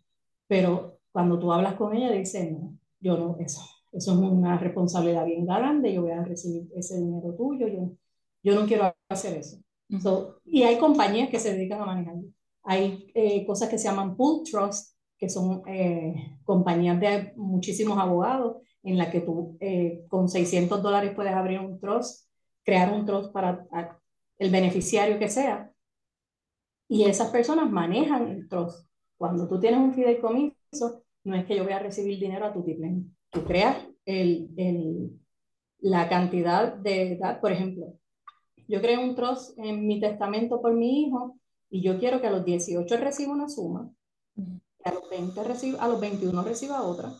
pero 0.47 0.99
cuando 1.13 1.39
tú 1.39 1.53
hablas 1.53 1.75
con 1.75 1.95
ella, 1.95 2.11
dice, 2.11 2.51
no, 2.51 2.77
yo 3.01 3.17
no, 3.17 3.37
eso, 3.41 3.63
eso 3.93 4.13
es 4.13 4.19
una 4.19 4.59
responsabilidad 4.59 5.25
bien 5.27 5.47
grande, 5.47 5.93
yo 5.93 6.03
voy 6.03 6.13
a 6.13 6.25
recibir 6.25 6.69
ese 6.75 6.99
dinero 6.99 7.35
tuyo, 7.35 7.69
yo, 7.69 7.93
yo 8.43 8.55
no 8.55 8.67
quiero 8.67 8.95
hacer 9.09 9.37
eso. 9.39 9.59
y 10.45 10.63
hay 10.63 10.79
compañías 10.79 11.29
que 11.31 11.41
se 11.41 11.55
dedican 11.55 11.81
a 11.83 11.87
manejarlo. 11.87 12.29
Hay 12.63 13.11
eh, 13.15 13.47
cosas 13.47 13.69
que 13.69 13.79
se 13.79 13.89
llaman 13.89 14.17
pool 14.17 14.43
trust, 14.45 14.95
que 15.17 15.29
son 15.29 15.63
eh, 15.67 16.37
compañías 16.45 17.01
de 17.01 17.33
muchísimos 17.37 17.99
abogados, 17.99 18.59
en 18.83 18.99
la 18.99 19.11
que 19.11 19.21
tú 19.21 19.57
eh, 19.61 20.05
con 20.09 20.29
600 20.29 20.83
dólares 20.83 21.13
puedes 21.15 21.33
abrir 21.33 21.61
un 21.61 21.81
trust, 21.81 22.29
crear 22.63 22.93
un 22.93 23.05
trust 23.07 23.33
para 23.33 23.67
el 24.39 24.51
beneficiario 24.51 25.19
que 25.19 25.29
sea, 25.29 25.73
y 26.89 27.05
esas 27.05 27.31
personas 27.31 27.71
manejan 27.71 28.29
el 28.29 28.49
trust. 28.49 28.89
Cuando 29.19 29.47
tú 29.47 29.61
tienes 29.61 29.81
un 29.81 29.93
fideicomiso, 29.93 31.05
no 31.25 31.37
es 31.37 31.45
que 31.45 31.57
yo 31.57 31.65
voy 31.65 31.73
a 31.73 31.79
recibir 31.79 32.19
dinero 32.19 32.47
a 32.47 32.53
tu 32.53 32.65
tiplén. 32.65 33.15
Tú 33.31 33.45
creas 33.45 33.77
el, 34.07 34.49
el, 34.57 35.11
la 35.81 36.09
cantidad 36.09 36.73
de 36.73 37.13
edad, 37.13 37.41
por 37.41 37.53
ejemplo, 37.53 37.95
yo 38.69 38.81
creo 38.81 39.01
un 39.01 39.15
trust 39.15 39.59
en 39.59 39.87
mi 39.87 40.01
testamento 40.01 40.61
por 40.61 40.75
mi 40.75 41.03
hijo 41.03 41.39
y 41.71 41.83
yo 41.83 41.99
quiero 41.99 42.21
que 42.21 42.27
a 42.27 42.31
los 42.31 42.45
18 42.45 42.97
reciba 42.99 43.33
una 43.33 43.49
suma, 43.49 43.91
que 44.35 44.89
a 44.89 44.95
los, 44.95 45.09
20 45.11 45.43
reciba, 45.45 45.83
a 45.83 45.89
los 45.89 46.01
21 46.01 46.43
reciba 46.43 46.83
otra, 46.83 47.13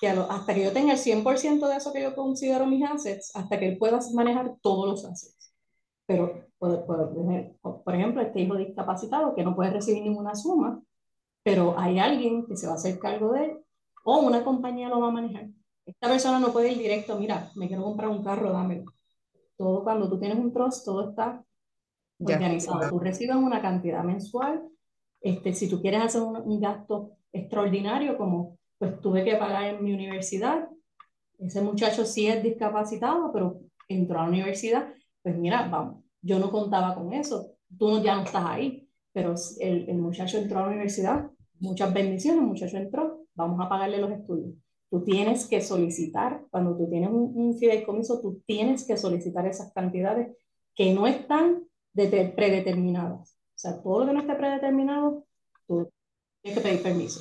que 0.00 0.08
hasta 0.08 0.54
que 0.54 0.64
yo 0.64 0.72
tenga 0.72 0.92
el 0.92 0.98
100% 0.98 1.68
de 1.68 1.76
eso 1.76 1.92
que 1.92 2.02
yo 2.02 2.14
considero 2.14 2.66
mis 2.66 2.84
assets, 2.88 3.34
hasta 3.34 3.58
que 3.58 3.68
él 3.68 3.78
pueda 3.78 3.98
manejar 4.14 4.56
todos 4.62 4.88
los 4.88 5.04
assets. 5.04 5.37
Pero, 6.08 6.48
por, 6.58 6.86
por 6.86 7.94
ejemplo, 7.94 8.22
este 8.22 8.40
hijo 8.40 8.56
discapacitado 8.56 9.34
que 9.34 9.44
no 9.44 9.54
puede 9.54 9.70
recibir 9.70 10.02
ninguna 10.02 10.34
suma, 10.34 10.82
pero 11.42 11.78
hay 11.78 11.98
alguien 11.98 12.46
que 12.46 12.56
se 12.56 12.66
va 12.66 12.72
a 12.72 12.76
hacer 12.76 12.98
cargo 12.98 13.32
de 13.32 13.44
él 13.44 13.58
o 14.04 14.20
una 14.20 14.42
compañía 14.42 14.88
lo 14.88 15.00
va 15.00 15.08
a 15.08 15.12
manejar. 15.12 15.48
Esta 15.84 16.08
persona 16.08 16.38
no 16.38 16.50
puede 16.50 16.72
ir 16.72 16.78
directo, 16.78 17.18
mira, 17.18 17.50
me 17.56 17.68
quiero 17.68 17.82
comprar 17.82 18.08
un 18.08 18.24
carro, 18.24 18.52
dámelo. 18.52 18.84
Todo 19.56 19.84
cuando 19.84 20.08
tú 20.08 20.18
tienes 20.18 20.38
un 20.38 20.50
trust, 20.50 20.82
todo 20.86 21.10
está 21.10 21.44
organizado. 22.18 22.88
Tú 22.88 22.98
recibes 22.98 23.36
una 23.36 23.60
cantidad 23.60 24.02
mensual. 24.02 24.66
Este, 25.20 25.52
si 25.52 25.68
tú 25.68 25.82
quieres 25.82 26.00
hacer 26.00 26.22
un, 26.22 26.36
un 26.36 26.58
gasto 26.58 27.18
extraordinario, 27.32 28.16
como 28.16 28.56
pues 28.78 28.98
tuve 29.02 29.24
que 29.24 29.36
pagar 29.36 29.74
en 29.74 29.84
mi 29.84 29.92
universidad, 29.92 30.70
ese 31.38 31.60
muchacho 31.60 32.06
sí 32.06 32.28
es 32.28 32.42
discapacitado, 32.42 33.30
pero 33.30 33.60
entró 33.88 34.20
a 34.20 34.22
la 34.22 34.28
universidad, 34.28 34.94
pues 35.22 35.36
mira, 35.36 35.68
vamos, 35.68 36.04
yo 36.22 36.38
no 36.38 36.50
contaba 36.50 36.94
con 36.94 37.12
eso, 37.12 37.52
tú 37.78 38.02
ya 38.02 38.16
no 38.16 38.22
estás 38.22 38.44
ahí, 38.46 38.88
pero 39.12 39.34
el, 39.60 39.94
muchacho 39.98 40.38
entró 40.38 40.58
a 40.58 40.62
la 40.62 40.68
universidad, 40.68 41.30
muchas 41.60 41.92
bendiciones, 41.92 42.40
el 42.40 42.46
muchacho 42.46 42.76
entró, 42.76 43.26
vamos 43.34 43.64
a 43.64 43.68
pagarle 43.68 43.98
los 43.98 44.10
estudios. 44.10 44.54
Tú 44.90 45.04
tienes 45.04 45.46
que 45.46 45.60
solicitar, 45.60 46.44
cuando 46.50 46.76
tú 46.76 46.88
tienes 46.88 47.10
un, 47.10 47.32
un 47.34 47.58
fideicomiso, 47.58 48.20
tú 48.20 48.42
tienes 48.46 48.86
que 48.86 48.96
solicitar 48.96 49.46
esas 49.46 49.72
cantidades 49.72 50.36
que 50.74 50.94
no 50.94 51.06
están 51.06 51.64
de, 51.92 52.32
predeterminadas. 52.34 53.32
O 53.32 53.58
sea, 53.58 53.82
todo 53.82 54.00
lo 54.00 54.06
que 54.06 54.12
no 54.12 54.20
esté 54.20 54.34
predeterminado, 54.34 55.24
tú 55.66 55.90
tienes 56.42 56.62
que 56.62 56.68
pedir 56.68 56.82
permiso. 56.82 57.20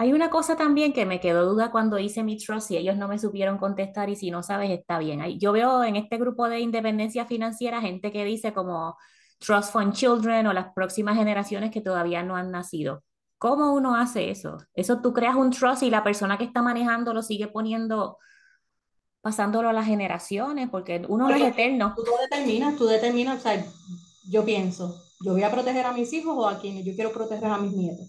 Hay 0.00 0.12
una 0.12 0.30
cosa 0.30 0.54
también 0.54 0.92
que 0.92 1.06
me 1.06 1.18
quedó 1.18 1.44
duda 1.44 1.72
cuando 1.72 1.98
hice 1.98 2.22
mi 2.22 2.36
trust 2.36 2.70
y 2.70 2.76
ellos 2.76 2.96
no 2.96 3.08
me 3.08 3.18
supieron 3.18 3.58
contestar 3.58 4.08
y 4.08 4.14
si 4.14 4.30
no 4.30 4.44
sabes 4.44 4.70
está 4.70 4.96
bien. 4.96 5.20
Yo 5.40 5.50
veo 5.50 5.82
en 5.82 5.96
este 5.96 6.18
grupo 6.18 6.48
de 6.48 6.60
independencia 6.60 7.26
financiera 7.26 7.80
gente 7.80 8.12
que 8.12 8.24
dice 8.24 8.52
como 8.52 8.96
Trust 9.40 9.72
Fund 9.72 9.94
Children 9.94 10.46
o 10.46 10.52
las 10.52 10.72
próximas 10.72 11.16
generaciones 11.16 11.72
que 11.72 11.80
todavía 11.80 12.22
no 12.22 12.36
han 12.36 12.52
nacido. 12.52 13.02
¿Cómo 13.38 13.72
uno 13.72 13.96
hace 13.96 14.30
eso? 14.30 14.58
Eso 14.72 15.00
tú 15.00 15.12
creas 15.12 15.34
un 15.34 15.50
trust 15.50 15.82
y 15.82 15.90
la 15.90 16.04
persona 16.04 16.38
que 16.38 16.44
está 16.44 16.62
manejando 16.62 17.12
lo 17.12 17.20
sigue 17.22 17.48
poniendo, 17.48 18.18
pasándolo 19.20 19.68
a 19.68 19.72
las 19.72 19.86
generaciones, 19.86 20.68
porque 20.70 21.02
uno 21.08 21.28
no 21.28 21.34
es 21.34 21.42
eterno. 21.42 21.94
Tú 21.96 22.04
determinas, 22.20 22.76
tú 22.76 22.86
determinas, 22.86 23.40
o 23.40 23.42
sea, 23.42 23.66
yo 24.30 24.44
pienso, 24.44 24.94
yo 25.24 25.32
voy 25.32 25.42
a 25.42 25.50
proteger 25.50 25.86
a 25.86 25.92
mis 25.92 26.12
hijos 26.12 26.36
o 26.36 26.46
a 26.46 26.60
quienes 26.60 26.84
yo 26.84 26.94
quiero 26.94 27.10
proteger 27.10 27.50
a 27.50 27.58
mis 27.58 27.72
nietos, 27.72 28.06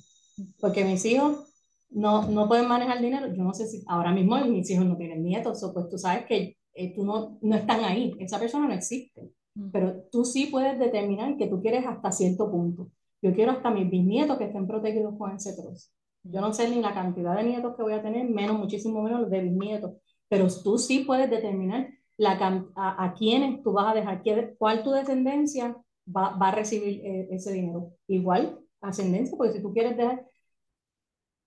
porque 0.60 0.86
mis 0.86 1.04
hijos 1.06 1.49
no, 1.90 2.28
no 2.28 2.48
pueden 2.48 2.68
manejar 2.68 3.02
dinero. 3.02 3.34
Yo 3.34 3.44
no 3.44 3.54
sé 3.54 3.68
si 3.68 3.84
ahora 3.88 4.12
mismo 4.12 4.38
mis 4.46 4.70
hijos 4.70 4.86
no 4.86 4.98
tienen 4.98 5.24
nietos, 5.24 5.64
o 5.64 5.74
pues 5.74 5.90
tú 5.90 5.98
sabes 5.98 6.26
que 6.26 6.58
eh, 6.74 6.94
tú 6.96 7.04
no, 7.04 7.38
no 7.42 7.56
están 7.56 7.84
ahí, 7.84 8.14
esa 8.20 8.40
persona 8.40 8.68
no 8.68 8.74
existe. 8.74 9.32
Pero 9.72 10.04
tú 10.12 10.24
sí 10.24 10.48
puedes 10.48 10.80
determinar 10.80 11.36
que 11.38 11.48
tú 11.48 11.62
quieres 11.62 11.86
hasta 11.86 12.12
cierto 12.12 12.50
punto. 12.50 12.90
Yo 13.22 13.34
quiero 13.34 13.52
hasta 13.52 13.72
mis 13.72 13.90
bisnietos 13.90 14.38
que 14.38 14.46
estén 14.46 14.68
protegidos 14.68 15.16
con 15.18 15.36
ese 15.36 15.54
trozo. 15.54 15.90
Yo 16.24 16.42
no 16.42 16.54
sé 16.54 16.70
ni 16.70 16.82
la 16.82 16.94
cantidad 16.94 17.36
de 17.36 17.44
nietos 17.44 17.76
que 17.76 17.84
voy 17.84 17.94
a 17.94 18.02
tener, 18.02 18.30
menos, 18.30 18.58
muchísimo 18.58 19.02
menos 19.02 19.22
los 19.22 19.30
de 19.30 19.42
bisnietos. 19.42 19.94
Pero 20.30 20.48
tú 20.64 20.78
sí 20.78 21.00
puedes 21.00 21.30
determinar 21.30 21.90
la, 22.18 22.32
a, 22.76 23.06
a 23.06 23.14
quiénes 23.14 23.64
tú 23.64 23.72
vas 23.74 23.92
a 23.92 23.96
dejar, 23.96 24.22
cuál 24.58 24.84
tu 24.84 24.92
descendencia 24.92 25.76
va, 26.06 26.38
va 26.38 26.50
a 26.50 26.56
recibir 26.56 27.02
eh, 27.06 27.28
ese 27.32 27.52
dinero. 27.52 27.94
Igual, 28.08 28.60
ascendencia, 28.82 29.38
porque 29.38 29.54
si 29.54 29.62
tú 29.62 29.74
quieres 29.74 29.98
dejar, 29.98 30.26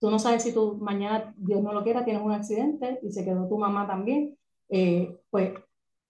Tú 0.02 0.10
no 0.10 0.18
sabes 0.18 0.42
si 0.42 0.52
tú 0.52 0.78
mañana, 0.80 1.32
Dios 1.36 1.62
no 1.62 1.72
lo 1.72 1.84
quiera, 1.84 2.04
tienes 2.04 2.24
un 2.24 2.32
accidente 2.32 2.98
y 3.04 3.12
se 3.12 3.24
quedó 3.24 3.48
tu 3.48 3.56
mamá 3.56 3.86
también. 3.86 4.36
Eh, 4.68 5.16
pues, 5.30 5.52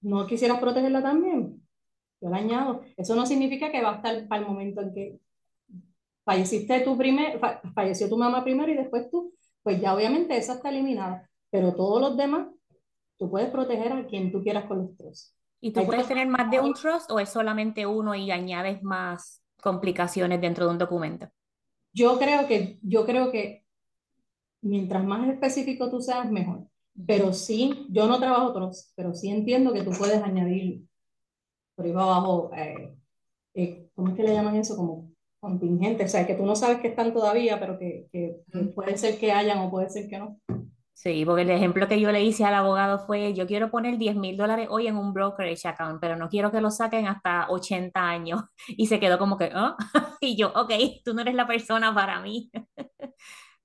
¿no 0.00 0.26
quisieras 0.26 0.58
protegerla 0.60 1.02
también? 1.02 1.62
Yo 2.18 2.30
le 2.30 2.36
añado. 2.36 2.80
Eso 2.96 3.14
no 3.14 3.26
significa 3.26 3.70
que 3.70 3.82
va 3.82 3.92
a 3.92 3.96
estar 3.96 4.26
para 4.28 4.40
el 4.40 4.48
momento 4.48 4.80
en 4.80 4.94
que 4.94 5.20
falleciste 6.24 6.80
tú 6.80 6.96
primero, 6.96 7.38
falleció 7.74 8.08
tu 8.08 8.16
mamá 8.16 8.42
primero 8.42 8.72
y 8.72 8.76
después 8.76 9.10
tú, 9.10 9.34
pues 9.62 9.78
ya 9.78 9.94
obviamente 9.94 10.38
esa 10.38 10.54
está 10.54 10.70
eliminada. 10.70 11.28
Pero 11.50 11.74
todos 11.74 12.00
los 12.00 12.16
demás, 12.16 12.48
tú 13.18 13.30
puedes 13.30 13.50
proteger 13.50 13.92
a 13.92 14.06
quien 14.06 14.32
tú 14.32 14.42
quieras 14.42 14.64
con 14.64 14.78
los 14.78 14.96
trozos. 14.96 15.36
¿Y 15.60 15.70
tú 15.70 15.84
puedes 15.84 16.08
tener 16.08 16.28
más 16.28 16.50
de 16.50 16.60
un 16.60 16.72
trust 16.72 17.10
o 17.10 17.20
es 17.20 17.28
solamente 17.28 17.84
uno 17.84 18.14
y 18.14 18.30
añades 18.30 18.82
más 18.82 19.42
complicaciones 19.60 20.40
dentro 20.40 20.64
de 20.64 20.70
un 20.70 20.78
documento? 20.78 21.28
Yo 21.92 22.18
creo 22.18 22.46
que, 22.46 22.78
yo 22.80 23.04
creo 23.04 23.30
que 23.30 23.61
mientras 24.62 25.04
más 25.04 25.28
específico 25.28 25.90
tú 25.90 26.00
seas, 26.00 26.30
mejor. 26.30 26.66
Pero 27.06 27.32
sí, 27.32 27.86
yo 27.90 28.06
no 28.06 28.18
trabajo 28.18 28.48
otros, 28.48 28.92
pero 28.96 29.14
sí 29.14 29.30
entiendo 29.30 29.72
que 29.72 29.82
tú 29.82 29.90
puedes 29.92 30.22
añadir 30.22 30.84
por 31.74 31.86
ahí 31.86 31.92
abajo, 31.92 32.50
eh, 32.54 32.94
eh, 33.54 33.88
¿cómo 33.94 34.10
es 34.10 34.14
que 34.14 34.22
le 34.22 34.34
llaman 34.34 34.56
eso? 34.56 34.76
Como 34.76 35.10
contingente, 35.40 36.04
o 36.04 36.08
sea, 36.08 36.26
que 36.26 36.34
tú 36.34 36.46
no 36.46 36.54
sabes 36.54 36.78
que 36.78 36.88
están 36.88 37.12
todavía, 37.12 37.58
pero 37.58 37.78
que, 37.78 38.06
que, 38.12 38.42
puede 38.74 38.96
ser 38.96 39.18
que 39.18 39.32
hayan 39.32 39.58
o 39.58 39.70
puede 39.70 39.88
ser 39.88 40.08
que 40.08 40.18
no. 40.18 40.38
Sí, 40.94 41.24
porque 41.24 41.42
el 41.42 41.50
ejemplo 41.50 41.88
que 41.88 41.98
yo 41.98 42.12
le 42.12 42.22
hice 42.22 42.44
al 42.44 42.54
abogado 42.54 43.04
fue, 43.06 43.34
yo 43.34 43.44
quiero 43.46 43.70
poner 43.70 43.98
10 43.98 44.14
mil 44.14 44.36
dólares 44.36 44.68
hoy 44.70 44.86
en 44.86 44.96
un 44.96 45.12
brokerage 45.12 45.66
account, 45.66 46.00
pero 46.00 46.16
no 46.16 46.28
quiero 46.28 46.52
que 46.52 46.60
lo 46.60 46.70
saquen 46.70 47.08
hasta 47.08 47.50
80 47.50 48.00
años. 48.00 48.42
Y 48.76 48.86
se 48.86 49.00
quedó 49.00 49.18
como 49.18 49.36
que, 49.36 49.50
¿ah? 49.52 49.76
Y 50.20 50.36
yo, 50.36 50.52
ok, 50.54 50.72
tú 51.04 51.12
no 51.14 51.22
eres 51.22 51.34
la 51.34 51.48
persona 51.48 51.92
para 51.92 52.20
mí. 52.20 52.52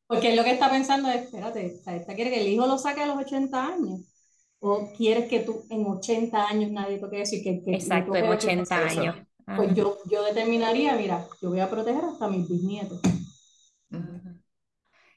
Porque 0.08 0.36
lo 0.36 0.44
que 0.44 0.52
está 0.52 0.70
pensando 0.70 1.10
es, 1.10 1.26
espérate, 1.26 1.66
esta 1.86 2.16
quiere 2.16 2.32
que 2.32 2.42
el 2.42 2.48
hijo 2.48 2.66
lo 2.66 2.78
saque 2.78 3.02
a 3.02 3.08
los 3.08 3.18
80 3.18 3.66
años. 3.66 4.02
¿O 4.60 4.92
quieres 4.96 5.28
que 5.30 5.42
tú 5.42 5.66
en 5.70 5.86
80 5.86 6.48
años 6.48 6.72
nadie 6.72 6.98
toque 6.98 7.22
eso 7.22 7.36
y 7.36 7.44
que... 7.44 7.62
que 7.62 7.76
Exacto, 7.76 8.16
en 8.16 8.30
80 8.30 8.78
años. 8.78 9.16
Pues 9.56 9.74
yo, 9.76 9.98
yo 10.10 10.24
determinaría, 10.24 10.96
mira, 10.96 11.26
yo 11.42 11.50
voy 11.50 11.60
a 11.60 11.70
proteger 11.70 12.04
hasta 12.04 12.28
mis 12.28 12.50
bisnietos. 12.50 13.00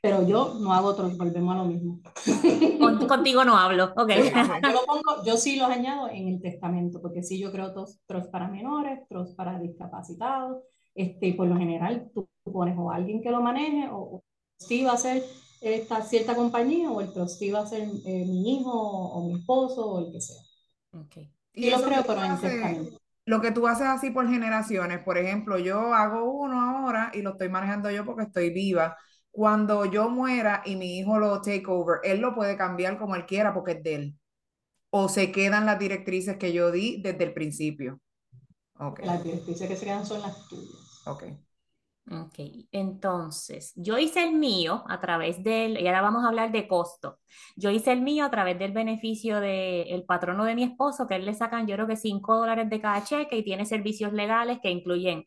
Pero 0.03 0.27
yo 0.27 0.55
no 0.61 0.73
hago 0.73 0.89
otros, 0.89 1.17
volvemos 1.17 1.55
a 1.55 1.59
lo 1.59 1.65
mismo. 1.65 2.01
contigo 3.09 3.45
no 3.45 3.57
hablo, 3.57 3.93
ok. 3.97 4.11
Yo, 4.63 4.71
lo 4.73 4.87
pongo, 4.87 5.25
yo 5.27 5.37
sí 5.37 5.57
los 5.57 5.69
añado 5.69 6.09
en 6.09 6.29
el 6.29 6.41
testamento, 6.41 7.03
porque 7.03 7.23
sí 7.23 7.39
yo 7.39 7.53
creo 7.53 7.67
otros 7.67 8.27
para 8.29 8.49
menores, 8.49 9.01
otros 9.05 9.35
para 9.35 9.59
discapacitados, 9.59 10.63
este, 10.95 11.35
por 11.35 11.49
lo 11.49 11.57
general 11.57 12.11
tú 12.15 12.29
pones 12.45 12.77
o 12.79 12.91
alguien 12.91 13.23
que 13.23 13.31
lo 13.31 13.43
maneje 13.43 13.89
o, 13.93 14.23
si 14.61 14.85
va 14.85 14.93
a 14.93 14.99
ser 14.99 15.25
esta 15.61 16.03
cierta 16.03 16.35
compañía 16.35 16.91
o 16.91 17.01
el 17.01 17.13
trustee 17.13 17.53
va 17.53 17.61
a 17.61 17.67
ser 17.67 17.83
eh, 17.83 18.25
mi 18.27 18.57
hijo 18.57 18.71
o, 18.71 19.27
mi 19.27 19.41
esposo 19.41 19.91
o 19.91 20.07
el 20.07 20.13
que 20.13 20.21
sea. 20.21 20.41
Okay. 20.93 21.33
Y 21.53 21.71
lo 21.71 21.83
creo, 21.83 22.05
pero 22.07 22.21
Lo 23.25 23.41
que 23.41 23.51
tú 23.51 23.67
haces 23.67 23.87
así 23.87 24.11
por 24.11 24.29
generaciones, 24.29 25.01
por 25.03 25.19
ejemplo, 25.19 25.59
yo 25.59 25.95
hago 25.95 26.31
uno 26.31 26.61
ahora 26.61 27.11
y 27.15 27.23
lo 27.23 27.31
estoy 27.31 27.49
manejando 27.49 27.91
yo 27.91 28.05
porque 28.05 28.25
estoy 28.25 28.51
viva. 28.51 28.97
Cuando 29.31 29.85
yo 29.85 30.09
muera 30.09 30.63
y 30.65 30.77
mi 30.77 30.99
hijo 30.99 31.19
lo 31.19 31.41
take 31.41 31.65
over, 31.67 32.01
él 32.05 32.21
lo 32.21 32.35
puede 32.35 32.57
cambiar 32.57 32.99
como 32.99 33.15
él 33.17 33.27
quiera 33.27 33.55
porque 33.55 33.73
es 33.73 33.83
de 33.83 33.95
él. 33.95 34.19
O 34.91 35.09
se 35.09 35.31
quedan 35.31 35.67
las 35.67 35.79
directrices 35.79 36.37
que 36.37 36.53
yo 36.53 36.71
di 36.71 37.01
desde 37.03 37.25
el 37.25 37.33
principio. 37.33 38.01
Okay. 38.75 39.07
Las 39.07 39.23
directrices 39.23 39.69
que 39.69 39.77
se 39.77 39.85
quedan 39.85 40.07
son 40.07 40.21
las 40.23 40.49
tuyas. 40.49 41.03
Ok. 41.07 41.25
Ok, 42.13 42.41
entonces 42.73 43.73
yo 43.77 43.97
hice 43.97 44.25
el 44.25 44.35
mío 44.35 44.83
a 44.89 45.01
través 45.01 45.45
del, 45.45 45.81
y 45.81 45.87
ahora 45.87 46.03
vamos 46.03 46.25
a 46.25 46.29
hablar 46.29 46.51
de 46.51 46.67
costo. 46.67 47.21
Yo 47.55 47.71
hice 47.71 47.93
el 47.93 48.01
mío 48.01 48.25
a 48.25 48.31
través 48.33 48.59
del 48.59 48.73
beneficio 48.73 49.39
del 49.39 50.05
patrono 50.07 50.45
de 50.45 50.57
mi 50.57 50.65
esposo, 50.65 51.07
que 51.07 51.15
él 51.15 51.25
le 51.25 51.35
sacan 51.35 51.69
yo 51.69 51.77
creo 51.77 51.87
que 51.87 51.95
5 51.95 52.37
dólares 52.37 52.69
de 52.69 52.81
cada 52.81 53.05
cheque 53.05 53.37
y 53.37 53.45
tiene 53.45 53.65
servicios 53.65 54.13
legales 54.13 54.59
que 54.61 54.71
incluyen 54.71 55.25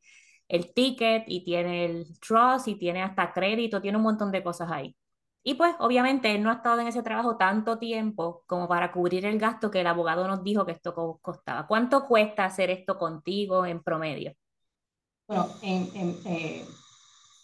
el 0.49 0.73
ticket 0.73 1.23
y 1.27 1.45
tiene 1.45 1.85
el 1.85 2.19
trust 2.19 2.67
y 2.67 2.75
tiene 2.75 3.01
hasta 3.01 3.31
crédito, 3.31 3.81
tiene 3.81 3.97
un 3.97 4.03
montón 4.03 4.31
de 4.31 4.43
cosas 4.43 4.69
ahí. 4.69 4.93
Y 5.41 5.53
pues 5.55 5.75
obviamente 5.79 6.35
él 6.35 6.43
no 6.43 6.49
ha 6.49 6.55
estado 6.55 6.81
en 6.81 6.87
ese 6.87 7.01
trabajo 7.03 7.37
tanto 7.37 7.79
tiempo 7.79 8.43
como 8.45 8.67
para 8.67 8.91
cubrir 8.91 9.25
el 9.25 9.39
gasto 9.39 9.71
que 9.71 9.81
el 9.81 9.87
abogado 9.87 10.27
nos 10.27 10.43
dijo 10.43 10.65
que 10.65 10.73
esto 10.73 10.93
costaba. 11.21 11.65
¿Cuánto 11.67 12.05
cuesta 12.07 12.43
hacer 12.45 12.69
esto 12.71 12.97
contigo 12.97 13.65
en 13.65 13.81
promedio? 13.81 14.33
Bueno, 15.27 15.47
en, 15.61 16.17
eh, 16.25 16.65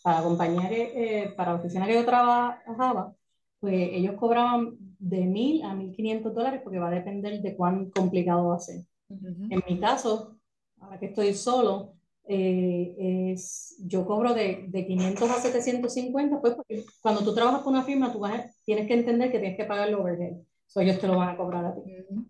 para 0.04 0.24
compañía, 0.24 0.70
eh, 0.72 1.34
para 1.36 1.54
la 1.54 1.60
oficina 1.60 1.88
que 1.88 1.94
yo 1.96 2.06
trabajaba, 2.06 3.16
pues 3.60 3.90
ellos 3.94 4.16
cobraban 4.20 4.78
de 5.00 5.26
mil 5.26 5.64
a 5.64 5.74
mil 5.76 5.92
quinientos 5.96 6.34
dólares 6.34 6.62
porque 6.64 6.80
va 6.80 6.90
a 6.90 6.92
depender 6.92 7.42
de 7.42 7.56
cuán 7.56 7.90
complicado 7.92 8.50
va 8.50 8.56
a 8.58 8.60
ser. 8.60 8.84
En 9.10 9.62
mi 9.68 9.80
caso, 9.80 10.38
ahora 10.80 11.00
que 11.00 11.08
estoy 11.08 11.34
solo, 11.34 11.96
eh, 12.28 13.32
es, 13.34 13.76
yo 13.86 14.06
cobro 14.06 14.34
de, 14.34 14.66
de 14.70 14.86
500 14.86 15.30
a 15.32 15.42
750, 15.42 16.42
pues 16.42 16.56
porque 16.56 16.86
cuando 17.02 17.24
tú 17.24 17.34
trabajas 17.34 17.62
con 17.64 17.74
una 17.74 17.84
firma, 17.84 18.14
tú 18.14 18.22
tienes 18.66 18.88
que 18.88 18.94
entender 18.94 19.32
que 19.32 19.40
tienes 19.40 19.58
que 19.58 19.66
pagar 19.66 19.90
el 19.90 19.96
overhead. 19.96 20.38
So, 20.68 20.82
ellos 20.82 21.00
te 21.00 21.08
lo 21.08 21.18
van 21.18 21.30
a 21.30 21.38
cobrar 21.38 21.66
a 21.66 21.76
ti. 21.76 21.82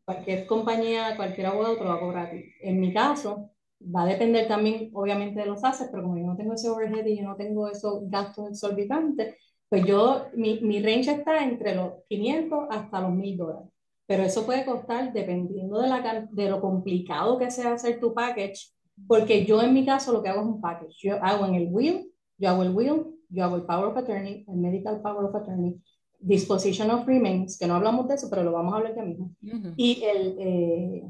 Cualquier 0.05 0.47
compañía, 0.47 1.15
cualquier 1.17 1.47
abogado 1.47 1.77
te 1.77 1.83
lo 1.83 1.89
va 1.89 1.95
a 1.95 1.99
cobrar 1.99 2.27
a 2.27 2.31
ti. 2.31 2.45
En 2.61 2.79
mi 2.79 2.93
caso, 2.93 3.51
Va 3.81 4.03
a 4.03 4.05
depender 4.05 4.47
también, 4.47 4.89
obviamente, 4.93 5.39
de 5.39 5.45
los 5.45 5.63
assets, 5.63 5.89
pero 5.91 6.03
como 6.03 6.17
yo 6.17 6.25
no 6.25 6.35
tengo 6.35 6.53
ese 6.53 6.69
overhead 6.69 7.05
y 7.05 7.17
yo 7.17 7.23
no 7.23 7.35
tengo 7.35 7.69
esos 7.69 8.09
gastos 8.09 8.49
exorbitantes, 8.49 9.35
pues 9.69 9.85
yo, 9.85 10.25
mi, 10.35 10.59
mi 10.61 10.81
range 10.81 11.11
está 11.11 11.43
entre 11.43 11.75
los 11.75 11.93
500 12.09 12.67
hasta 12.69 13.01
los 13.01 13.11
1000 13.11 13.37
dólares. 13.37 13.69
Pero 14.07 14.23
eso 14.23 14.45
puede 14.45 14.65
costar 14.65 15.13
dependiendo 15.13 15.79
de, 15.79 15.87
la, 15.87 16.27
de 16.31 16.49
lo 16.49 16.59
complicado 16.59 17.37
que 17.37 17.51
sea 17.51 17.73
hacer 17.73 17.99
tu 17.99 18.13
package, 18.13 18.73
porque 19.07 19.45
yo 19.45 19.61
en 19.61 19.73
mi 19.73 19.85
caso 19.85 20.11
lo 20.11 20.23
que 20.23 20.29
hago 20.29 20.41
es 20.41 20.47
un 20.47 20.61
package. 20.61 20.95
Yo 21.01 21.23
hago 21.23 21.45
en 21.45 21.55
el 21.55 21.67
will, 21.71 22.11
yo 22.37 22.49
hago 22.49 22.63
el 22.63 22.75
will, 22.75 23.05
yo 23.29 23.43
hago 23.43 23.55
el 23.55 23.63
power 23.63 23.85
of 23.85 23.97
attorney, 23.97 24.43
el 24.47 24.57
medical 24.57 25.01
power 25.01 25.25
of 25.25 25.35
attorney, 25.35 25.79
disposition 26.19 26.89
of 26.91 27.05
remains, 27.07 27.57
que 27.57 27.67
no 27.67 27.75
hablamos 27.75 28.07
de 28.07 28.15
eso, 28.15 28.29
pero 28.29 28.43
lo 28.43 28.51
vamos 28.51 28.73
a 28.73 28.77
hablar 28.77 28.95
ya 28.95 29.03
mismo, 29.03 29.31
y 29.77 30.03
el, 30.03 30.35
eh, 30.39 31.03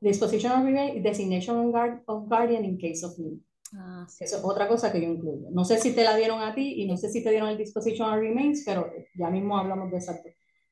Disposition 0.00 0.52
of 0.52 0.64
Remains, 0.64 1.02
Designation 1.02 1.72
of 2.06 2.28
Guardian 2.28 2.64
in 2.64 2.78
case 2.78 3.04
of 3.04 3.18
need. 3.18 3.40
Ah, 3.74 4.06
Eso 4.06 4.36
es 4.36 4.44
otra 4.44 4.68
cosa 4.68 4.92
que 4.92 5.00
yo 5.00 5.08
incluyo. 5.08 5.48
No 5.50 5.64
sé 5.64 5.78
si 5.78 5.92
te 5.92 6.04
la 6.04 6.16
dieron 6.16 6.40
a 6.40 6.54
ti 6.54 6.82
y 6.82 6.86
no 6.86 6.96
sé 6.96 7.10
si 7.10 7.22
te 7.22 7.30
dieron 7.30 7.48
el 7.48 7.58
Disposition 7.58 8.08
of 8.08 8.20
Remains, 8.20 8.62
pero 8.64 8.90
ya 9.14 9.30
mismo 9.30 9.58
hablamos 9.58 9.90
de 9.90 9.98
eso. 9.98 10.12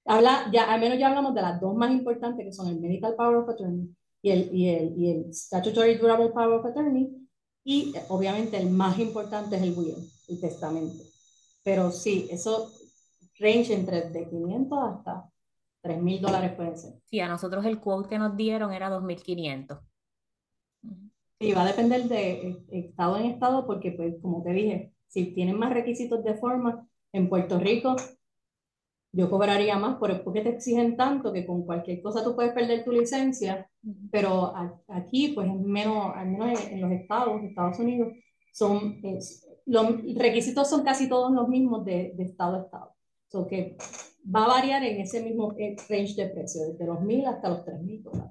Habla, 0.07 0.51
ya, 0.53 0.73
al 0.73 0.81
menos 0.81 0.99
ya 0.99 1.09
hablamos 1.09 1.35
de 1.35 1.43
las 1.43 1.61
dos 1.61 1.75
más 1.75 1.91
importantes, 1.91 2.45
que 2.45 2.53
son 2.53 2.69
el 2.69 2.81
Medical 2.81 3.17
Power 3.17 3.37
of 3.37 3.49
Attorney 3.49 3.89
y 4.23 4.31
el, 4.31 4.55
y 4.55 4.69
el, 4.69 4.95
y 4.99 5.11
el 5.11 5.35
Statutory 5.35 5.97
Durable 5.97 6.31
Power 6.31 6.61
of 6.61 6.67
Attorney. 6.67 7.11
Y 7.65 7.95
obviamente 8.09 8.59
el 8.59 8.71
más 8.71 8.99
importante 8.99 9.57
es 9.57 9.63
el 9.63 9.73
will, 9.77 9.97
el 10.29 10.41
testamento. 10.41 11.03
Pero 11.63 11.91
sí, 11.91 12.29
eso 12.31 12.71
range 13.39 13.73
entre 13.73 14.11
de 14.11 14.29
500 14.29 14.79
hasta 14.83 15.31
3 15.85 16.03
mil 16.03 16.21
dólares 16.21 16.53
pueden 16.57 16.77
ser. 16.79 16.95
Sí, 17.05 17.21
a 17.21 17.29
nosotros 17.29 17.65
el 17.67 17.79
quote 17.79 18.09
que 18.09 18.19
nos 18.19 18.35
dieron 18.37 18.73
era 18.73 18.89
2.500. 18.89 19.81
Sí, 21.39 21.53
va 21.53 21.63
a 21.63 21.67
depender 21.67 22.05
de 22.05 22.31
eh, 22.33 22.65
estado 22.71 23.19
en 23.19 23.27
estado, 23.27 23.67
porque, 23.67 23.93
pues, 23.93 24.15
como 24.23 24.43
te 24.43 24.51
dije, 24.51 24.95
si 25.09 25.35
tienen 25.35 25.59
más 25.59 25.75
requisitos 25.75 26.25
de 26.25 26.35
forma, 26.35 26.89
en 27.13 27.29
Puerto 27.29 27.59
Rico 27.59 27.97
yo 29.13 29.31
cobraría 29.31 29.79
más 29.79 29.97
por, 29.99 30.25
porque 30.25 30.41
te 30.41 30.49
exigen 30.49 30.97
tanto 30.97 31.33
que 31.33 31.47
con 31.47 31.65
cualquier 31.65 32.03
cosa 32.03 32.25
tú 32.25 32.35
puedes 32.35 32.53
perder 32.53 32.83
tu 32.83 32.91
licencia, 32.91 33.71
pero 34.11 34.53
aquí, 34.89 35.29
pues, 35.35 35.47
es 35.49 35.61
menos, 35.61 36.13
al 36.17 36.31
menos 36.31 36.67
en, 36.67 36.81
los 36.81 36.91
estados, 36.93 37.43
Estados 37.43 37.79
Unidos, 37.79 38.09
son, 38.53 39.01
los 39.67 39.87
requisitos 40.17 40.69
son 40.69 40.83
casi 40.83 41.09
todos 41.09 41.31
los 41.31 41.47
mismos 41.47 41.85
de, 41.85 42.15
de 42.17 42.25
estado 42.25 42.57
a 42.57 42.63
estado. 42.63 42.95
So 43.31 43.47
que 43.47 43.77
va 44.25 44.45
a 44.45 44.49
variar 44.49 44.85
en 44.85 45.01
ese 45.01 45.23
mismo 45.23 45.55
eh, 45.59 45.77
range 45.89 46.15
de 46.15 46.29
precio, 46.29 46.63
desde 46.67 46.87
los 46.87 47.01
mil 47.01 47.27
hasta 47.27 47.49
los 47.49 47.65
tres 47.65 47.81
mil 47.83 48.03
dólares. 48.03 48.31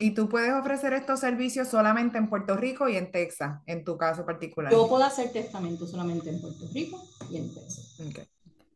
Y 0.00 0.12
tú 0.12 0.28
puedes 0.28 0.52
ofrecer 0.52 0.92
estos 0.92 1.18
servicios 1.18 1.66
solamente 1.66 2.18
en 2.18 2.28
Puerto 2.28 2.56
Rico 2.56 2.88
y 2.88 2.96
en 2.96 3.10
Texas, 3.10 3.60
en 3.66 3.84
tu 3.84 3.98
caso 3.98 4.24
particular. 4.24 4.70
Yo 4.70 4.88
puedo 4.88 5.02
hacer 5.02 5.32
testamento 5.32 5.88
solamente 5.88 6.30
en 6.30 6.40
Puerto 6.40 6.66
Rico 6.72 7.02
y 7.28 7.36
en 7.36 7.52
Texas. 7.52 7.98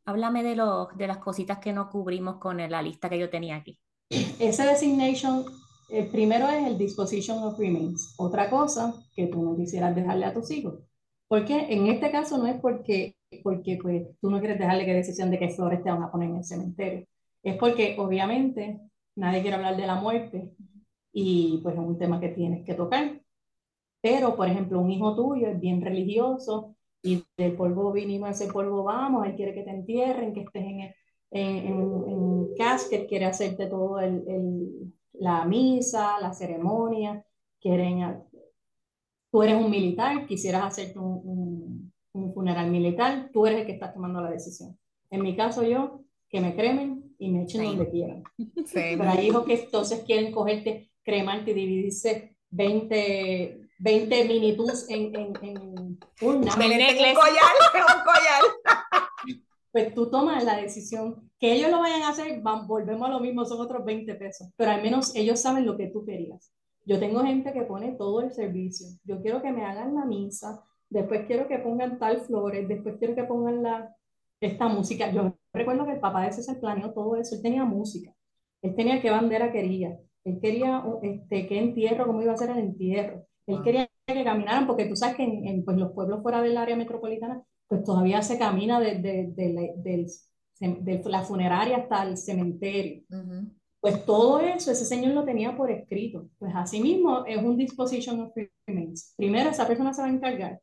Háblame 0.05 0.43
de, 0.43 0.57
los, 0.57 0.89
de 0.97 1.07
las 1.07 1.19
cositas 1.19 1.59
que 1.59 1.73
no 1.73 1.89
cubrimos 1.91 2.39
con 2.39 2.57
la 2.57 2.83
lista 2.83 3.09
que 3.09 3.21
yo 3.21 3.31
tenía 3.31 3.55
aquí. 3.55 3.79
Ese 4.11 4.65
designation, 4.65 5.45
el 5.91 6.09
primero 6.09 6.49
es 6.49 6.67
el 6.67 6.77
disposition 6.77 7.39
of 7.45 7.57
remains. 7.57 8.15
Otra 8.19 8.51
cosa 8.51 8.93
que 9.15 9.29
tú 9.29 9.45
no 9.45 9.57
quisieras 9.57 9.95
dejarle 9.95 10.27
a 10.27 10.35
tus 10.35 10.51
hijos. 10.51 10.81
Porque 11.29 11.73
en 11.73 11.87
este 11.87 12.11
caso 12.11 12.37
no 12.37 12.49
es 12.49 12.61
porque 12.61 13.17
porque 13.43 13.79
pues, 13.83 14.05
tú 14.21 14.31
no 14.31 14.39
quieres 14.41 14.59
dejarle 14.59 14.85
que 14.87 14.95
decisión 14.95 15.31
de 15.31 15.39
qué 15.39 15.49
flores 15.51 15.83
te 15.83 15.91
van 15.91 16.03
a 16.03 16.11
poner 16.11 16.31
en 16.31 16.37
el 16.37 16.45
cementerio. 16.45 17.07
Es 17.43 17.57
porque 17.57 17.97
obviamente 17.99 18.81
nadie 19.17 19.43
quiere 19.43 19.57
hablar 19.57 19.77
de 19.77 19.87
la 19.87 19.97
muerte 19.97 20.51
y 21.13 21.61
pues 21.63 21.75
es 21.77 21.81
un 21.81 21.99
tema 21.99 22.21
que 22.21 22.29
tienes 22.31 22.65
que 22.65 22.75
tocar. 22.75 23.21
Pero, 24.01 24.37
por 24.37 24.49
ejemplo, 24.49 24.81
un 24.81 24.91
hijo 24.91 25.15
tuyo 25.17 25.49
es 25.49 25.61
bien 25.61 25.81
religioso 25.81 26.77
y 27.03 27.25
del 27.37 27.57
polvo 27.57 27.93
vinimos 27.93 28.31
ese 28.31 28.53
polvo 28.53 28.85
vamos, 28.85 29.27
él 29.27 29.35
quiere 29.37 29.55
que 29.55 29.63
te 29.63 29.71
entierren, 29.71 30.33
que 30.35 30.41
estés 30.43 30.63
en, 30.65 30.81
en, 30.81 30.95
en, 31.67 32.05
en 32.09 32.55
casket, 32.57 33.09
quiere 33.09 33.27
hacerte 33.27 33.67
todo 33.67 34.01
el, 34.01 34.25
el, 34.29 34.95
la 35.15 35.45
misa, 35.45 36.19
la 36.21 36.33
ceremonia, 36.33 37.25
quieren, 37.61 38.23
tú 39.31 39.43
eres 39.43 39.57
un 39.57 39.71
militar, 39.71 40.27
quisieras 40.27 40.65
hacerte 40.65 40.99
un 40.99 41.21
un 41.25 41.82
funeral 42.13 42.71
militar, 42.71 43.31
tú 43.33 43.47
eres 43.47 43.61
el 43.61 43.67
que 43.67 43.73
está 43.73 43.93
tomando 43.93 44.21
la 44.21 44.31
decisión. 44.31 44.79
En 45.11 45.23
mi 45.23 45.37
caso 45.37 45.63
yo, 45.63 46.03
que 46.29 46.41
me 46.41 46.55
cremen 46.55 47.15
y 47.19 47.31
me 47.31 47.43
echen 47.43 47.65
donde 47.65 47.91
quieran. 47.91 48.25
Pero 48.73 49.05
hay 49.05 49.27
hijos 49.27 49.45
que 49.45 49.65
entonces 49.65 50.03
quieren 50.05 50.33
cogerte, 50.33 50.91
cremarte 51.03 51.51
y 51.51 51.55
dividirse 51.55 52.37
20, 52.51 53.69
20 53.79 54.25
minitus 54.25 54.89
en, 54.89 55.15
en, 55.15 55.33
en 55.43 55.99
una. 56.23 56.57
Me 56.57 56.67
un 56.67 57.15
collar, 57.15 57.53
un 57.75 58.05
collar. 58.05 59.43
Pues 59.71 59.95
tú 59.95 60.11
tomas 60.11 60.45
la 60.45 60.57
decisión. 60.57 61.31
Que 61.39 61.55
ellos 61.55 61.71
lo 61.71 61.81
vayan 61.81 62.03
a 62.03 62.11
hacer, 62.11 62.41
van, 62.41 62.69
volvemos 62.69 63.09
a 63.09 63.13
lo 63.13 63.21
mismo, 63.21 63.45
son 63.45 63.61
otros 63.61 63.85
20 63.85 64.15
pesos. 64.15 64.49
Pero 64.57 64.71
al 64.71 64.83
menos 64.83 65.15
ellos 65.17 65.41
saben 65.41 65.67
lo 65.67 65.77
que 65.77 65.89
tú 65.89 66.05
querías. 66.05 66.53
Yo 66.85 66.99
tengo 66.99 67.23
gente 67.23 67.53
que 67.53 67.63
pone 67.63 67.93
todo 67.93 68.21
el 68.21 68.33
servicio. 68.33 68.87
Yo 69.05 69.21
quiero 69.21 69.43
que 69.43 69.53
me 69.53 69.65
hagan 69.65 69.95
la 69.95 70.05
misa, 70.05 70.63
después 70.93 71.27
quiero 71.27 71.49
que 71.49 71.59
pongan 71.59 71.99
tal 71.99 72.21
flores, 72.21 72.69
después 72.69 72.97
quiero 72.99 73.15
que 73.15 73.25
pongan 73.25 73.63
la, 73.63 73.97
esta 74.41 74.69
música. 74.69 75.11
Yo 75.11 75.35
recuerdo 75.53 75.87
que 75.87 75.93
el 75.93 76.01
papá 76.01 76.25
de 76.25 76.33
César 76.33 76.61
planeó 76.61 76.93
todo 76.93 77.17
eso, 77.17 77.35
él 77.35 77.43
tenía 77.43 77.65
música, 77.65 78.15
él 78.63 78.75
tenía 78.75 79.01
qué 79.01 79.11
bandera 79.11 79.51
quería, 79.51 79.99
él 80.25 80.39
quería 80.41 80.85
este, 81.03 81.47
qué 81.47 81.59
entierro, 81.59 82.07
cómo 82.07 82.23
iba 82.23 82.33
a 82.33 82.37
ser 82.37 82.51
el 82.51 82.59
entierro, 82.59 83.27
él 83.47 83.63
quería 83.63 83.89
que 84.07 84.25
caminaran, 84.25 84.67
porque 84.67 84.85
tú 84.85 84.95
sabes 84.95 85.17
que 85.17 85.23
en, 85.25 85.65
pues, 85.65 85.77
los 85.77 85.93
pueblos 85.93 86.23
fuera 86.23 86.43
del 86.43 86.57
área 86.57 86.77
metropolitana, 86.77 87.43
pues 87.67 87.83
todavía 87.85 88.21
se 88.21 88.39
camina 88.39 88.79
de, 88.79 88.99
de, 88.99 90.07
la 91.07 91.23
funeraria 91.23 91.79
hasta 91.79 92.03
el 92.05 92.19
cementerio. 92.19 93.03
Pues 93.81 94.05
todo 94.05 94.39
eso, 94.41 94.71
ese 94.71 94.85
señor 94.85 95.15
lo 95.15 95.25
tenía 95.25 95.57
por 95.57 95.71
escrito. 95.71 96.29
Pues 96.39 96.53
así 96.55 96.81
mismo 96.81 97.25
es 97.25 97.43
un 97.43 97.57
disposition 97.57 98.21
of 98.21 98.33
remains. 98.67 99.15
Primero 99.17 99.51
esa 99.51 99.67
persona 99.67 99.95
se 99.95 100.03
va 100.03 100.09
a 100.09 100.13
encargar 100.13 100.61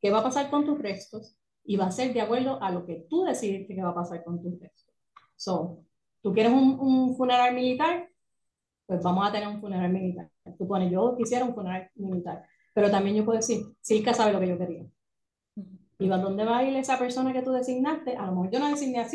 qué 0.00 0.10
va 0.10 0.20
a 0.20 0.22
pasar 0.22 0.50
con 0.50 0.64
tus 0.64 0.78
restos 0.78 1.36
y 1.64 1.76
va 1.76 1.86
a 1.86 1.90
ser 1.90 2.12
de 2.12 2.20
acuerdo 2.20 2.62
a 2.62 2.70
lo 2.70 2.84
que 2.86 3.06
tú 3.08 3.24
decides 3.24 3.66
que 3.66 3.82
va 3.82 3.90
a 3.90 3.94
pasar 3.94 4.24
con 4.24 4.42
tus 4.42 4.58
restos. 4.58 4.94
So, 5.36 5.84
¿tú 6.22 6.32
quieres 6.32 6.52
un, 6.52 6.78
un 6.80 7.16
funeral 7.16 7.54
militar? 7.54 8.08
Pues 8.86 9.02
vamos 9.02 9.28
a 9.28 9.32
tener 9.32 9.48
un 9.48 9.60
funeral 9.60 9.92
militar. 9.92 10.30
Tú 10.58 10.66
pones, 10.66 10.90
yo 10.90 11.16
quisiera 11.16 11.44
un 11.44 11.54
funeral 11.54 11.90
militar. 11.94 12.44
Pero 12.74 12.90
también 12.90 13.16
yo 13.16 13.24
puedo 13.24 13.38
decir, 13.38 13.62
Silka 13.80 14.14
sabe 14.14 14.32
lo 14.32 14.40
que 14.40 14.48
yo 14.48 14.58
quería. 14.58 14.84
¿Y 15.98 16.10
a 16.10 16.16
dónde 16.16 16.44
va 16.44 16.58
a 16.58 16.64
ir 16.64 16.76
esa 16.76 16.98
persona 16.98 17.32
que 17.32 17.42
tú 17.42 17.52
designaste? 17.52 18.16
A 18.16 18.26
lo 18.26 18.32
mejor 18.32 18.50
yo 18.50 18.58
no 18.58 18.70
designé 18.70 19.00
a 19.00 19.08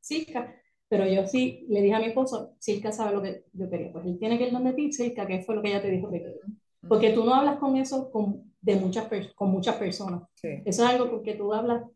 Silka, 0.00 0.54
pero 0.88 1.06
yo 1.06 1.26
sí 1.26 1.66
le 1.68 1.80
dije 1.80 1.94
a 1.94 2.00
mi 2.00 2.06
esposo, 2.06 2.54
Silka 2.58 2.92
sabe 2.92 3.14
lo 3.14 3.22
que 3.22 3.44
yo 3.52 3.68
quería. 3.70 3.92
Pues 3.92 4.06
él 4.06 4.18
tiene 4.18 4.38
que 4.38 4.46
ir 4.46 4.52
donde 4.52 4.74
ti, 4.74 4.92
Silka, 4.92 5.26
que 5.26 5.42
fue 5.42 5.54
lo 5.54 5.62
que 5.62 5.70
ella 5.70 5.82
te 5.82 5.90
dijo 5.90 6.10
que 6.10 6.18
quería. 6.18 6.42
Porque 6.86 7.10
tú 7.10 7.24
no 7.24 7.34
hablas 7.34 7.58
con 7.58 7.76
eso 7.76 8.10
con 8.10 8.47
de 8.74 8.76
muchas 8.76 9.08
con 9.34 9.50
muchas 9.50 9.76
personas. 9.76 10.22
Eso 10.42 10.82
es 10.84 10.90
algo 10.90 11.10
porque 11.10 11.34
tú 11.34 11.54
hablas, 11.54 11.82
o 11.84 11.90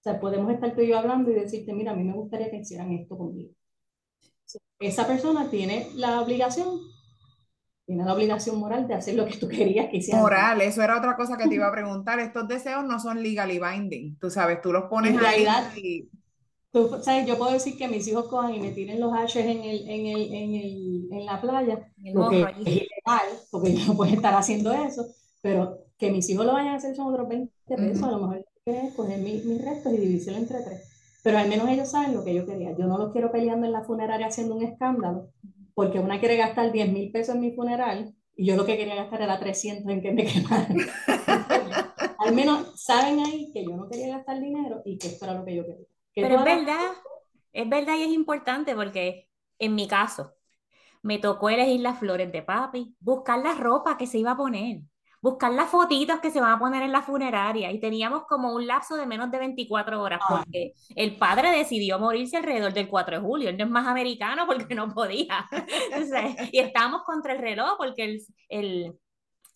sea, 0.00 0.18
podemos 0.18 0.52
estar 0.52 0.74
tú 0.74 0.80
y 0.80 0.88
yo 0.88 0.98
hablando 0.98 1.30
y 1.30 1.34
decirte, 1.34 1.72
mira, 1.72 1.92
a 1.92 1.94
mí 1.94 2.02
me 2.02 2.14
gustaría 2.14 2.50
que 2.50 2.58
hicieran 2.58 2.92
esto 2.92 3.16
conmigo. 3.16 3.52
Esa 4.80 5.06
persona 5.06 5.48
tiene 5.48 5.88
la 5.94 6.20
obligación 6.20 6.80
Tienes 7.86 8.04
la 8.04 8.14
obligación 8.14 8.58
moral 8.58 8.88
de 8.88 8.94
hacer 8.94 9.14
lo 9.14 9.24
que 9.24 9.36
tú 9.36 9.46
querías 9.48 9.88
que 9.88 9.98
hicieran. 9.98 10.22
Moral, 10.22 10.60
eso 10.60 10.82
era 10.82 10.98
otra 10.98 11.14
cosa 11.14 11.36
que 11.36 11.46
te 11.46 11.54
iba 11.54 11.68
a 11.68 11.72
preguntar. 11.72 12.18
Estos 12.18 12.48
deseos 12.48 12.84
no 12.84 12.98
son 12.98 13.22
legally 13.22 13.60
binding, 13.60 14.18
tú 14.18 14.28
sabes, 14.28 14.60
tú 14.60 14.72
los 14.72 14.84
pones 14.90 15.12
En 15.12 15.18
ahí 15.20 15.44
realidad, 15.44 15.72
y- 15.76 16.08
Tú, 16.72 16.90
¿sabes? 17.00 17.26
Yo 17.26 17.38
puedo 17.38 17.52
decir 17.52 17.78
que 17.78 17.88
mis 17.88 18.06
hijos 18.08 18.26
cojan 18.26 18.54
y 18.54 18.60
me 18.60 18.72
tiren 18.72 19.00
los 19.00 19.12
ashes 19.14 19.46
en, 19.46 19.62
el, 19.62 19.88
en, 19.88 20.06
el, 20.06 20.34
en, 20.34 20.54
el, 20.54 21.08
en 21.12 21.24
la 21.24 21.40
playa, 21.40 21.90
lo 22.12 22.28
que 22.28 22.42
es 22.42 22.66
ilegal, 22.66 23.26
porque 23.50 23.72
yo 23.74 23.86
no 23.86 23.96
puedo 23.96 24.12
estar 24.12 24.34
haciendo 24.34 24.72
eso, 24.74 25.06
pero 25.40 25.85
que 25.98 26.10
mis 26.10 26.28
hijos 26.30 26.46
lo 26.46 26.52
vayan 26.54 26.74
a 26.74 26.76
hacer 26.76 26.94
son 26.94 27.12
otros 27.12 27.28
20 27.28 27.78
pesos, 27.78 28.02
a 28.08 28.12
lo 28.12 28.18
mejor 28.20 28.44
quieren 28.64 28.90
coger 28.92 29.18
mi- 29.20 29.42
mis 29.44 29.64
restos 29.64 29.92
y 29.92 29.96
dividirlo 29.98 30.38
entre 30.38 30.60
tres, 30.62 30.82
pero 31.22 31.38
al 31.38 31.48
menos 31.48 31.68
ellos 31.68 31.90
saben 31.90 32.14
lo 32.14 32.24
que 32.24 32.34
yo 32.34 32.46
quería. 32.46 32.76
Yo 32.76 32.86
no 32.86 32.98
los 32.98 33.12
quiero 33.12 33.30
peleando 33.32 33.66
en 33.66 33.72
la 33.72 33.84
funeraria 33.84 34.26
haciendo 34.28 34.54
un 34.56 34.62
escándalo, 34.64 35.30
porque 35.74 35.98
una 36.00 36.18
quiere 36.20 36.36
gastar 36.36 36.72
10 36.72 36.90
mil 36.92 37.10
pesos 37.12 37.34
en 37.34 37.40
mi 37.42 37.52
funeral 37.52 38.14
y 38.36 38.46
yo 38.46 38.56
lo 38.56 38.66
que 38.66 38.76
quería 38.76 38.94
gastar 38.96 39.22
era 39.22 39.38
300 39.38 39.90
en 39.92 40.02
que 40.02 40.12
me 40.12 40.24
quemaran. 40.26 40.76
Al 42.18 42.34
menos 42.34 42.80
saben 42.82 43.20
ahí 43.20 43.50
que 43.52 43.64
yo 43.64 43.76
no 43.76 43.88
quería 43.88 44.16
gastar 44.16 44.40
dinero 44.40 44.82
y 44.84 44.98
que 44.98 45.08
esto 45.08 45.24
era 45.26 45.34
lo 45.34 45.44
que 45.44 45.54
yo 45.56 45.64
quería. 45.64 45.86
Que 46.14 46.22
Pero 46.22 46.38
es 46.38 46.44
verdad, 46.44 46.90
es 47.52 47.68
verdad 47.68 47.96
y 47.98 48.02
es 48.02 48.10
importante 48.12 48.74
porque 48.74 49.28
en 49.58 49.74
mi 49.74 49.86
caso 49.88 50.32
me 51.02 51.18
tocó 51.18 51.50
elegir 51.50 51.80
las 51.80 51.98
flores 51.98 52.32
de 52.32 52.42
papi, 52.42 52.96
buscar 53.00 53.40
la 53.40 53.54
ropa 53.54 53.96
que 53.98 54.06
se 54.06 54.18
iba 54.18 54.32
a 54.32 54.36
poner, 54.36 54.82
buscar 55.26 55.52
las 55.52 55.68
fotitos 55.68 56.20
que 56.20 56.30
se 56.30 56.40
van 56.40 56.52
a 56.52 56.58
poner 56.58 56.82
en 56.84 56.92
la 56.92 57.02
funeraria 57.02 57.72
y 57.72 57.80
teníamos 57.80 58.24
como 58.26 58.52
un 58.54 58.66
lapso 58.66 58.96
de 58.96 59.06
menos 59.06 59.30
de 59.30 59.38
24 59.38 60.00
horas 60.00 60.20
Ah. 60.22 60.36
porque 60.36 60.72
el 60.94 61.16
padre 61.16 61.50
decidió 61.50 61.98
morirse 61.98 62.36
alrededor 62.36 62.72
del 62.72 62.88
4 62.88 63.16
de 63.16 63.22
julio, 63.22 63.48
él 63.50 63.56
no 63.58 63.64
es 63.64 63.70
más 63.70 63.86
americano 63.88 64.46
porque 64.46 64.74
no 64.74 64.88
podía. 64.94 65.46
Y 66.52 66.58
estábamos 66.60 67.02
contra 67.02 67.32
el 67.32 67.40
reloj 67.40 67.76
porque 67.76 68.04
el, 68.04 68.20
el 68.48 68.92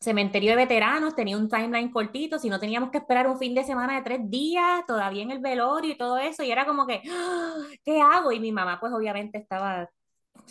cementerio 0.01 0.51
de 0.51 0.57
veteranos 0.57 1.15
tenía 1.15 1.37
un 1.37 1.49
timeline 1.49 1.91
cortito, 1.93 2.39
si 2.39 2.49
no 2.49 2.59
teníamos 2.59 2.91
que 2.91 2.99
esperar 2.99 3.27
un 3.29 3.39
fin 3.39 3.55
de 3.55 3.65
semana 3.65 3.97
de 3.97 4.03
tres 4.03 4.21
días, 4.31 4.85
todavía 4.87 5.23
en 5.23 5.31
el 5.31 5.41
velorio 5.41 5.93
y 5.93 5.99
todo 5.99 6.17
eso, 6.19 6.43
y 6.43 6.51
era 6.51 6.65
como 6.67 6.87
que, 6.87 7.03
¡ah! 7.11 7.55
¿qué 7.85 8.01
hago? 8.01 8.33
Y 8.33 8.41
mi 8.41 8.51
mamá 8.51 8.79
pues 8.81 8.93
obviamente 8.93 9.39
estaba, 9.39 9.89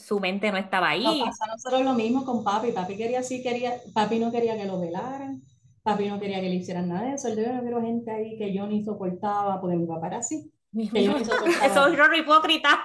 su 0.03 0.19
mente 0.19 0.51
no 0.51 0.57
estaba 0.57 0.89
ahí. 0.89 1.03
pasa 1.03 1.45
a 1.45 1.53
nosotros 1.53 1.83
lo 1.83 1.93
mismo 1.93 2.25
con 2.25 2.43
papi. 2.43 2.71
Papi 2.71 2.95
quería 2.95 3.23
sí, 3.23 3.41
quería, 3.41 3.73
papi 3.93 4.19
no 4.19 4.31
quería 4.31 4.57
que 4.57 4.65
lo 4.65 4.79
velaran, 4.79 5.41
papi 5.83 6.07
no 6.07 6.19
quería 6.19 6.41
que 6.41 6.49
le 6.49 6.55
hicieran 6.55 6.89
nada 6.89 7.07
de 7.07 7.13
eso. 7.13 7.29
Yo 7.29 7.53
no 7.53 7.61
quiero 7.61 7.81
gente 7.81 8.11
ahí 8.11 8.37
que 8.37 8.53
yo 8.53 8.67
ni 8.67 8.83
soportaba, 8.83 9.59
porque 9.59 9.77
mi 9.77 9.85
papá 9.85 10.07
era 10.07 10.17
así. 10.17 10.51
Que 10.91 11.03
yo 11.03 11.17
ni 11.17 11.25
soportaba. 11.25 11.65
Eso 11.65 11.87
es 11.87 11.99
un 11.99 12.15
hipócrita. 12.15 12.83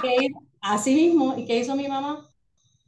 Que 0.00 0.28
así 0.60 0.94
mismo, 0.94 1.34
¿y 1.36 1.44
qué 1.44 1.58
hizo 1.58 1.76
mi 1.76 1.88
mamá? 1.88 2.26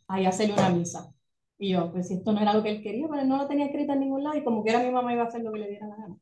Ahí 0.08 0.26
hacerle 0.26 0.54
una 0.54 0.68
misa. 0.70 1.12
Y 1.58 1.70
yo, 1.70 1.90
pues 1.92 2.08
si 2.08 2.14
esto 2.14 2.32
no 2.32 2.40
era 2.40 2.52
lo 2.52 2.62
que 2.62 2.70
él 2.70 2.82
quería, 2.82 3.06
pero 3.08 3.22
él 3.22 3.28
no 3.28 3.36
lo 3.36 3.46
tenía 3.46 3.66
escrito 3.66 3.92
en 3.92 4.00
ningún 4.00 4.24
lado 4.24 4.36
y 4.36 4.44
como 4.44 4.64
que 4.64 4.70
era 4.70 4.80
mi 4.80 4.90
mamá 4.90 5.12
iba 5.12 5.22
a 5.22 5.26
hacer 5.26 5.42
lo 5.42 5.52
que 5.52 5.60
le 5.60 5.68
diera 5.68 5.86
la 5.86 5.96
gana. 5.96 6.16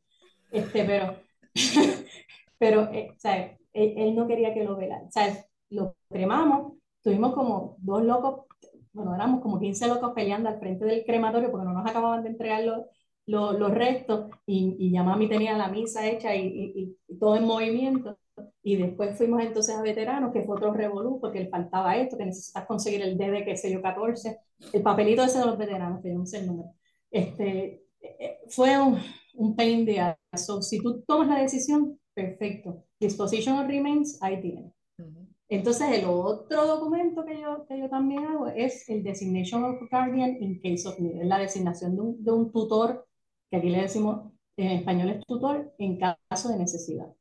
Este, 0.50 0.84
pero, 0.84 1.16
pero, 2.58 2.92
eh, 2.92 3.14
sea, 3.16 3.56
él, 3.72 3.94
él 3.96 4.14
no 4.14 4.26
quería 4.26 4.52
que 4.52 4.64
lo 4.64 4.76
velaran. 4.76 5.06
O 5.06 5.10
sea, 5.10 5.46
lo 5.70 5.96
cremamos, 6.08 6.74
tuvimos 7.02 7.34
como 7.34 7.76
dos 7.80 8.02
locos, 8.04 8.46
bueno, 8.92 9.14
éramos 9.14 9.40
como 9.42 9.58
15 9.60 9.88
locos 9.88 10.12
peleando 10.14 10.48
al 10.48 10.58
frente 10.58 10.84
del 10.84 11.04
crematorio 11.04 11.50
porque 11.50 11.66
no 11.66 11.72
nos 11.72 11.86
acababan 11.88 12.22
de 12.22 12.30
entregar 12.30 12.64
los, 12.64 12.80
los, 13.26 13.58
los 13.58 13.70
restos 13.72 14.30
y, 14.46 14.76
y 14.78 14.92
ya 14.92 15.02
mami 15.02 15.28
tenía 15.28 15.56
la 15.56 15.68
misa 15.68 16.06
hecha 16.08 16.34
y, 16.36 16.46
y, 16.46 16.96
y 17.08 17.18
todo 17.18 17.36
en 17.36 17.44
movimiento. 17.44 18.18
Y 18.62 18.76
después 18.76 19.16
fuimos 19.16 19.42
entonces 19.42 19.74
a 19.76 19.82
veteranos, 19.82 20.32
que 20.32 20.42
fue 20.42 20.56
otro 20.56 20.72
revolú, 20.72 21.18
porque 21.20 21.40
le 21.40 21.48
faltaba 21.48 21.96
esto, 21.96 22.16
que 22.16 22.26
necesitas 22.26 22.64
conseguir 22.66 23.02
el 23.02 23.18
DD, 23.18 23.44
qué 23.44 23.56
sé 23.56 23.72
yo, 23.72 23.82
14, 23.82 24.38
el 24.72 24.82
papelito 24.82 25.22
ese 25.24 25.38
de 25.40 25.46
los 25.46 25.58
veteranos, 25.58 26.00
que 26.02 26.10
yo 26.10 26.18
no 26.18 26.26
sé 26.26 26.38
el 26.38 26.46
número. 26.46 26.70
Este, 27.10 27.84
eh, 28.00 28.38
fue 28.48 28.78
un, 28.80 28.98
un 29.34 29.56
pain 29.56 29.80
in 29.80 29.86
the 29.86 30.00
ass. 30.00 30.16
So, 30.46 30.62
si 30.62 30.78
tú 30.80 31.02
tomas 31.06 31.28
la 31.28 31.40
decisión, 31.42 31.98
perfecto. 32.14 32.84
Disposition 33.00 33.58
of 33.58 33.66
remains, 33.66 34.18
ahí 34.22 34.40
tienes. 34.40 34.72
Ujú. 34.98 35.31
Entonces, 35.52 35.86
el 35.98 36.06
otro 36.06 36.66
documento 36.66 37.26
que 37.26 37.38
yo, 37.38 37.66
que 37.66 37.78
yo 37.78 37.90
también 37.90 38.24
hago 38.24 38.46
es 38.46 38.88
el 38.88 39.02
Designation 39.02 39.62
of 39.64 39.82
Guardian 39.90 40.42
in 40.42 40.58
case 40.62 40.88
of 40.88 40.98
need, 40.98 41.20
es 41.20 41.26
la 41.26 41.38
designación 41.38 41.94
de 41.94 42.00
un, 42.00 42.24
de 42.24 42.30
un 42.32 42.50
tutor, 42.50 43.06
que 43.50 43.58
aquí 43.58 43.68
le 43.68 43.82
decimos 43.82 44.32
en 44.56 44.68
español 44.78 45.10
es 45.10 45.26
tutor, 45.26 45.74
en 45.76 45.98
caso 45.98 46.48
de 46.48 46.56
necesidad. 46.56 47.14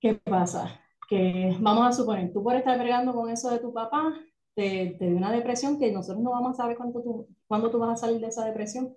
¿Qué 0.00 0.14
pasa? 0.14 0.80
Que 1.08 1.56
vamos 1.60 1.84
a 1.84 1.92
suponer, 1.92 2.32
tú 2.32 2.44
por 2.44 2.54
estar 2.54 2.78
bregando 2.78 3.12
con 3.12 3.28
eso 3.28 3.50
de 3.50 3.58
tu 3.58 3.72
papá, 3.72 4.14
te, 4.54 4.94
te 4.96 5.08
dio 5.08 5.16
una 5.16 5.32
depresión 5.32 5.80
que 5.80 5.90
nosotros 5.90 6.22
no 6.22 6.30
vamos 6.30 6.52
a 6.52 6.62
saber 6.62 6.76
cuánto 6.76 7.02
tú, 7.02 7.28
cuándo 7.48 7.72
tú 7.72 7.78
vas 7.80 7.90
a 7.90 8.06
salir 8.06 8.20
de 8.20 8.28
esa 8.28 8.44
depresión. 8.44 8.96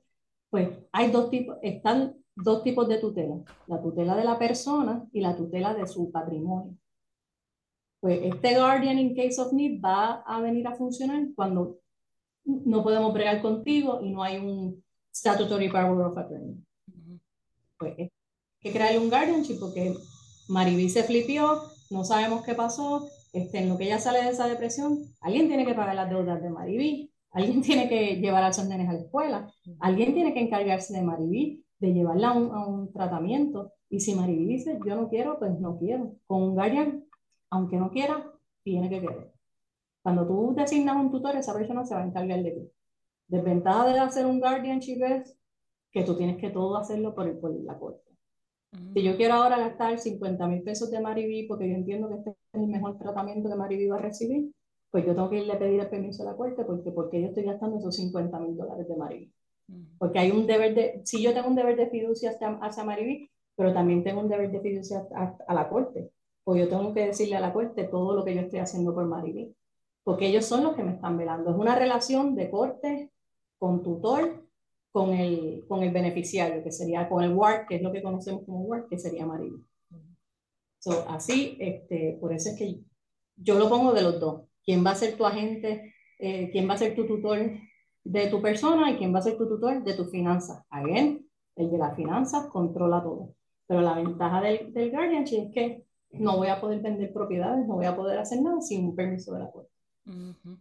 Pues 0.52 0.70
hay 0.92 1.10
dos 1.10 1.32
tipos, 1.32 1.58
están 1.64 2.16
dos 2.36 2.62
tipos 2.64 2.88
de 2.88 3.00
tutela, 3.00 3.38
la 3.66 3.82
tutela 3.82 4.16
de 4.16 4.24
la 4.24 4.38
persona 4.38 5.04
y 5.12 5.22
la 5.22 5.36
tutela 5.36 5.74
de 5.74 5.88
su 5.88 6.12
patrimonio. 6.12 6.78
Pues 8.00 8.20
este 8.24 8.56
guardian 8.56 9.00
in 9.00 9.16
case 9.16 9.42
of 9.42 9.54
need 9.54 9.82
va 9.84 10.24
a 10.26 10.40
venir 10.42 10.68
a 10.68 10.76
funcionar 10.76 11.28
cuando 11.36 11.80
no 12.46 12.84
podemos 12.84 13.14
bregar 13.14 13.42
contigo 13.42 14.00
y 14.02 14.12
no 14.12 14.24
hay 14.24 14.38
un 14.38 14.84
statutory 15.14 15.70
power 15.70 16.06
of 16.06 16.18
attorney. 16.18 16.56
Pues 17.78 17.94
hay 17.98 18.12
que 18.62 18.72
crearle 18.72 19.00
un 19.00 19.10
guardianship 19.10 19.60
porque 19.60 19.94
Mariví 20.48 20.90
se 20.90 21.04
flipió, 21.04 21.62
no 21.90 22.04
sabemos 22.04 22.44
qué 22.44 22.54
pasó, 22.54 23.08
este, 23.34 23.60
en 23.60 23.70
lo 23.70 23.78
que 23.78 23.86
ella 23.86 24.00
sale 24.00 24.24
de 24.24 24.30
esa 24.30 24.48
depresión, 24.48 25.00
alguien 25.22 25.48
tiene 25.48 25.66
que 25.66 25.74
pagar 25.74 25.96
las 25.96 26.10
deudas 26.10 26.42
de 26.42 26.50
Mariví, 26.50 27.12
alguien 27.32 27.62
tiene 27.64 27.90
que 27.90 28.16
llevar 28.16 28.44
a 28.44 28.50
esos 28.50 28.68
nenes 28.68 28.90
a 28.90 28.94
la 28.94 29.00
escuela, 29.00 29.52
alguien 29.80 30.14
tiene 30.14 30.34
que 30.34 30.42
encargarse 30.42 30.94
de 30.94 31.02
Mariví, 31.02 31.64
de 31.80 31.94
llevarla 31.94 32.30
a 32.30 32.34
un, 32.34 32.52
a 32.52 32.66
un 32.66 32.92
tratamiento. 32.92 33.74
Y 33.90 34.00
si 34.00 34.16
Mariví 34.16 34.46
dice, 34.46 34.80
yo 34.86 34.96
no 34.96 35.10
quiero, 35.10 35.38
pues 35.38 35.60
no 35.60 35.78
quiero. 35.78 36.16
Con 36.26 36.44
un 36.44 36.54
guardian, 36.56 37.06
aunque 37.50 37.78
no 37.78 37.90
quiera, 37.92 38.32
tiene 38.64 38.90
que 38.90 39.02
querer. 39.02 39.32
Cuando 40.02 40.26
tú 40.26 40.54
designas 40.56 40.96
un 40.96 41.12
tutor, 41.12 41.36
esa 41.36 41.54
persona 41.54 41.86
se 41.86 41.96
va 41.96 42.02
a 42.02 42.06
encargar 42.06 42.42
de 42.44 42.52
ti. 42.52 42.72
Desventaja 43.28 43.88
de 43.88 44.00
hacer 44.00 44.26
un 44.26 44.40
guardianship 44.40 45.04
es 45.04 45.38
que 45.92 46.04
tú 46.04 46.16
tienes 46.16 46.38
que 46.38 46.50
todo 46.50 46.78
hacerlo 46.78 47.14
por, 47.14 47.28
el, 47.28 47.38
por 47.38 47.54
la 47.54 47.78
corte. 47.78 48.08
Si 48.94 49.02
yo 49.02 49.16
quiero 49.16 49.36
ahora 49.36 49.58
gastar 49.58 49.98
50 49.98 50.48
mil 50.48 50.62
pesos 50.62 50.92
de 50.92 51.00
Mariví 51.00 51.48
porque 51.48 51.70
yo 51.70 51.76
entiendo 51.76 52.10
que 52.10 52.16
este 52.16 52.30
es 52.32 52.62
el 52.62 52.68
mejor 52.68 52.98
tratamiento 52.98 53.50
que 53.50 53.56
Mariví 53.56 53.88
va 53.88 53.98
a 53.98 54.02
recibir, 54.02 54.52
pues 54.92 55.06
yo 55.06 55.16
tengo 55.16 55.30
que 55.30 55.40
irle 55.40 55.54
a 55.54 55.60
pedir 55.60 55.80
el 55.80 55.90
permiso 55.90 56.24
a 56.24 56.32
la 56.32 56.36
corte 56.36 56.64
porque, 56.64 56.92
porque 56.92 57.22
yo 57.22 57.28
estoy 57.28 57.44
gastando 57.44 57.78
esos 57.78 57.96
50 57.96 58.40
mil 58.40 58.56
dólares 58.56 58.88
de 58.88 58.96
Mariví. 58.96 59.34
Porque 59.98 60.20
hay 60.20 60.32
un 60.32 60.48
deber 60.48 60.76
de, 60.76 61.02
si 61.04 61.22
yo 61.22 61.34
tengo 61.34 61.50
un 61.50 61.56
deber 61.56 61.76
de 61.76 61.90
fiducia 61.90 62.32
hacia, 62.32 62.58
hacia 62.62 62.84
Mariví, 62.84 63.30
pero 63.56 63.74
también 63.74 64.04
tengo 64.04 64.22
un 64.22 64.30
deber 64.30 64.52
de 64.52 64.62
fiducia 64.62 65.08
a, 65.14 65.36
a, 65.48 65.54
la 65.54 65.68
corte. 65.68 66.12
Pues 66.48 66.62
yo 66.62 66.70
tengo 66.70 66.94
que 66.94 67.08
decirle 67.08 67.36
a 67.36 67.42
la 67.42 67.52
corte 67.52 67.84
todo 67.84 68.16
lo 68.16 68.24
que 68.24 68.34
yo 68.34 68.40
estoy 68.40 68.60
haciendo 68.60 68.96
por 68.96 69.06
Mariví. 69.06 69.54
Porque 70.02 70.28
ellos 70.28 70.46
son 70.46 70.64
los 70.64 70.78
que 70.78 70.84
me 70.84 70.94
están 70.94 71.18
velando. 71.18 71.50
Es 71.50 71.58
una 71.58 71.78
relación 71.78 72.36
de 72.38 72.50
corte 72.50 73.12
con 73.60 73.84
tutor 73.84 74.48
con 74.94 75.10
el, 75.10 75.66
con 75.68 75.84
el 75.84 75.92
beneficiario, 75.92 76.64
que 76.64 76.72
sería 76.72 77.10
con 77.10 77.22
el 77.22 77.34
WARD, 77.34 77.68
que 77.68 77.76
es 77.76 77.82
lo 77.82 77.92
que 77.92 78.02
conocemos 78.02 78.46
como 78.46 78.62
WARD, 78.62 78.88
que 78.88 78.98
sería 78.98 79.26
Mariví. 79.26 79.62
So, 80.80 81.06
así, 81.10 81.58
este, 81.60 82.18
por 82.22 82.32
eso 82.32 82.52
es 82.52 82.58
que 82.58 82.80
yo 83.36 83.60
lo 83.60 83.68
pongo 83.68 83.92
de 83.92 84.04
los 84.04 84.18
dos. 84.18 84.44
¿Quién 84.64 84.86
va 84.86 84.92
a 84.92 84.96
ser 84.96 85.18
tu 85.18 85.26
agente? 85.26 85.96
Eh, 86.18 86.50
¿Quién 86.54 86.70
va 86.70 86.76
a 86.76 86.78
ser 86.78 86.96
tu 86.96 87.06
tutor 87.06 87.40
de 88.06 88.28
tu 88.28 88.42
persona 88.42 88.90
y 88.90 88.96
quién 88.96 89.14
va 89.14 89.20
a 89.20 89.24
ser 89.24 89.38
tu 89.38 89.50
tutor 89.50 89.84
de 89.84 89.94
tus 89.96 90.10
finanzas? 90.10 90.64
Again, 90.70 91.30
el 91.58 91.70
de 91.70 91.78
las 91.78 91.94
finanzas 91.94 92.48
controla 92.48 93.04
todo. 93.04 93.34
Pero 93.68 93.82
la 93.82 93.96
ventaja 93.96 94.40
del, 94.40 94.72
del 94.72 94.92
guardianship 94.92 95.48
es 95.48 95.54
que 95.54 95.87
no 96.20 96.38
voy 96.38 96.48
a 96.48 96.60
poder 96.60 96.82
vender 96.82 97.12
propiedades, 97.14 97.68
no 97.68 97.76
voy 97.76 97.86
a 97.86 97.96
poder 97.96 98.20
hacer 98.20 98.42
nada 98.42 98.62
sin 98.62 98.86
un 98.86 98.96
permiso 98.96 99.34
de 99.34 99.40
la 99.40 99.52
corte. 99.52 99.72
Uh 100.06 100.12
-huh. 100.12 100.58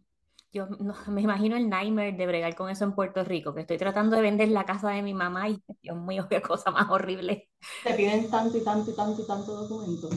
Yo 0.53 0.67
no, 0.67 0.95
me 1.09 1.21
imagino 1.21 1.57
el 1.57 1.69
nightmare 1.69 2.13
de 2.13 2.27
bregar 2.27 2.55
con 2.55 2.71
eso 2.71 2.85
en 2.85 2.95
Puerto 2.95 3.25
Rico, 3.25 3.55
que 3.55 3.61
estoy 3.61 3.79
tratando 3.79 4.17
de 4.17 4.23
vender 4.23 4.49
la 4.49 4.65
casa 4.65 4.91
de 4.91 5.03
mi 5.03 5.15
mamá 5.15 5.49
y 5.49 5.63
Dios 5.83 5.97
mío, 5.99 6.27
qué 6.31 6.41
cosa 6.41 6.71
más 6.71 6.91
horrible. 6.91 7.51
Te 7.85 7.95
piden 7.95 8.31
tanto 8.31 8.57
y 8.57 8.65
tanto 8.65 8.91
y 8.91 8.95
tanto 8.95 9.23
y 9.23 9.27
tanto 9.27 9.55
documento 9.55 10.09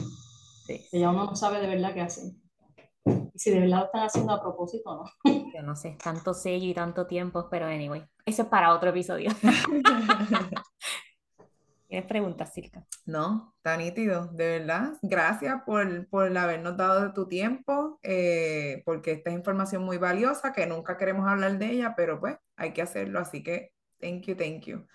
sí. 0.66 0.86
que 0.90 1.00
ya 1.00 1.10
uno 1.10 1.26
no 1.26 1.36
sabe 1.36 1.60
de 1.60 1.66
verdad 1.66 1.92
qué 1.94 2.00
hacen. 2.00 2.40
Y 3.04 3.38
si 3.38 3.50
de 3.50 3.60
verdad 3.60 3.78
lo 3.78 3.84
están 3.86 4.02
haciendo 4.02 4.32
a 4.32 4.40
propósito 4.40 4.90
o 4.90 5.04
no. 5.04 5.10
Yo 5.54 5.62
no 5.62 5.74
sé, 5.76 5.96
tanto 6.02 6.32
sello 6.32 6.66
y 6.66 6.74
tanto 6.74 7.06
tiempo, 7.06 7.48
pero 7.50 7.66
anyway, 7.66 8.04
eso 8.24 8.42
es 8.42 8.48
para 8.48 8.72
otro 8.74 8.90
episodio. 8.90 9.30
¿Tienes 11.90 12.06
preguntas, 12.06 12.54
Silka? 12.54 12.86
No, 13.04 13.52
está 13.56 13.76
nítido, 13.76 14.28
de 14.28 14.60
verdad. 14.60 14.92
Gracias 15.02 15.60
por, 15.66 16.08
por 16.08 16.38
habernos 16.38 16.76
dado 16.76 17.02
de 17.02 17.12
tu 17.12 17.26
tiempo, 17.26 17.98
eh, 18.04 18.80
porque 18.84 19.10
esta 19.10 19.30
es 19.30 19.36
información 19.36 19.82
muy 19.82 19.98
valiosa, 19.98 20.52
que 20.52 20.68
nunca 20.68 20.96
queremos 20.96 21.28
hablar 21.28 21.58
de 21.58 21.66
ella, 21.66 21.94
pero 21.96 22.20
pues 22.20 22.36
hay 22.54 22.72
que 22.72 22.82
hacerlo, 22.82 23.18
así 23.18 23.42
que 23.42 23.72
thank 23.98 24.22
you, 24.22 24.36
thank 24.36 24.66
you. 24.66 24.86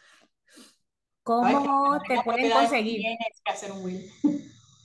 ¿Cómo 1.21 1.95
Ay, 1.95 1.99
te 2.07 2.23
pueden 2.23 2.49
conseguir? 2.49 3.01
Tienes 3.01 3.41
que 3.43 3.51
hacer 3.51 3.71
un 3.73 3.83
will. 3.83 4.09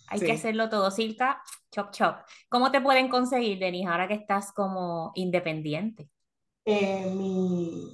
Hay 0.08 0.18
sí. 0.18 0.26
que 0.26 0.32
hacerlo 0.32 0.68
todo, 0.68 0.90
Silka, 0.90 1.40
chop 1.70 1.92
chop. 1.92 2.16
¿Cómo 2.48 2.72
te 2.72 2.80
pueden 2.80 3.08
conseguir, 3.08 3.60
Denis, 3.60 3.86
ahora 3.86 4.08
que 4.08 4.14
estás 4.14 4.50
como 4.50 5.12
independiente? 5.14 6.10
Eh, 6.64 7.08
mi 7.14 7.92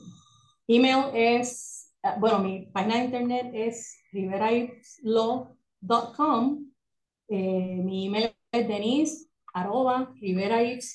email 0.68 1.10
es, 1.12 1.94
ah, 2.02 2.16
bueno, 2.18 2.38
mi 2.38 2.70
página 2.72 2.94
de 2.94 3.04
internet 3.04 3.50
es 3.52 4.00
riveraislaw.com. 4.16 6.70
Eh, 7.28 7.80
mi 7.84 8.06
email 8.06 8.32
es 8.52 8.68
denise 8.68 9.26
arroba 9.52 10.14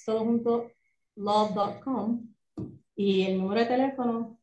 todo 0.05 0.19
junto 0.19 0.71
love.com 1.15 2.29
y 2.95 3.23
el 3.23 3.37
número 3.39 3.61
de 3.61 3.65
teléfono 3.65 4.41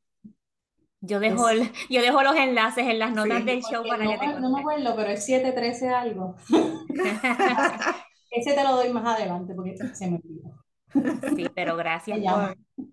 yo 1.00 1.20
dejo, 1.20 1.46
yo 1.88 2.02
dejo 2.02 2.22
los 2.22 2.34
enlaces 2.34 2.84
en 2.84 2.98
las 2.98 3.12
notas 3.12 3.44
del 3.44 3.62
show 3.62 3.84
para 3.86 4.04
no, 4.04 4.10
que 4.10 4.18
te 4.18 4.40
No 4.40 4.50
me 4.50 4.60
acuerdo, 4.60 4.96
pero 4.96 5.10
es 5.10 5.24
713 5.24 5.88
algo. 5.90 6.34
Ese 8.30 8.52
te 8.52 8.64
lo 8.64 8.76
doy 8.76 8.92
más 8.92 9.16
adelante 9.16 9.54
porque 9.54 9.76
se 9.76 10.10
me 10.10 10.16
olvidó. 10.16 10.64
Sí, 11.36 11.46
pero 11.54 11.76
gracias 11.76 12.18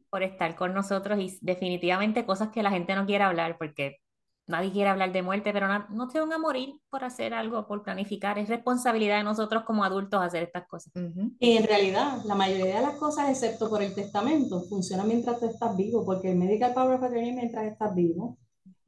por, 0.09 0.21
estar 0.21 0.55
con 0.55 0.73
nosotros 0.73 1.17
y 1.19 1.37
definitivamente 1.41 2.25
cosas 2.25 2.49
que 2.49 2.61
la 2.61 2.69
gente 2.69 2.93
no 2.93 3.05
quiere 3.05 3.23
hablar 3.23 3.57
porque 3.57 3.97
nadie 4.47 4.71
quiere 4.71 4.89
hablar 4.89 5.11
de 5.11 5.21
muerte, 5.21 5.51
pero 5.53 5.67
no, 5.67 5.85
no 5.89 6.07
te 6.07 6.19
van 6.19 6.31
a 6.31 6.37
morir 6.37 6.75
por 6.89 7.03
hacer 7.03 7.33
algo, 7.33 7.67
por 7.67 7.83
planificar. 7.83 8.37
Es 8.37 8.49
responsabilidad 8.49 9.17
de 9.17 9.23
nosotros 9.23 9.63
como 9.63 9.83
adultos 9.83 10.21
hacer 10.21 10.43
estas 10.43 10.67
cosas. 10.67 10.93
Y 11.39 11.57
en 11.57 11.63
realidad, 11.63 12.19
la 12.25 12.35
mayoría 12.35 12.77
de 12.77 12.81
las 12.81 12.95
cosas, 12.95 13.29
excepto 13.29 13.69
por 13.69 13.81
el 13.81 13.93
testamento, 13.93 14.61
funcionan 14.63 15.07
mientras 15.07 15.39
tú 15.39 15.47
estás 15.47 15.75
vivo, 15.75 16.05
porque 16.05 16.31
el 16.31 16.37
medical 16.37 16.73
power 16.73 16.95
of 16.95 17.03
attorney 17.03 17.33
mientras 17.33 17.65
estás 17.65 17.93
vivo. 17.95 18.37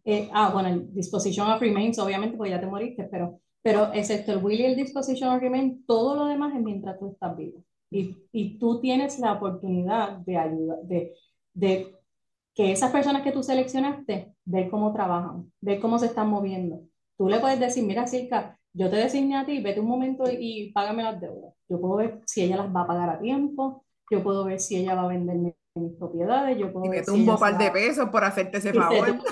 Eh, 0.06 0.30
ah, 0.32 0.52
bueno, 0.54 0.70
el 0.70 0.94
disposition 0.94 1.50
of 1.50 1.60
remains, 1.60 2.00
obviamente, 2.00 2.38
porque 2.38 2.52
ya 2.52 2.62
te 2.62 2.68
moriste, 2.68 3.04
pero, 3.12 3.42
pero 3.62 3.92
excepto 3.94 4.32
el 4.32 4.44
will 4.44 4.62
y 4.62 4.66
el 4.66 4.76
disposition 4.76 5.34
of 5.34 5.42
remains, 5.42 5.86
todo 5.86 6.16
lo 6.16 6.26
demás 6.26 6.54
es 6.56 6.62
mientras 6.62 6.98
tú 6.98 7.12
estás 7.12 7.36
vivo. 7.36 7.64
Y, 7.90 8.16
y 8.32 8.58
tú 8.58 8.80
tienes 8.80 9.20
la 9.20 9.34
oportunidad 9.34 10.18
de 10.18 10.38
ayudar, 10.38 10.80
de, 10.84 11.14
de 11.54 11.98
que 12.58 12.72
esas 12.72 12.92
personas 12.92 13.22
que 13.22 13.32
tú 13.32 13.44
seleccionaste, 13.44 14.34
ver 14.44 14.70
cómo 14.72 14.92
trabajan, 14.92 15.52
ver 15.62 15.80
cómo 15.80 16.00
se 16.00 16.08
están 16.08 16.28
moviendo. 16.28 16.82
Tú 17.16 17.30
le 17.30 17.40
puedes 17.40 17.60
decir, 17.60 17.84
mira, 17.86 18.08
Silka, 18.08 18.58
yo 18.74 18.90
te 18.90 18.96
designé 18.96 19.38
a 19.38 19.46
ti, 19.46 19.62
vete 19.62 19.80
un 19.80 19.88
momento 19.88 20.24
y, 20.28 20.72
págame 20.72 21.04
las 21.04 21.22
deudas. 21.22 21.54
Yo 21.70 21.80
puedo 21.80 21.98
ver 21.98 22.22
si 22.26 22.42
ella 22.42 22.58
las 22.58 22.76
va 22.76 22.82
a 22.82 22.88
pagar 22.88 23.12
a 23.12 23.20
tiempo, 23.20 23.86
yo 24.10 24.24
puedo 24.24 24.44
ver 24.44 24.60
si 24.60 24.76
ella 24.76 24.96
va 24.96 25.04
a 25.04 25.08
vender 25.08 25.36
mis 25.36 25.94
propiedades, 26.00 26.58
yo 26.58 26.74
puedo 26.74 26.88
y 26.88 26.90
ver 26.90 27.06
si 27.06 27.12
un 27.12 27.38
par 27.38 27.58
de 27.60 27.70
pesos 27.70 28.10
por 28.10 28.24
hacerte 28.24 28.58
ese 28.58 28.74
favor. 28.74 29.16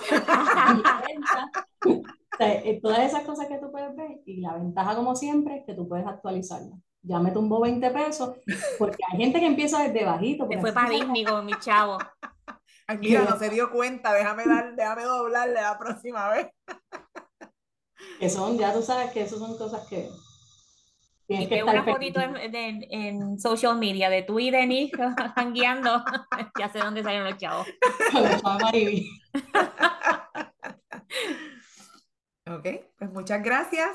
Eh, 2.38 2.82
todas 2.84 3.00
esas 3.00 3.24
cosas 3.24 3.48
que 3.48 3.58
tú 3.60 3.72
puedes 3.72 3.96
ver 3.96 4.20
y 4.26 4.42
la 4.42 4.56
ventaja 4.56 4.94
como 4.94 5.16
siempre 5.16 5.60
es 5.60 5.66
que 5.66 5.74
tú 5.74 5.88
puedes 5.88 6.06
actualizarla. 6.06 6.76
Ya 7.02 7.20
me 7.20 7.32
tumbó 7.32 7.62
20 7.62 7.90
pesos 7.92 8.36
porque 8.78 8.98
hay 9.10 9.20
gente 9.20 9.40
que 9.40 9.46
empieza 9.46 9.84
desde 9.84 10.04
bajito. 10.04 10.46
Se 10.50 10.60
fue 10.60 10.74
para 10.74 10.90
Disney 10.90 11.24
con 11.24 11.46
mi 11.46 11.54
chavo. 11.62 11.98
Ay, 12.88 12.98
mira, 13.00 13.24
no 13.24 13.38
se 13.38 13.50
dio 13.50 13.72
cuenta, 13.72 14.14
déjame, 14.14 14.46
dar, 14.46 14.76
déjame 14.76 15.04
doblarle 15.04 15.62
la 15.62 15.78
próxima 15.78 16.30
vez. 16.30 16.48
Que 18.20 18.30
son, 18.30 18.58
ya 18.58 18.74
tú 18.74 18.82
sabes 18.82 19.12
que 19.12 19.22
eso 19.22 19.38
son 19.40 19.58
cosas 19.58 19.88
que... 19.88 20.10
Y 21.28 21.48
que 21.48 21.64
una 21.64 21.84
fotito 21.84 22.20
en, 22.20 22.86
en, 22.92 23.40
social 23.40 23.80
media 23.80 24.12
de 24.12 24.22
tú 24.22 24.40
y 24.40 24.52
Denis 24.52 24.92
guiando, 25.54 26.06
ya 26.60 26.72
sé 26.72 26.78
dónde 26.78 27.02
salieron 27.02 27.32
los 27.32 27.40
chavos. 27.40 27.68
los 28.14 28.42
chavos 28.44 28.72
ok, 32.48 32.68
pues 32.98 33.12
muchas 33.12 33.42
gracias. 33.44 33.90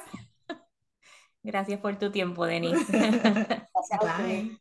Gracias 1.42 1.80
por 1.80 1.96
tu 1.98 2.10
tiempo, 2.10 2.44
Denis. 2.44 2.86
Gracias 2.90 4.60